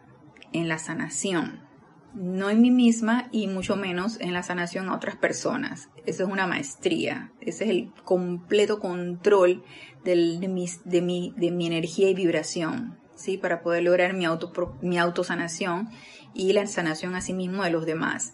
en 0.51 0.67
la 0.67 0.79
sanación 0.79 1.70
no 2.13 2.49
en 2.49 2.61
mí 2.61 2.71
misma 2.71 3.29
y 3.31 3.47
mucho 3.47 3.75
menos 3.75 4.19
en 4.19 4.33
la 4.33 4.43
sanación 4.43 4.89
a 4.89 4.95
otras 4.95 5.15
personas. 5.15 5.89
Eso 6.05 6.23
es 6.23 6.29
una 6.29 6.47
maestría, 6.47 7.31
ese 7.41 7.65
es 7.65 7.69
el 7.69 7.91
completo 8.03 8.79
control 8.79 9.63
de, 10.03 10.47
mi, 10.47 10.67
de, 10.85 11.01
mi, 11.01 11.33
de 11.37 11.51
mi 11.51 11.67
energía 11.67 12.09
y 12.09 12.13
vibración, 12.13 12.97
¿sí? 13.15 13.37
Para 13.37 13.61
poder 13.61 13.83
lograr 13.83 14.13
mi, 14.13 14.25
auto, 14.25 14.51
mi 14.81 14.97
autosanación 14.97 15.89
y 16.33 16.53
la 16.53 16.65
sanación 16.67 17.15
a 17.15 17.21
sí 17.21 17.33
mismo 17.33 17.63
de 17.63 17.71
los 17.71 17.85
demás. 17.85 18.33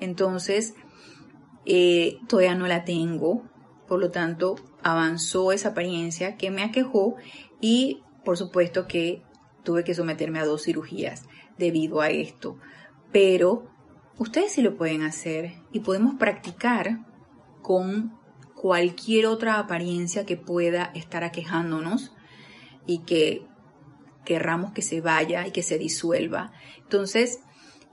Entonces, 0.00 0.74
eh, 1.64 2.18
todavía 2.28 2.54
no 2.54 2.66
la 2.66 2.84
tengo, 2.84 3.44
por 3.86 4.00
lo 4.00 4.10
tanto, 4.10 4.56
avanzó 4.82 5.52
esa 5.52 5.70
apariencia 5.70 6.36
que 6.36 6.50
me 6.50 6.62
aquejó 6.62 7.16
y, 7.60 8.02
por 8.24 8.36
supuesto, 8.36 8.86
que 8.86 9.22
tuve 9.62 9.84
que 9.84 9.94
someterme 9.94 10.40
a 10.40 10.44
dos 10.44 10.64
cirugías 10.64 11.24
debido 11.58 12.00
a 12.00 12.10
esto. 12.10 12.58
Pero 13.12 13.68
ustedes 14.18 14.52
sí 14.52 14.62
lo 14.62 14.76
pueden 14.76 15.02
hacer 15.02 15.54
y 15.72 15.80
podemos 15.80 16.14
practicar 16.16 17.00
con 17.62 18.18
cualquier 18.54 19.26
otra 19.26 19.58
apariencia 19.58 20.24
que 20.24 20.36
pueda 20.36 20.90
estar 20.94 21.24
aquejándonos 21.24 22.12
y 22.86 22.98
que 23.00 23.46
querramos 24.24 24.72
que 24.72 24.82
se 24.82 25.00
vaya 25.00 25.46
y 25.46 25.50
que 25.50 25.62
se 25.62 25.78
disuelva. 25.78 26.52
Entonces, 26.78 27.40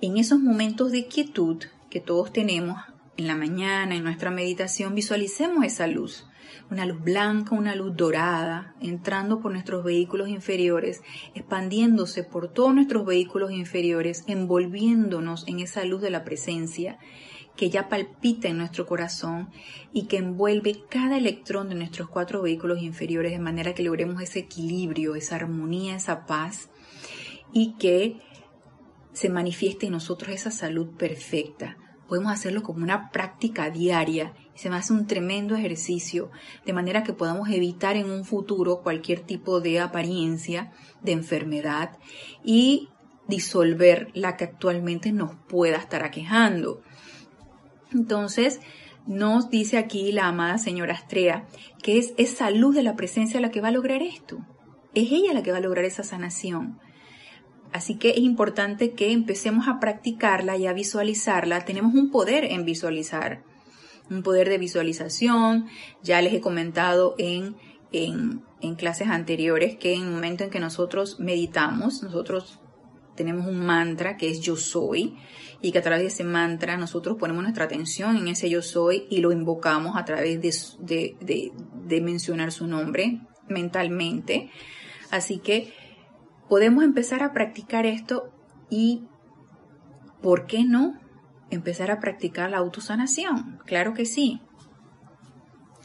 en 0.02 0.18
esos 0.18 0.40
momentos 0.40 0.92
de 0.92 1.08
quietud 1.08 1.64
que 1.90 2.00
todos 2.00 2.32
tenemos 2.32 2.78
en 3.18 3.28
la 3.28 3.36
mañana, 3.36 3.96
en 3.96 4.04
nuestra 4.04 4.32
meditación, 4.32 4.96
visualicemos 4.96 5.66
esa 5.66 5.88
luz 5.88 6.29
una 6.70 6.86
luz 6.86 7.02
blanca, 7.02 7.56
una 7.56 7.76
luz 7.76 7.96
dorada, 7.96 8.76
entrando 8.82 9.40
por 9.40 9.52
nuestros 9.52 9.84
vehículos 9.84 10.30
inferiores, 10.30 11.02
expandiéndose 11.34 12.24
por 12.24 12.52
todos 12.52 12.74
nuestros 12.74 13.06
vehículos 13.06 13.52
inferiores, 13.52 14.24
envolviéndonos 14.28 15.48
en 15.48 15.60
esa 15.60 15.84
luz 15.86 16.02
de 16.02 16.10
la 16.10 16.24
presencia 16.24 17.00
que 17.56 17.70
ya 17.70 17.90
palpita 17.90 18.48
en 18.48 18.58
nuestro 18.58 18.86
corazón 18.86 19.50
y 19.92 20.06
que 20.06 20.18
envuelve 20.18 20.84
cada 20.90 21.18
electrón 21.18 21.70
de 21.70 21.76
nuestros 21.76 22.10
cuatro 22.10 22.42
vehículos 22.42 22.82
inferiores 22.82 23.34
de 23.34 23.40
manera 23.40 23.74
que 23.74 23.84
logremos 23.84 24.22
ese 24.22 24.40
equilibrio, 24.40 25.16
esa 25.16 25.36
armonía, 25.36 25.96
esa 25.96 26.26
paz 26.26 26.70
y 27.52 27.76
que 27.78 28.22
se 29.12 29.30
manifieste 29.30 29.88
en 29.88 29.94
nosotros 29.94 30.34
esa 30.34 30.52
salud 30.52 30.96
perfecta 30.96 31.78
podemos 32.10 32.34
hacerlo 32.34 32.64
como 32.64 32.84
una 32.84 33.12
práctica 33.12 33.70
diaria. 33.70 34.34
Se 34.60 34.70
me 34.70 34.76
hace 34.76 34.92
un 34.92 35.08
tremendo 35.08 35.56
ejercicio, 35.56 36.32
de 36.66 36.74
manera 36.74 37.04
que 37.04 37.14
podamos 37.14 37.48
evitar 37.48 37.96
en 37.96 38.12
un 38.12 38.26
futuro 38.26 38.82
cualquier 38.82 39.22
tipo 39.22 39.62
de 39.62 39.80
apariencia 39.80 40.74
de 41.02 41.14
enfermedad 41.14 41.98
y 42.44 42.90
disolver 43.30 44.10
la 44.14 44.36
que 44.36 44.44
actualmente 44.44 45.14
nos 45.14 45.34
pueda 45.48 45.78
estar 45.78 46.04
aquejando. 46.04 46.82
Entonces, 47.94 48.60
nos 49.08 49.50
dice 49.50 49.78
aquí 49.78 50.12
la 50.12 50.28
amada 50.28 50.58
señora 50.58 50.94
Astrea 50.94 51.48
que 51.82 51.98
es 51.98 52.14
esa 52.18 52.52
luz 52.52 52.76
de 52.76 52.84
la 52.84 52.98
presencia 52.98 53.40
la 53.40 53.52
que 53.52 53.62
va 53.62 53.70
a 53.70 53.72
lograr 53.72 54.02
esto. 54.02 54.46
Es 54.94 55.10
ella 55.14 55.32
la 55.34 55.42
que 55.42 55.54
va 55.54 55.60
a 55.60 55.62
lograr 55.62 55.86
esa 55.86 56.04
sanación. 56.04 56.82
Así 57.72 57.96
que 57.96 58.10
es 58.10 58.20
importante 58.20 58.92
que 58.92 59.14
empecemos 59.14 59.70
a 59.70 59.80
practicarla 59.80 60.58
y 60.58 60.68
a 60.68 60.74
visualizarla. 60.74 61.64
Tenemos 61.64 61.94
un 61.94 62.12
poder 62.12 62.44
en 62.44 62.66
visualizar, 62.66 63.46
un 64.10 64.24
poder 64.24 64.50
de 64.50 64.58
visualización. 64.58 65.68
Ya 66.04 66.22
les 66.22 66.34
he 66.34 66.42
comentado 66.42 67.16
en, 67.18 67.56
en, 67.92 68.44
clases 68.76 69.08
anteriores 69.10 69.78
que 69.78 69.94
en 69.94 70.04
el 70.04 70.12
momento 70.12 70.44
en 70.44 70.50
que 70.50 70.60
nosotros 70.60 71.20
meditamos, 71.20 72.04
nosotros 72.04 72.60
tenemos 73.16 73.48
un 73.48 73.66
mantra 73.66 74.16
que 74.16 74.30
es 74.30 74.40
yo 74.40 74.56
soy 74.56 75.18
y 75.62 75.72
que 75.72 75.80
a 75.80 75.82
través 75.82 76.02
de 76.02 76.08
ese 76.08 76.24
mantra 76.24 76.78
nosotros 76.78 77.18
ponemos 77.18 77.44
nuestra 77.44 77.66
atención 77.66 78.16
en 78.16 78.30
ese 78.30 78.50
yo 78.50 78.62
soy 78.62 79.08
y 79.10 79.20
lo 79.20 79.32
invocamos 79.32 79.98
a 79.98 80.06
través 80.06 80.42
de, 80.42 81.18
de, 81.20 81.52
de 81.86 82.02
mencionar 82.02 82.52
su 82.52 82.68
nombre 82.68 83.22
mentalmente. 83.50 84.50
Así 85.12 85.40
que 85.40 85.74
podemos 86.48 86.84
empezar 86.84 87.24
a 87.24 87.34
practicar 87.34 87.86
esto 87.86 88.32
y, 88.70 89.04
¿por 90.22 90.46
qué 90.46 90.64
no? 90.64 91.00
Empezar 91.50 91.92
a 91.92 92.00
practicar 92.00 92.52
la 92.52 92.58
autosanación. 92.58 93.60
Claro 93.66 93.94
que 93.94 94.06
sí. 94.06 94.42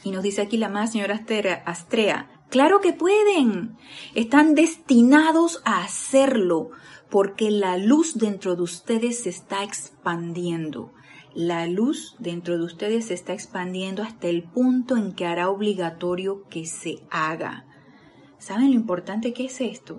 Y 0.05 0.11
nos 0.11 0.23
dice 0.23 0.43
aquí 0.43 0.59
la 0.59 0.69
más 0.69 0.93
señora 0.93 1.25
Astrea, 1.65 2.31
claro 2.51 2.81
que 2.81 2.93
pueden. 2.93 3.77
Están 4.15 4.55
destinados 4.55 5.63
a 5.65 5.83
hacerlo 5.83 6.71
porque 7.11 7.51
la 7.51 7.79
luz 7.79 8.19
dentro 8.19 8.55
de 8.55 8.63
ustedes 8.63 9.23
se 9.23 9.31
está 9.31 9.63
expandiendo. 9.63 10.93
La 11.35 11.67
luz 11.67 12.17
dentro 12.19 12.59
de 12.59 12.65
ustedes 12.65 13.07
se 13.07 13.15
está 13.15 13.33
expandiendo 13.33 14.03
hasta 14.03 14.29
el 14.29 14.45
punto 14.45 14.97
en 14.97 15.15
que 15.15 15.27
hará 15.27 15.49
obligatorio 15.49 16.45
que 16.49 16.67
se 16.67 17.03
haga. 17.11 17.67
¿Saben 18.39 18.71
lo 18.71 18.75
importante 18.75 19.33
que 19.33 19.47
es 19.47 19.61
esto? 19.61 19.99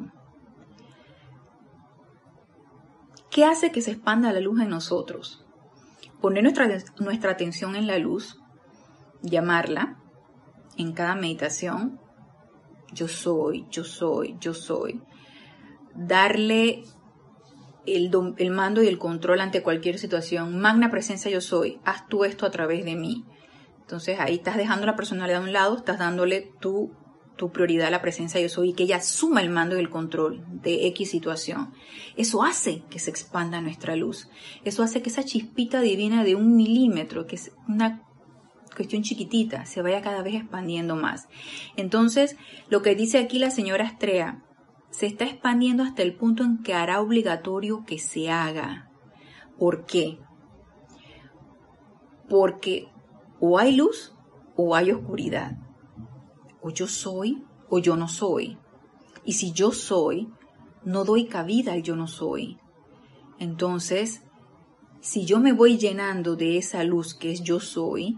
¿Qué 3.32 3.44
hace 3.44 3.72
que 3.72 3.82
se 3.82 3.92
expanda 3.92 4.32
la 4.32 4.40
luz 4.40 4.62
en 4.62 4.70
nosotros? 4.70 5.45
Poner 6.22 6.44
nuestra, 6.44 6.68
nuestra 7.00 7.32
atención 7.32 7.76
en 7.76 7.88
la 7.88 7.98
luz, 8.00 8.40
llamarla 9.22 9.98
en 10.78 10.94
cada 10.94 11.16
meditación, 11.16 12.00
yo 12.94 13.08
soy, 13.08 13.66
yo 13.70 13.84
soy, 13.84 14.36
yo 14.40 14.54
soy. 14.54 15.02
Darle 15.94 16.84
el, 17.86 18.12
el, 18.38 18.52
mando 18.52 18.82
y 18.84 18.88
el 18.88 18.98
control 19.00 19.42
ante 19.42 19.64
cualquier 19.64 20.00
situación. 20.00 20.60
Magna 20.60 20.90
presencia 20.90 21.32
yo 21.32 21.42
soy. 21.42 21.80
Haz 21.86 22.08
tú 22.08 22.26
esto 22.26 22.46
a 22.46 22.52
través 22.52 22.86
de 22.86 22.96
mí. 22.96 23.26
Entonces 23.82 24.20
ahí 24.20 24.36
estás 24.36 24.58
dejando 24.58 24.86
la 24.86 24.96
personalidad 24.96 25.42
a 25.42 25.44
un 25.44 25.54
lado, 25.54 25.78
estás 25.78 26.00
dándole 26.00 26.52
tu 26.60 26.92
tu 27.36 27.52
prioridad 27.52 27.92
la 27.92 28.02
presencia 28.02 28.40
yo 28.40 28.50
soy 28.50 28.70
y 28.70 28.74
que 28.74 28.84
ella 28.84 29.02
suma 29.02 29.42
el 29.42 29.50
mando 29.50 29.76
y 29.76 29.80
el 29.80 29.90
control 29.90 30.44
de 30.62 30.88
X 30.88 31.12
situación. 31.12 31.74
Eso 32.16 32.44
hace 32.44 32.84
que 32.90 33.00
se 33.00 33.10
expanda 33.10 33.62
nuestra 33.62 33.96
luz. 33.96 34.30
Eso 34.64 34.84
hace 34.84 35.02
que 35.02 35.10
esa 35.10 35.24
chispita 35.24 35.82
divina 35.82 36.24
de 36.24 36.36
un 36.36 36.56
milímetro, 36.56 37.26
que 37.28 37.36
es 37.36 37.52
una 37.68 38.04
cuestión 38.76 39.04
chiquitita, 39.04 39.66
se 39.66 39.82
vaya 39.82 40.02
cada 40.02 40.22
vez 40.22 40.36
expandiendo 40.36 40.96
más. 40.96 41.28
Entonces, 41.76 42.38
lo 42.70 42.82
que 42.82 42.96
dice 42.96 43.18
aquí 43.18 43.40
la 43.40 43.52
señora 43.52 43.86
Astrea, 43.86 44.42
se 44.90 45.06
está 45.08 45.26
expandiendo 45.26 45.84
hasta 45.84 46.04
el 46.04 46.16
punto 46.16 46.44
en 46.44 46.64
que 46.64 46.74
hará 46.74 47.02
obligatorio 47.02 47.84
que 47.86 48.00
se 48.00 48.30
haga. 48.30 48.90
¿Por 49.60 49.86
qué? 49.86 50.20
Porque 52.30 52.88
o 53.42 53.60
hay 53.60 53.76
luz 53.76 54.14
o 54.56 54.74
hay 54.76 54.92
oscuridad 54.92 55.65
o 56.66 56.72
yo 56.72 56.88
soy 56.88 57.44
o 57.70 57.78
yo 57.78 57.96
no 57.96 58.08
soy. 58.08 58.58
Y 59.24 59.34
si 59.34 59.52
yo 59.52 59.72
soy, 59.72 60.30
no 60.84 61.06
doy 61.06 61.26
cabida 61.26 61.74
al 61.74 61.84
yo 61.84 61.96
no 61.96 62.08
soy. 62.08 62.58
Entonces, 63.38 64.24
si 65.00 65.26
yo 65.26 65.40
me 65.40 65.54
voy 65.54 65.78
llenando 65.78 66.36
de 66.36 66.58
esa 66.58 66.84
luz 66.84 67.14
que 67.14 67.32
es 67.32 67.44
yo 67.44 67.60
soy, 67.60 68.18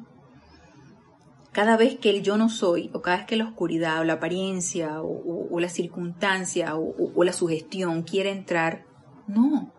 cada 1.52 1.76
vez 1.76 2.00
que 2.00 2.10
el 2.10 2.24
yo 2.24 2.38
no 2.38 2.48
soy, 2.48 2.90
o 2.94 3.02
cada 3.02 3.18
vez 3.18 3.26
que 3.26 3.36
la 3.36 3.50
oscuridad, 3.50 4.00
o 4.00 4.06
la 4.06 4.14
apariencia, 4.14 5.02
o, 5.02 5.60
la 5.60 5.68
circunstancia, 5.68 6.78
o, 6.78 6.96
o 7.16 7.24
la 7.26 7.34
sugestión 7.34 8.04
quiere 8.04 8.32
entrar, 8.32 8.86
no. 9.28 9.74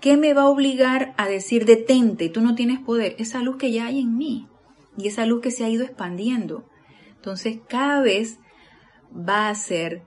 ¿Qué 0.00 0.16
me 0.16 0.32
va 0.32 0.42
a 0.42 0.48
obligar 0.48 1.14
a 1.18 1.28
decir 1.28 1.66
detente, 1.66 2.30
tú 2.30 2.40
no 2.40 2.54
tienes 2.54 2.80
poder? 2.80 3.14
Esa 3.18 3.42
luz 3.42 3.56
que 3.58 3.72
ya 3.72 3.86
hay 3.86 4.00
en 4.00 4.16
mí 4.16 4.48
y 4.96 5.08
esa 5.08 5.26
luz 5.26 5.42
que 5.42 5.50
se 5.50 5.64
ha 5.66 5.68
ido 5.68 5.84
expandiendo. 5.84 6.64
Entonces 7.22 7.60
cada 7.68 8.02
vez 8.02 8.40
va 9.16 9.48
a 9.48 9.54
ser 9.54 10.02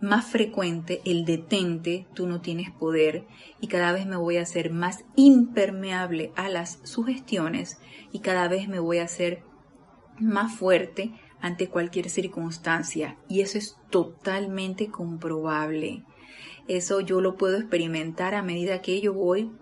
más 0.00 0.26
frecuente 0.26 1.00
el 1.04 1.24
detente, 1.24 2.08
tú 2.12 2.26
no 2.26 2.40
tienes 2.40 2.72
poder 2.72 3.24
y 3.60 3.68
cada 3.68 3.92
vez 3.92 4.04
me 4.04 4.16
voy 4.16 4.36
a 4.36 4.42
hacer 4.42 4.72
más 4.72 5.04
impermeable 5.14 6.32
a 6.34 6.48
las 6.48 6.80
sugestiones 6.82 7.78
y 8.10 8.18
cada 8.18 8.48
vez 8.48 8.66
me 8.66 8.80
voy 8.80 8.98
a 8.98 9.04
hacer 9.04 9.44
más 10.18 10.52
fuerte 10.52 11.12
ante 11.40 11.68
cualquier 11.68 12.10
circunstancia 12.10 13.16
y 13.28 13.42
eso 13.42 13.56
es 13.56 13.76
totalmente 13.88 14.88
comprobable. 14.88 16.02
Eso 16.66 16.98
yo 16.98 17.20
lo 17.20 17.36
puedo 17.36 17.58
experimentar 17.58 18.34
a 18.34 18.42
medida 18.42 18.82
que 18.82 19.00
yo 19.00 19.14
voy 19.14 19.52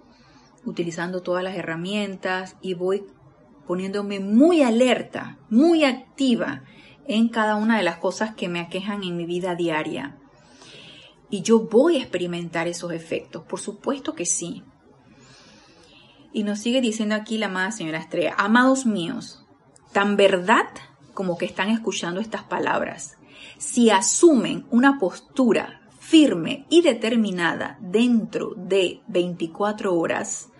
utilizando 0.64 1.20
todas 1.20 1.44
las 1.44 1.54
herramientas 1.54 2.56
y 2.62 2.72
voy 2.72 3.04
poniéndome 3.66 4.20
muy 4.20 4.62
alerta, 4.62 5.36
muy 5.50 5.84
activa 5.84 6.62
en 7.08 7.28
cada 7.30 7.56
una 7.56 7.78
de 7.78 7.82
las 7.82 7.96
cosas 7.96 8.34
que 8.34 8.48
me 8.48 8.60
aquejan 8.60 9.02
en 9.02 9.16
mi 9.16 9.24
vida 9.24 9.54
diaria. 9.54 10.18
Y 11.30 11.42
yo 11.42 11.60
voy 11.60 11.96
a 11.96 12.00
experimentar 12.00 12.68
esos 12.68 12.92
efectos, 12.92 13.42
por 13.44 13.60
supuesto 13.60 14.14
que 14.14 14.26
sí. 14.26 14.62
Y 16.32 16.44
nos 16.44 16.60
sigue 16.60 16.80
diciendo 16.80 17.14
aquí 17.14 17.38
la 17.38 17.46
amada 17.46 17.72
señora 17.72 17.98
Estrella, 17.98 18.34
amados 18.36 18.86
míos, 18.86 19.44
tan 19.92 20.16
verdad 20.16 20.66
como 21.14 21.38
que 21.38 21.46
están 21.46 21.70
escuchando 21.70 22.20
estas 22.20 22.44
palabras, 22.44 23.16
si 23.56 23.90
asumen 23.90 24.66
una 24.70 24.98
postura 24.98 25.80
firme 25.98 26.66
y 26.68 26.82
determinada 26.82 27.78
dentro 27.80 28.52
de 28.54 29.00
24 29.08 29.94
horas, 29.94 30.50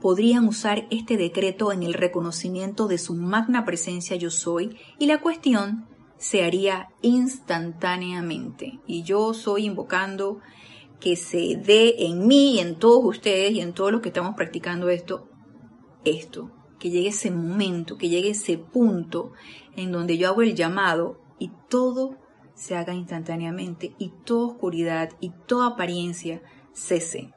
podrían 0.00 0.48
usar 0.48 0.86
este 0.90 1.16
decreto 1.16 1.70
en 1.72 1.82
el 1.82 1.94
reconocimiento 1.94 2.88
de 2.88 2.98
su 2.98 3.14
magna 3.14 3.64
presencia 3.64 4.16
yo 4.16 4.30
soy 4.30 4.76
y 4.98 5.06
la 5.06 5.20
cuestión 5.20 5.86
se 6.18 6.44
haría 6.44 6.88
instantáneamente. 7.00 8.80
Y 8.86 9.02
yo 9.04 9.32
soy 9.34 9.64
invocando 9.64 10.40
que 11.00 11.16
se 11.16 11.56
dé 11.56 12.06
en 12.06 12.26
mí 12.26 12.56
y 12.56 12.58
en 12.58 12.76
todos 12.76 13.04
ustedes 13.04 13.52
y 13.52 13.60
en 13.60 13.72
todos 13.72 13.92
los 13.92 14.00
que 14.00 14.08
estamos 14.08 14.34
practicando 14.34 14.88
esto, 14.88 15.28
esto, 16.04 16.50
que 16.78 16.90
llegue 16.90 17.08
ese 17.08 17.30
momento, 17.30 17.96
que 17.96 18.08
llegue 18.08 18.30
ese 18.30 18.58
punto 18.58 19.32
en 19.76 19.92
donde 19.92 20.18
yo 20.18 20.28
hago 20.28 20.42
el 20.42 20.54
llamado 20.54 21.20
y 21.38 21.52
todo 21.68 22.16
se 22.54 22.76
haga 22.76 22.92
instantáneamente 22.92 23.94
y 23.98 24.12
toda 24.24 24.48
oscuridad 24.48 25.10
y 25.20 25.30
toda 25.46 25.68
apariencia 25.68 26.42
cese. 26.72 27.30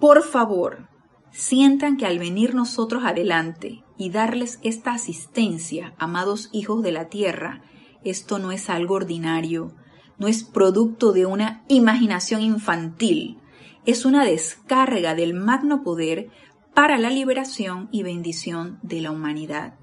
Por 0.00 0.24
favor, 0.24 0.88
sientan 1.30 1.96
que 1.96 2.06
al 2.06 2.18
venir 2.18 2.54
nosotros 2.54 3.04
adelante 3.04 3.84
y 3.98 4.10
darles 4.10 4.60
esta 4.62 4.92
asistencia, 4.92 5.92
amados 5.98 6.48
hijos 6.52 6.82
de 6.82 6.92
la 6.92 7.08
tierra, 7.08 7.62
esto 8.04 8.38
no 8.38 8.52
es 8.52 8.70
algo 8.70 8.94
ordinario, 8.94 9.74
no 10.18 10.28
es 10.28 10.44
producto 10.44 11.12
de 11.12 11.26
una 11.26 11.64
imaginación 11.68 12.40
infantil, 12.40 13.38
es 13.84 14.04
una 14.04 14.24
descarga 14.24 15.14
del 15.14 15.34
magno 15.34 15.82
poder 15.82 16.30
para 16.74 16.96
la 16.96 17.10
liberación 17.10 17.88
y 17.90 18.04
bendición 18.04 18.78
de 18.82 19.00
la 19.00 19.10
humanidad. 19.10 19.74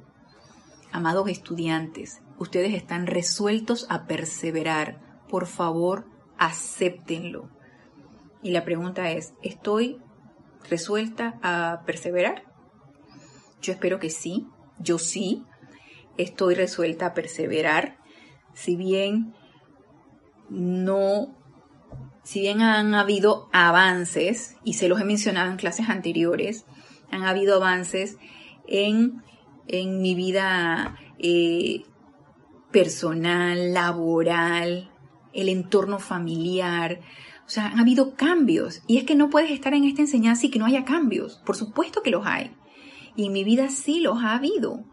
Amados 0.94 1.28
estudiantes, 1.30 2.22
ustedes 2.38 2.74
están 2.74 3.06
resueltos 3.06 3.86
a 3.90 4.06
perseverar. 4.06 5.02
Por 5.28 5.46
favor, 5.46 6.08
acéptenlo. 6.38 7.50
Y 8.42 8.52
la 8.52 8.64
pregunta 8.64 9.12
es, 9.12 9.34
¿estoy 9.42 10.00
resuelta 10.70 11.38
a 11.42 11.82
perseverar? 11.86 12.45
Yo 13.66 13.74
espero 13.74 14.00
que 14.00 14.10
sí, 14.10 14.46
yo 14.80 15.00
sí, 15.00 15.44
estoy 16.18 16.54
resuelta 16.54 17.08
a 17.08 17.14
perseverar. 17.14 17.98
Si 18.54 18.76
bien 18.76 19.34
no, 20.50 21.36
si 22.24 22.42
bien 22.42 22.62
han 22.62 22.94
habido 22.94 23.50
avances, 23.52 24.58
y 24.64 24.74
se 24.74 24.88
los 24.88 25.02
he 25.02 25.06
mencionado 25.06 25.50
en 25.50 25.58
clases 25.58 25.90
anteriores, 25.90 26.66
han 27.12 27.24
habido 27.24 27.56
avances 27.56 28.18
en, 28.68 29.24
en 29.68 30.02
mi 30.02 30.14
vida 30.14 30.98
eh, 31.18 31.84
personal, 32.72 33.74
laboral, 33.74 34.92
el 35.34 35.50
entorno 35.50 35.98
familiar. 35.98 37.00
O 37.46 37.50
sea, 37.50 37.68
han 37.68 37.80
habido 37.80 38.16
cambios. 38.16 38.82
Y 38.88 38.98
es 38.98 39.06
que 39.06 39.16
no 39.16 39.30
puedes 39.30 39.52
estar 39.52 39.74
en 39.74 39.86
esta 39.86 40.02
enseñanza 40.02 40.46
y 40.46 40.50
que 40.50 40.60
no 40.60 40.66
haya 40.66 40.86
cambios. 40.86 41.42
Por 41.46 41.56
supuesto 41.56 42.02
que 42.02 42.12
los 42.12 42.26
hay. 42.26 42.56
Y 43.16 43.28
en 43.28 43.34
mi 43.34 43.44
vida 43.44 43.70
sí 43.70 44.00
los 44.00 44.24
ha 44.24 44.36
habido. 44.36 44.84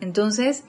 Entonces, 0.00 0.64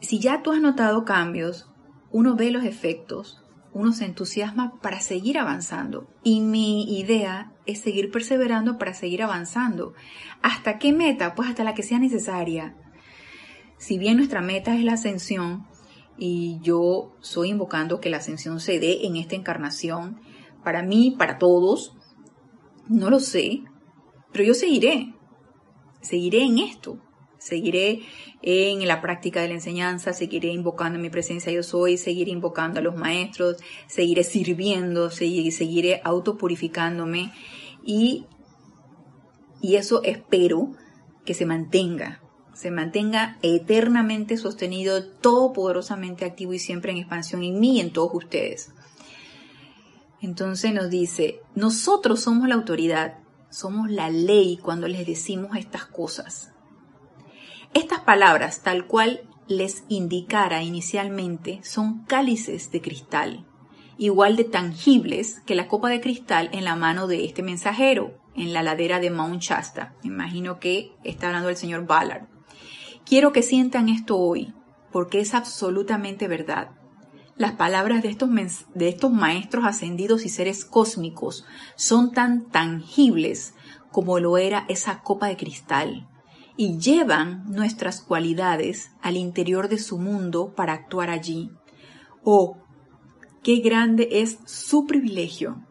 si 0.00 0.18
ya 0.18 0.42
tú 0.42 0.52
has 0.52 0.60
notado 0.60 1.04
cambios, 1.04 1.70
uno 2.10 2.36
ve 2.36 2.50
los 2.50 2.64
efectos, 2.64 3.42
uno 3.72 3.92
se 3.92 4.04
entusiasma 4.04 4.78
para 4.80 5.00
seguir 5.00 5.38
avanzando. 5.38 6.08
Y 6.22 6.40
mi 6.40 6.98
idea 6.98 7.52
es 7.66 7.80
seguir 7.80 8.10
perseverando 8.10 8.78
para 8.78 8.94
seguir 8.94 9.22
avanzando. 9.22 9.94
¿Hasta 10.42 10.78
qué 10.78 10.92
meta? 10.92 11.34
Pues 11.34 11.48
hasta 11.48 11.64
la 11.64 11.74
que 11.74 11.82
sea 11.82 11.98
necesaria. 11.98 12.76
Si 13.78 13.98
bien 13.98 14.18
nuestra 14.18 14.42
meta 14.42 14.76
es 14.76 14.84
la 14.84 14.92
ascensión, 14.92 15.66
y 16.18 16.60
yo 16.62 17.16
soy 17.20 17.48
invocando 17.48 18.00
que 18.00 18.10
la 18.10 18.18
ascensión 18.18 18.60
se 18.60 18.78
dé 18.78 19.06
en 19.06 19.16
esta 19.16 19.34
encarnación, 19.34 20.20
para 20.62 20.82
mí, 20.82 21.16
para 21.18 21.38
todos, 21.38 21.96
no 22.88 23.10
lo 23.10 23.18
sé, 23.18 23.62
pero 24.32 24.44
yo 24.44 24.54
seguiré, 24.54 25.14
seguiré 26.02 26.42
en 26.42 26.58
esto, 26.58 26.98
seguiré 27.38 28.02
en 28.42 28.86
la 28.86 29.00
práctica 29.00 29.40
de 29.40 29.48
la 29.48 29.54
enseñanza, 29.54 30.12
seguiré 30.12 30.52
invocando 30.52 30.98
mi 30.98 31.10
presencia 31.10 31.52
yo 31.52 31.62
soy, 31.62 31.96
seguiré 31.96 32.30
invocando 32.30 32.80
a 32.80 32.82
los 32.82 32.94
maestros, 32.94 33.56
seguiré 33.86 34.24
sirviendo, 34.24 35.10
seguiré 35.10 36.00
autopurificándome 36.04 37.32
y, 37.84 38.26
y 39.60 39.76
eso 39.76 40.02
espero 40.04 40.72
que 41.24 41.34
se 41.34 41.46
mantenga, 41.46 42.20
se 42.54 42.70
mantenga 42.70 43.38
eternamente 43.42 44.36
sostenido, 44.36 45.04
todopoderosamente 45.04 46.24
activo 46.24 46.52
y 46.52 46.58
siempre 46.58 46.92
en 46.92 46.98
expansión 46.98 47.42
en 47.42 47.58
mí 47.58 47.78
y 47.78 47.80
en 47.80 47.92
todos 47.92 48.12
ustedes. 48.14 48.72
Entonces 50.20 50.72
nos 50.72 50.88
dice, 50.88 51.40
nosotros 51.56 52.20
somos 52.20 52.48
la 52.48 52.54
autoridad, 52.54 53.18
somos 53.52 53.90
la 53.90 54.10
ley 54.10 54.56
cuando 54.56 54.88
les 54.88 55.06
decimos 55.06 55.56
estas 55.56 55.84
cosas. 55.84 56.52
Estas 57.74 58.00
palabras, 58.00 58.62
tal 58.62 58.86
cual 58.86 59.20
les 59.46 59.84
indicara 59.88 60.62
inicialmente, 60.62 61.60
son 61.62 62.04
cálices 62.04 62.70
de 62.70 62.80
cristal, 62.80 63.46
igual 63.98 64.36
de 64.36 64.44
tangibles 64.44 65.40
que 65.46 65.54
la 65.54 65.68
copa 65.68 65.88
de 65.88 66.00
cristal 66.00 66.48
en 66.52 66.64
la 66.64 66.76
mano 66.76 67.06
de 67.06 67.24
este 67.24 67.42
mensajero, 67.42 68.18
en 68.34 68.52
la 68.52 68.62
ladera 68.62 69.00
de 69.00 69.10
Mount 69.10 69.42
Shasta. 69.42 69.94
Imagino 70.02 70.58
que 70.58 70.92
está 71.04 71.28
hablando 71.28 71.48
el 71.48 71.56
señor 71.56 71.86
Ballard. 71.86 72.28
Quiero 73.04 73.32
que 73.32 73.42
sientan 73.42 73.88
esto 73.88 74.18
hoy, 74.18 74.54
porque 74.90 75.20
es 75.20 75.34
absolutamente 75.34 76.28
verdad. 76.28 76.70
Las 77.36 77.52
palabras 77.52 78.02
de 78.02 78.10
estos, 78.10 78.30
de 78.74 78.88
estos 78.88 79.10
maestros 79.10 79.64
ascendidos 79.64 80.24
y 80.24 80.28
seres 80.28 80.64
cósmicos 80.64 81.44
son 81.76 82.12
tan 82.12 82.50
tangibles 82.50 83.54
como 83.90 84.18
lo 84.18 84.38
era 84.38 84.64
esa 84.68 85.00
copa 85.00 85.28
de 85.28 85.36
cristal 85.36 86.08
y 86.56 86.78
llevan 86.78 87.50
nuestras 87.50 88.02
cualidades 88.02 88.90
al 89.00 89.16
interior 89.16 89.68
de 89.68 89.78
su 89.78 89.98
mundo 89.98 90.54
para 90.54 90.74
actuar 90.74 91.10
allí. 91.10 91.50
Oh, 92.22 92.58
qué 93.42 93.56
grande 93.56 94.08
es 94.12 94.38
su 94.44 94.86
privilegio. 94.86 95.64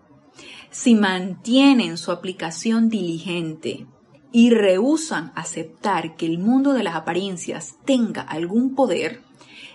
Si 0.72 0.95
mantienen 0.95 1.97
su 1.97 2.12
aplicación 2.12 2.89
diligente, 2.89 3.88
y 4.32 4.49
rehusan 4.49 5.32
aceptar 5.36 6.16
que 6.16 6.26
el 6.26 6.39
mundo 6.39 6.74
de 6.74 6.84
las 6.84 6.95
apariencias 6.95 7.76
tenga 7.86 8.22
algún 8.22 8.76
poder, 8.76 9.22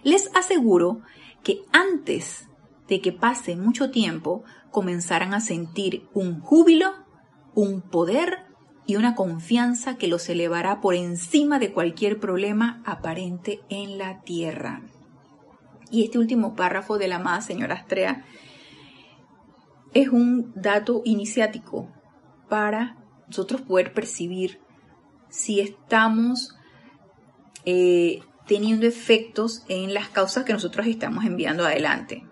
les 0.02 0.30
aseguro 0.34 1.02
que 1.46 1.62
antes 1.70 2.48
de 2.88 3.00
que 3.00 3.12
pase 3.12 3.54
mucho 3.54 3.92
tiempo 3.92 4.42
comenzarán 4.72 5.32
a 5.32 5.38
sentir 5.38 6.08
un 6.12 6.40
júbilo, 6.40 6.92
un 7.54 7.82
poder 7.82 8.38
y 8.84 8.96
una 8.96 9.14
confianza 9.14 9.96
que 9.96 10.08
los 10.08 10.28
elevará 10.28 10.80
por 10.80 10.96
encima 10.96 11.60
de 11.60 11.72
cualquier 11.72 12.18
problema 12.18 12.82
aparente 12.84 13.60
en 13.68 13.96
la 13.96 14.22
tierra. 14.22 14.82
Y 15.88 16.02
este 16.02 16.18
último 16.18 16.56
párrafo 16.56 16.98
de 16.98 17.06
la 17.06 17.16
amada 17.16 17.40
señora 17.42 17.76
Astrea 17.76 18.24
es 19.94 20.08
un 20.08 20.52
dato 20.56 21.02
iniciático 21.04 21.88
para 22.48 22.96
nosotros 23.28 23.60
poder 23.60 23.92
percibir 23.92 24.58
si 25.28 25.60
estamos 25.60 26.56
eh, 27.64 28.18
teniendo 28.46 28.86
efectos 28.86 29.64
en 29.68 29.94
las 29.94 30.08
causas 30.08 30.44
que 30.44 30.52
nosotros 30.52 30.86
estamos 30.86 31.24
enviando 31.24 31.64
adelante. 31.64 32.24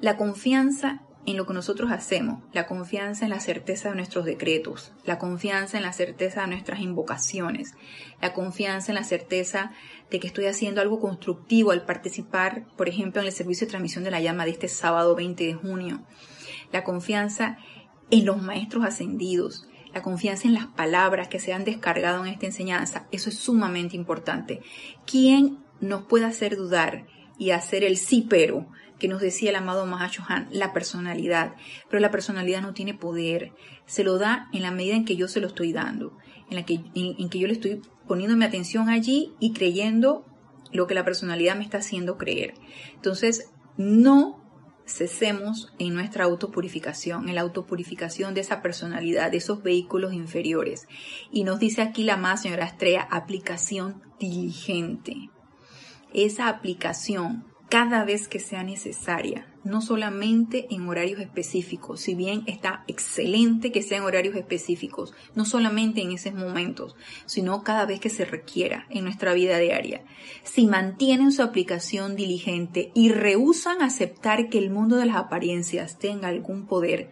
La 0.00 0.16
confianza 0.16 1.02
en 1.26 1.36
lo 1.36 1.46
que 1.46 1.54
nosotros 1.54 1.90
hacemos, 1.90 2.42
la 2.52 2.66
confianza 2.66 3.24
en 3.24 3.30
la 3.30 3.40
certeza 3.40 3.88
de 3.88 3.96
nuestros 3.96 4.24
decretos, 4.24 4.92
la 5.04 5.18
confianza 5.18 5.76
en 5.76 5.82
la 5.82 5.92
certeza 5.92 6.42
de 6.42 6.46
nuestras 6.46 6.80
invocaciones, 6.80 7.74
la 8.22 8.32
confianza 8.32 8.92
en 8.92 8.96
la 8.96 9.04
certeza 9.04 9.72
de 10.10 10.20
que 10.20 10.28
estoy 10.28 10.46
haciendo 10.46 10.80
algo 10.80 11.00
constructivo 11.00 11.72
al 11.72 11.84
participar, 11.84 12.66
por 12.76 12.88
ejemplo, 12.88 13.20
en 13.20 13.26
el 13.26 13.32
servicio 13.32 13.66
de 13.66 13.70
transmisión 13.70 14.04
de 14.04 14.12
la 14.12 14.20
llama 14.20 14.44
de 14.44 14.52
este 14.52 14.68
sábado 14.68 15.16
20 15.16 15.44
de 15.44 15.54
junio, 15.54 16.02
la 16.72 16.84
confianza 16.84 17.58
en 18.10 18.24
los 18.24 18.40
maestros 18.40 18.84
ascendidos, 18.84 19.66
la 19.96 20.02
confianza 20.02 20.46
en 20.46 20.52
las 20.52 20.66
palabras 20.66 21.28
que 21.28 21.38
se 21.38 21.54
han 21.54 21.64
descargado 21.64 22.22
en 22.22 22.30
esta 22.30 22.44
enseñanza, 22.44 23.06
eso 23.12 23.30
es 23.30 23.38
sumamente 23.38 23.96
importante. 23.96 24.60
¿Quién 25.06 25.64
nos 25.80 26.02
puede 26.02 26.26
hacer 26.26 26.54
dudar 26.54 27.06
y 27.38 27.52
hacer 27.52 27.82
el 27.82 27.96
sí 27.96 28.26
pero 28.28 28.68
que 28.98 29.08
nos 29.08 29.22
decía 29.22 29.48
el 29.48 29.56
amado 29.56 29.86
Mahashohan? 29.86 30.48
La 30.50 30.74
personalidad. 30.74 31.54
Pero 31.88 32.00
la 32.00 32.10
personalidad 32.10 32.60
no 32.60 32.74
tiene 32.74 32.92
poder. 32.92 33.52
Se 33.86 34.04
lo 34.04 34.18
da 34.18 34.50
en 34.52 34.64
la 34.64 34.70
medida 34.70 34.96
en 34.96 35.06
que 35.06 35.16
yo 35.16 35.28
se 35.28 35.40
lo 35.40 35.46
estoy 35.46 35.72
dando, 35.72 36.18
en, 36.50 36.56
la 36.56 36.66
que, 36.66 36.80
en 36.94 37.30
que 37.30 37.38
yo 37.38 37.46
le 37.46 37.54
estoy 37.54 37.80
poniendo 38.06 38.36
mi 38.36 38.44
atención 38.44 38.90
allí 38.90 39.32
y 39.40 39.54
creyendo 39.54 40.26
lo 40.72 40.86
que 40.86 40.94
la 40.94 41.06
personalidad 41.06 41.56
me 41.56 41.64
está 41.64 41.78
haciendo 41.78 42.18
creer. 42.18 42.52
Entonces, 42.96 43.50
no 43.78 44.45
cesemos 44.86 45.72
en 45.78 45.94
nuestra 45.94 46.24
autopurificación, 46.24 47.28
en 47.28 47.34
la 47.34 47.40
autopurificación 47.42 48.34
de 48.34 48.40
esa 48.40 48.62
personalidad, 48.62 49.30
de 49.30 49.38
esos 49.38 49.62
vehículos 49.62 50.12
inferiores. 50.12 50.86
Y 51.30 51.44
nos 51.44 51.58
dice 51.58 51.82
aquí 51.82 52.04
la 52.04 52.16
más 52.16 52.42
señora 52.42 52.64
Estrella, 52.64 53.06
aplicación 53.10 54.02
diligente. 54.18 55.30
Esa 56.14 56.48
aplicación 56.48 57.44
cada 57.68 58.04
vez 58.04 58.28
que 58.28 58.38
sea 58.38 58.62
necesaria, 58.62 59.52
no 59.66 59.82
solamente 59.82 60.66
en 60.70 60.88
horarios 60.88 61.20
específicos, 61.20 62.00
si 62.00 62.14
bien 62.14 62.44
está 62.46 62.84
excelente 62.86 63.72
que 63.72 63.82
sean 63.82 64.04
horarios 64.04 64.36
específicos, 64.36 65.12
no 65.34 65.44
solamente 65.44 66.00
en 66.00 66.12
esos 66.12 66.34
momentos, 66.34 66.96
sino 67.26 67.62
cada 67.62 67.84
vez 67.84 68.00
que 68.00 68.08
se 68.08 68.24
requiera 68.24 68.86
en 68.90 69.04
nuestra 69.04 69.34
vida 69.34 69.58
diaria. 69.58 70.04
Si 70.44 70.66
mantienen 70.66 71.32
su 71.32 71.42
aplicación 71.42 72.16
diligente 72.16 72.92
y 72.94 73.10
rehusan 73.10 73.82
aceptar 73.82 74.48
que 74.48 74.58
el 74.58 74.70
mundo 74.70 74.96
de 74.96 75.06
las 75.06 75.16
apariencias 75.16 75.98
tenga 75.98 76.28
algún 76.28 76.66
poder, 76.66 77.10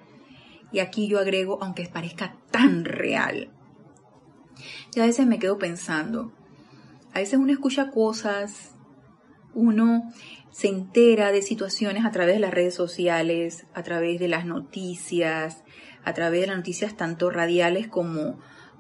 y 0.73 0.79
aquí 0.79 1.09
yo 1.09 1.19
agrego, 1.19 1.59
aunque 1.61 1.87
parezca 1.87 2.37
tan 2.51 2.85
real, 2.85 3.51
yo 4.95 5.03
a 5.03 5.07
veces 5.07 5.27
me 5.27 5.39
quedo 5.39 5.59
pensando, 5.59 6.33
a 7.13 7.19
veces 7.19 7.39
uno 7.39 7.53
escucha 7.53 7.91
cosas 7.91 8.74
uno 9.55 10.13
se 10.51 10.69
entera 10.69 11.33
de 11.33 11.43
situaciones 11.43 12.05
a 12.05 12.11
través 12.11 12.35
de 12.35 12.41
las 12.41 12.55
redes 12.55 12.75
sociales, 12.75 13.67
a 13.75 13.83
través 13.83 14.21
de 14.21 14.29
las 14.29 14.47
noticias, 14.47 15.65
a 16.05 16.13
través 16.13 16.43
de 16.43 16.47
las 16.49 16.57
noticias 16.57 16.97
tanto 16.97 17.31
radiales 17.31 17.89
como, 17.89 18.39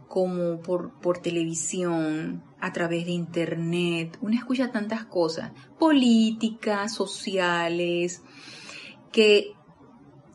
como 0.09 0.61
por, 0.61 1.01
por 1.01 1.18
televisión, 1.18 2.45
a 2.61 2.72
través 2.72 3.07
de 3.07 3.12
internet. 3.12 4.18
Uno 4.20 4.37
escucha 4.37 4.70
tantas 4.70 5.05
cosas, 5.05 5.53
políticas, 5.79 6.95
sociales, 6.95 8.22
que 9.11 9.53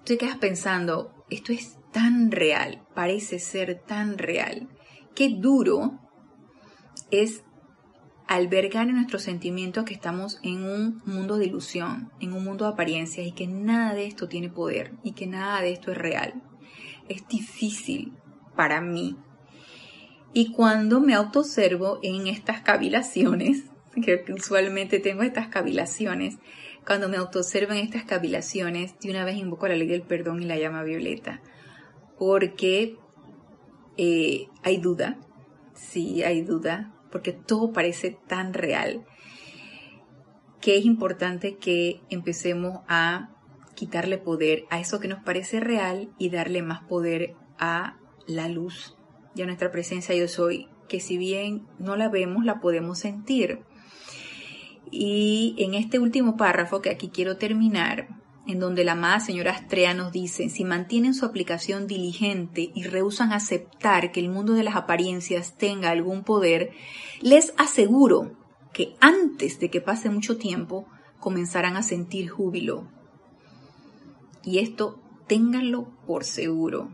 te 0.05 0.17
quedas 0.17 0.37
pensando, 0.37 1.13
esto 1.29 1.53
es 1.53 1.77
tan 1.91 2.31
real, 2.31 2.85
parece 2.93 3.39
ser 3.39 3.81
tan 3.85 4.17
real. 4.17 4.67
Qué 5.15 5.29
duro 5.29 5.99
es 7.11 7.43
albergar 8.29 8.87
en 8.87 8.95
nuestros 8.95 9.23
sentimientos 9.23 9.85
que 9.85 9.95
estamos 9.95 10.39
en 10.43 10.63
un 10.63 11.01
mundo 11.03 11.39
de 11.39 11.47
ilusión, 11.47 12.11
en 12.19 12.33
un 12.33 12.43
mundo 12.43 12.65
de 12.65 12.71
apariencias 12.71 13.25
y 13.25 13.31
que 13.31 13.47
nada 13.47 13.95
de 13.95 14.05
esto 14.05 14.29
tiene 14.29 14.49
poder 14.49 14.91
y 15.03 15.13
que 15.13 15.25
nada 15.25 15.61
de 15.61 15.71
esto 15.71 15.91
es 15.91 15.97
real. 15.97 16.35
Es 17.07 17.27
difícil 17.27 18.13
para 18.55 18.81
mí. 18.81 19.17
Y 20.31 20.51
cuando 20.51 21.01
me 21.01 21.15
autoobservo 21.15 21.97
en 22.03 22.27
estas 22.27 22.61
cavilaciones, 22.61 23.63
que 24.03 24.23
usualmente 24.31 24.99
tengo 24.99 25.23
estas 25.23 25.47
cavilaciones, 25.47 26.37
cuando 26.85 27.09
me 27.09 27.17
autoobservo 27.17 27.73
en 27.73 27.79
estas 27.79 28.03
cavilaciones, 28.03 28.93
de 28.99 29.09
una 29.09 29.25
vez 29.25 29.37
invoco 29.37 29.67
la 29.67 29.75
ley 29.75 29.87
del 29.87 30.03
perdón 30.03 30.43
y 30.43 30.45
la 30.45 30.59
llama 30.59 30.83
violeta, 30.83 31.41
porque 32.19 32.95
eh, 33.97 34.49
hay 34.61 34.77
duda, 34.77 35.17
sí, 35.73 36.21
hay 36.21 36.43
duda, 36.43 36.93
porque 37.11 37.31
todo 37.31 37.71
parece 37.71 38.17
tan 38.27 38.53
real 38.53 39.05
que 40.61 40.77
es 40.77 40.85
importante 40.85 41.55
que 41.55 42.01
empecemos 42.09 42.79
a 42.87 43.29
quitarle 43.75 44.17
poder 44.17 44.65
a 44.69 44.79
eso 44.79 44.99
que 44.99 45.07
nos 45.07 45.23
parece 45.23 45.59
real 45.59 46.09
y 46.17 46.29
darle 46.29 46.61
más 46.61 46.81
poder 46.83 47.35
a 47.57 47.97
la 48.27 48.49
luz 48.49 48.97
y 49.35 49.41
a 49.41 49.45
nuestra 49.45 49.71
presencia 49.71 50.15
yo 50.15 50.27
soy, 50.27 50.67
que 50.89 50.99
si 50.99 51.17
bien 51.17 51.65
no 51.77 51.95
la 51.95 52.09
vemos, 52.09 52.43
la 52.43 52.59
podemos 52.59 52.99
sentir. 52.99 53.61
Y 54.91 55.55
en 55.59 55.75
este 55.75 55.99
último 55.99 56.35
párrafo 56.35 56.81
que 56.81 56.89
aquí 56.89 57.09
quiero 57.09 57.37
terminar, 57.37 58.18
en 58.49 58.59
donde 58.59 58.83
la 58.83 58.93
amada 58.93 59.19
señora 59.19 59.51
Astrea 59.51 59.93
nos 59.93 60.11
dice, 60.11 60.49
si 60.49 60.65
mantienen 60.65 61.13
su 61.13 61.23
aplicación 61.23 61.85
diligente 61.85 62.71
y 62.73 62.81
rehusan 62.81 63.31
aceptar 63.31 64.11
que 64.11 64.19
el 64.19 64.29
mundo 64.29 64.53
de 64.53 64.63
las 64.63 64.75
apariencias 64.75 65.55
tenga 65.55 65.91
algún 65.91 66.23
poder, 66.23 66.71
les 67.21 67.53
aseguro 67.57 68.31
que 68.73 68.95
antes 69.01 69.59
de 69.59 69.69
que 69.69 69.81
pase 69.81 70.09
mucho 70.09 70.37
tiempo 70.37 70.87
comenzarán 71.19 71.77
a 71.77 71.83
sentir 71.83 72.27
júbilo. 72.29 72.87
Y 74.43 74.57
esto 74.57 74.99
ténganlo 75.27 75.91
por 76.07 76.23
seguro, 76.23 76.89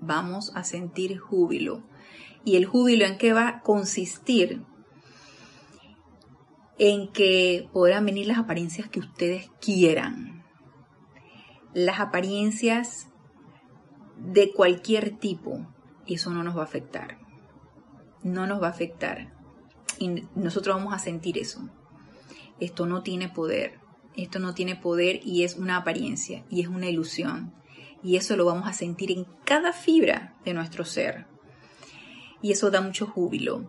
vamos 0.00 0.52
a 0.54 0.62
sentir 0.62 1.16
júbilo. 1.16 1.82
¿Y 2.44 2.56
el 2.56 2.66
júbilo 2.66 3.06
en 3.06 3.16
qué 3.16 3.32
va 3.32 3.48
a 3.48 3.60
consistir? 3.62 4.62
En 6.78 7.08
que 7.12 7.66
podrán 7.72 8.04
venir 8.04 8.26
las 8.26 8.38
apariencias 8.38 8.90
que 8.90 9.00
ustedes 9.00 9.50
quieran 9.58 10.37
las 11.84 12.00
apariencias 12.00 13.08
de 14.16 14.52
cualquier 14.52 15.16
tipo, 15.18 15.66
eso 16.06 16.30
no 16.30 16.42
nos 16.42 16.56
va 16.56 16.62
a 16.62 16.64
afectar. 16.64 17.18
No 18.22 18.46
nos 18.46 18.60
va 18.60 18.66
a 18.66 18.70
afectar. 18.70 19.32
Y 19.98 20.24
nosotros 20.34 20.76
vamos 20.76 20.92
a 20.92 20.98
sentir 20.98 21.38
eso. 21.38 21.68
Esto 22.58 22.86
no 22.86 23.02
tiene 23.02 23.28
poder. 23.28 23.78
Esto 24.16 24.40
no 24.40 24.54
tiene 24.54 24.74
poder 24.74 25.20
y 25.24 25.44
es 25.44 25.56
una 25.56 25.76
apariencia 25.76 26.44
y 26.50 26.60
es 26.62 26.68
una 26.68 26.88
ilusión. 26.88 27.54
Y 28.02 28.16
eso 28.16 28.36
lo 28.36 28.44
vamos 28.44 28.68
a 28.68 28.72
sentir 28.72 29.12
en 29.12 29.26
cada 29.44 29.72
fibra 29.72 30.36
de 30.44 30.54
nuestro 30.54 30.84
ser. 30.84 31.26
Y 32.42 32.50
eso 32.52 32.70
da 32.70 32.80
mucho 32.80 33.06
júbilo. 33.06 33.68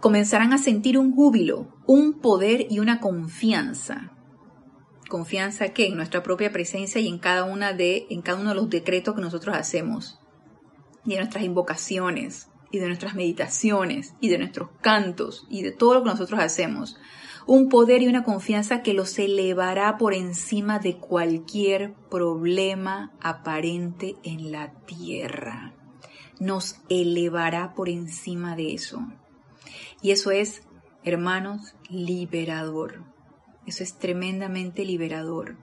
Comenzarán 0.00 0.52
a 0.52 0.58
sentir 0.58 0.98
un 0.98 1.14
júbilo, 1.14 1.68
un 1.86 2.20
poder 2.20 2.66
y 2.68 2.80
una 2.80 3.00
confianza 3.00 4.13
confianza 5.08 5.68
que 5.68 5.86
en 5.86 5.96
nuestra 5.96 6.22
propia 6.22 6.52
presencia 6.52 7.00
y 7.00 7.08
en 7.08 7.18
cada 7.18 7.44
una 7.44 7.72
de 7.72 8.06
en 8.10 8.22
cada 8.22 8.40
uno 8.40 8.50
de 8.50 8.56
los 8.56 8.70
decretos 8.70 9.14
que 9.14 9.20
nosotros 9.20 9.56
hacemos 9.56 10.18
y 11.04 11.10
de 11.10 11.18
nuestras 11.18 11.44
invocaciones 11.44 12.48
y 12.70 12.78
de 12.78 12.86
nuestras 12.86 13.14
meditaciones 13.14 14.14
y 14.20 14.28
de 14.28 14.38
nuestros 14.38 14.70
cantos 14.80 15.46
y 15.48 15.62
de 15.62 15.72
todo 15.72 15.94
lo 15.94 16.02
que 16.02 16.10
nosotros 16.10 16.40
hacemos 16.40 16.98
un 17.46 17.68
poder 17.68 18.02
y 18.02 18.06
una 18.06 18.24
confianza 18.24 18.82
que 18.82 18.94
los 18.94 19.18
elevará 19.18 19.98
por 19.98 20.14
encima 20.14 20.78
de 20.78 20.96
cualquier 20.96 21.94
problema 22.10 23.12
aparente 23.20 24.16
en 24.22 24.50
la 24.50 24.72
tierra. 24.86 25.74
Nos 26.40 26.80
elevará 26.88 27.74
por 27.74 27.88
encima 27.88 28.56
de 28.56 28.74
eso. 28.74 29.06
Y 30.00 30.10
eso 30.10 30.30
es, 30.30 30.62
hermanos, 31.04 31.74
liberador. 31.88 33.13
Eso 33.66 33.82
es 33.82 33.98
tremendamente 33.98 34.84
liberador. 34.84 35.56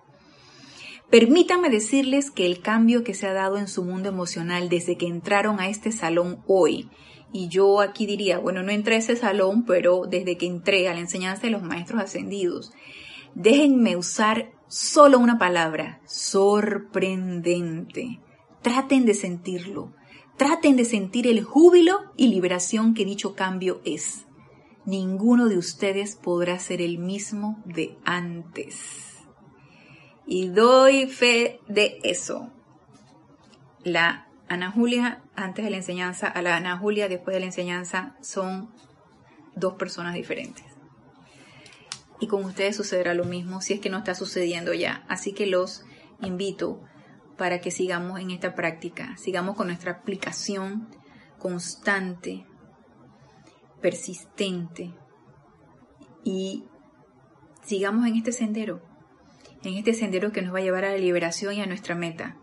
Permítanme 1.10 1.70
decirles 1.70 2.32
que 2.32 2.46
el 2.46 2.62
cambio 2.62 3.04
que 3.04 3.14
se 3.14 3.28
ha 3.28 3.34
dado 3.34 3.58
en 3.58 3.68
su 3.68 3.84
mundo 3.84 4.10
emocional 4.10 4.70
desde 4.70 4.98
que 4.98 5.08
entraron 5.08 5.60
a 5.60 5.68
este 5.68 5.92
salón 5.92 6.42
hoy, 6.48 6.90
y 7.34 7.50
yo 7.50 7.82
aquí 7.82 8.06
diría, 8.06 8.40
bueno, 8.40 8.64
no 8.64 8.72
entré 8.72 8.96
a 8.96 9.00
ese 9.00 9.16
salón, 9.16 9.66
pero 9.66 10.04
desde 10.10 10.38
que 10.38 10.46
entré 10.46 10.88
a 10.88 10.94
la 10.94 11.00
enseñanza 11.00 11.44
de 11.44 11.52
los 11.52 11.64
maestros 11.64 12.02
ascendidos, 12.02 12.72
déjenme 13.36 13.98
usar 13.98 14.52
solo 14.68 15.20
una 15.20 15.38
palabra, 15.38 16.02
sorprendente. 16.06 18.20
Traten 18.62 19.06
de 19.06 19.14
sentirlo, 19.14 19.94
traten 20.38 20.78
de 20.78 20.86
sentir 20.86 21.28
el 21.28 21.44
júbilo 21.44 22.00
y 22.16 22.28
liberación 22.28 22.94
que 22.94 23.06
dicho 23.06 23.36
cambio 23.36 23.82
es 23.84 24.26
ninguno 24.86 25.48
de 25.48 25.58
ustedes 25.58 26.16
podrá 26.16 26.60
ser 26.60 26.82
el 26.82 26.98
mismo 26.98 27.62
de 27.66 27.98
antes. 28.04 29.18
Y 30.26 30.50
doy 30.50 31.08
fe 31.08 31.60
de 31.68 32.00
eso. 32.04 32.52
La 33.84 34.28
Ana 34.48 34.72
Julia 34.72 35.24
antes 35.36 35.66
de 35.66 35.72
la 35.72 35.78
enseñanza 35.78 36.28
a 36.28 36.42
la 36.42 36.56
Ana 36.56 36.78
Julia 36.78 37.08
después 37.08 37.34
de 37.34 37.40
la 37.40 37.48
enseñanza 37.48 38.16
son 38.22 38.70
dos 39.56 39.74
personas 39.74 40.14
diferentes. 40.14 40.66
Y 42.20 42.28
con 42.28 42.46
ustedes 42.46 42.76
sucederá 42.76 43.14
lo 43.14 43.26
mismo 43.26 43.62
si 43.62 43.74
es 43.74 43.80
que 43.80 43.90
no 43.90 43.98
está 43.98 44.14
sucediendo 44.14 44.74
ya. 44.74 45.04
Así 45.08 45.34
que 45.34 45.48
los 45.48 45.84
invito 46.22 46.82
para 47.38 47.60
que 47.60 47.72
sigamos 47.72 48.20
en 48.20 48.30
esta 48.30 48.54
práctica, 48.54 49.18
sigamos 49.18 49.56
con 49.56 49.68
nuestra 49.68 49.94
aplicación 49.94 50.88
constante 51.40 52.46
persistente 53.82 54.94
y 56.24 56.64
sigamos 57.64 58.08
en 58.08 58.16
este 58.16 58.32
sendero, 58.32 58.82
en 59.64 59.76
este 59.76 59.94
sendero 59.94 60.32
que 60.32 60.42
nos 60.42 60.54
va 60.54 60.60
a 60.60 60.64
llevar 60.64 60.86
a 60.86 60.92
la 60.92 60.98
liberación 60.98 61.54
y 61.54 61.62
a 61.62 61.66
nuestra 61.66 61.96
meta, 61.96 62.38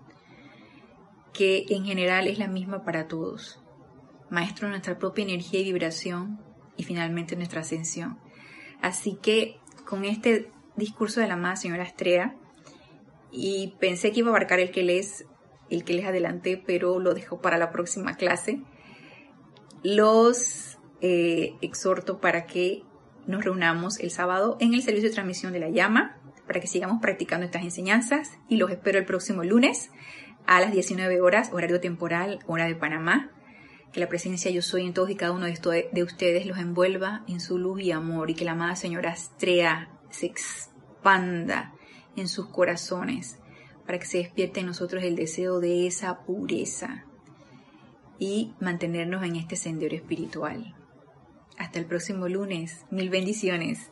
que 1.32 1.66
en 1.70 1.84
general 1.84 2.26
es 2.26 2.38
la 2.38 2.48
misma 2.48 2.84
para 2.84 3.08
todos. 3.08 3.60
Maestro 4.30 4.68
nuestra 4.68 4.98
propia 4.98 5.24
energía 5.24 5.60
y 5.60 5.72
vibración 5.72 6.40
y 6.76 6.84
finalmente 6.84 7.36
nuestra 7.36 7.60
ascensión. 7.60 8.18
Así 8.82 9.18
que 9.20 9.58
con 9.86 10.04
este 10.04 10.50
discurso 10.76 11.20
de 11.20 11.28
la 11.28 11.34
amada 11.34 11.56
señora 11.56 11.84
Estrella, 11.84 12.36
y 13.30 13.74
pensé 13.78 14.12
que 14.12 14.20
iba 14.20 14.28
a 14.28 14.30
abarcar 14.30 14.60
el 14.60 14.70
que 14.70 14.82
les, 14.82 15.26
el 15.70 15.84
que 15.84 15.94
les 15.94 16.06
adelanté, 16.06 16.62
pero 16.64 16.98
lo 16.98 17.14
dejo 17.14 17.40
para 17.40 17.58
la 17.58 17.70
próxima 17.70 18.14
clase. 18.14 18.62
Los 19.82 20.67
eh, 21.00 21.54
exhorto 21.60 22.20
para 22.20 22.46
que 22.46 22.82
nos 23.26 23.44
reunamos 23.44 24.00
el 24.00 24.10
sábado 24.10 24.56
en 24.58 24.74
el 24.74 24.82
servicio 24.82 25.08
de 25.08 25.14
transmisión 25.14 25.52
de 25.52 25.60
la 25.60 25.68
llama, 25.68 26.16
para 26.46 26.60
que 26.60 26.66
sigamos 26.66 27.00
practicando 27.00 27.44
estas 27.44 27.62
enseñanzas 27.62 28.32
y 28.48 28.56
los 28.56 28.70
espero 28.70 28.98
el 28.98 29.04
próximo 29.04 29.44
lunes 29.44 29.90
a 30.46 30.60
las 30.60 30.72
19 30.72 31.20
horas, 31.20 31.50
horario 31.52 31.78
temporal, 31.78 32.38
hora 32.46 32.66
de 32.66 32.74
Panamá. 32.74 33.30
Que 33.92 34.00
la 34.00 34.08
presencia 34.08 34.50
yo 34.50 34.62
soy 34.62 34.86
en 34.86 34.94
todos 34.94 35.10
y 35.10 35.14
cada 35.14 35.32
uno 35.32 35.46
de, 35.46 35.88
de 35.92 36.02
ustedes 36.02 36.46
los 36.46 36.58
envuelva 36.58 37.22
en 37.28 37.40
su 37.40 37.58
luz 37.58 37.82
y 37.82 37.92
amor 37.92 38.30
y 38.30 38.34
que 38.34 38.44
la 38.44 38.52
amada 38.52 38.76
señora 38.76 39.12
Astrea 39.12 39.90
se 40.10 40.26
expanda 40.26 41.74
en 42.16 42.28
sus 42.28 42.46
corazones 42.46 43.38
para 43.86 43.98
que 43.98 44.06
se 44.06 44.18
despierte 44.18 44.60
en 44.60 44.66
nosotros 44.66 45.02
el 45.04 45.16
deseo 45.16 45.60
de 45.60 45.86
esa 45.86 46.24
pureza 46.24 47.04
y 48.18 48.54
mantenernos 48.60 49.22
en 49.24 49.36
este 49.36 49.56
sendero 49.56 49.94
espiritual. 49.96 50.77
Hasta 51.58 51.78
el 51.78 51.86
próximo 51.86 52.28
lunes. 52.28 52.86
Mil 52.90 53.10
bendiciones. 53.10 53.90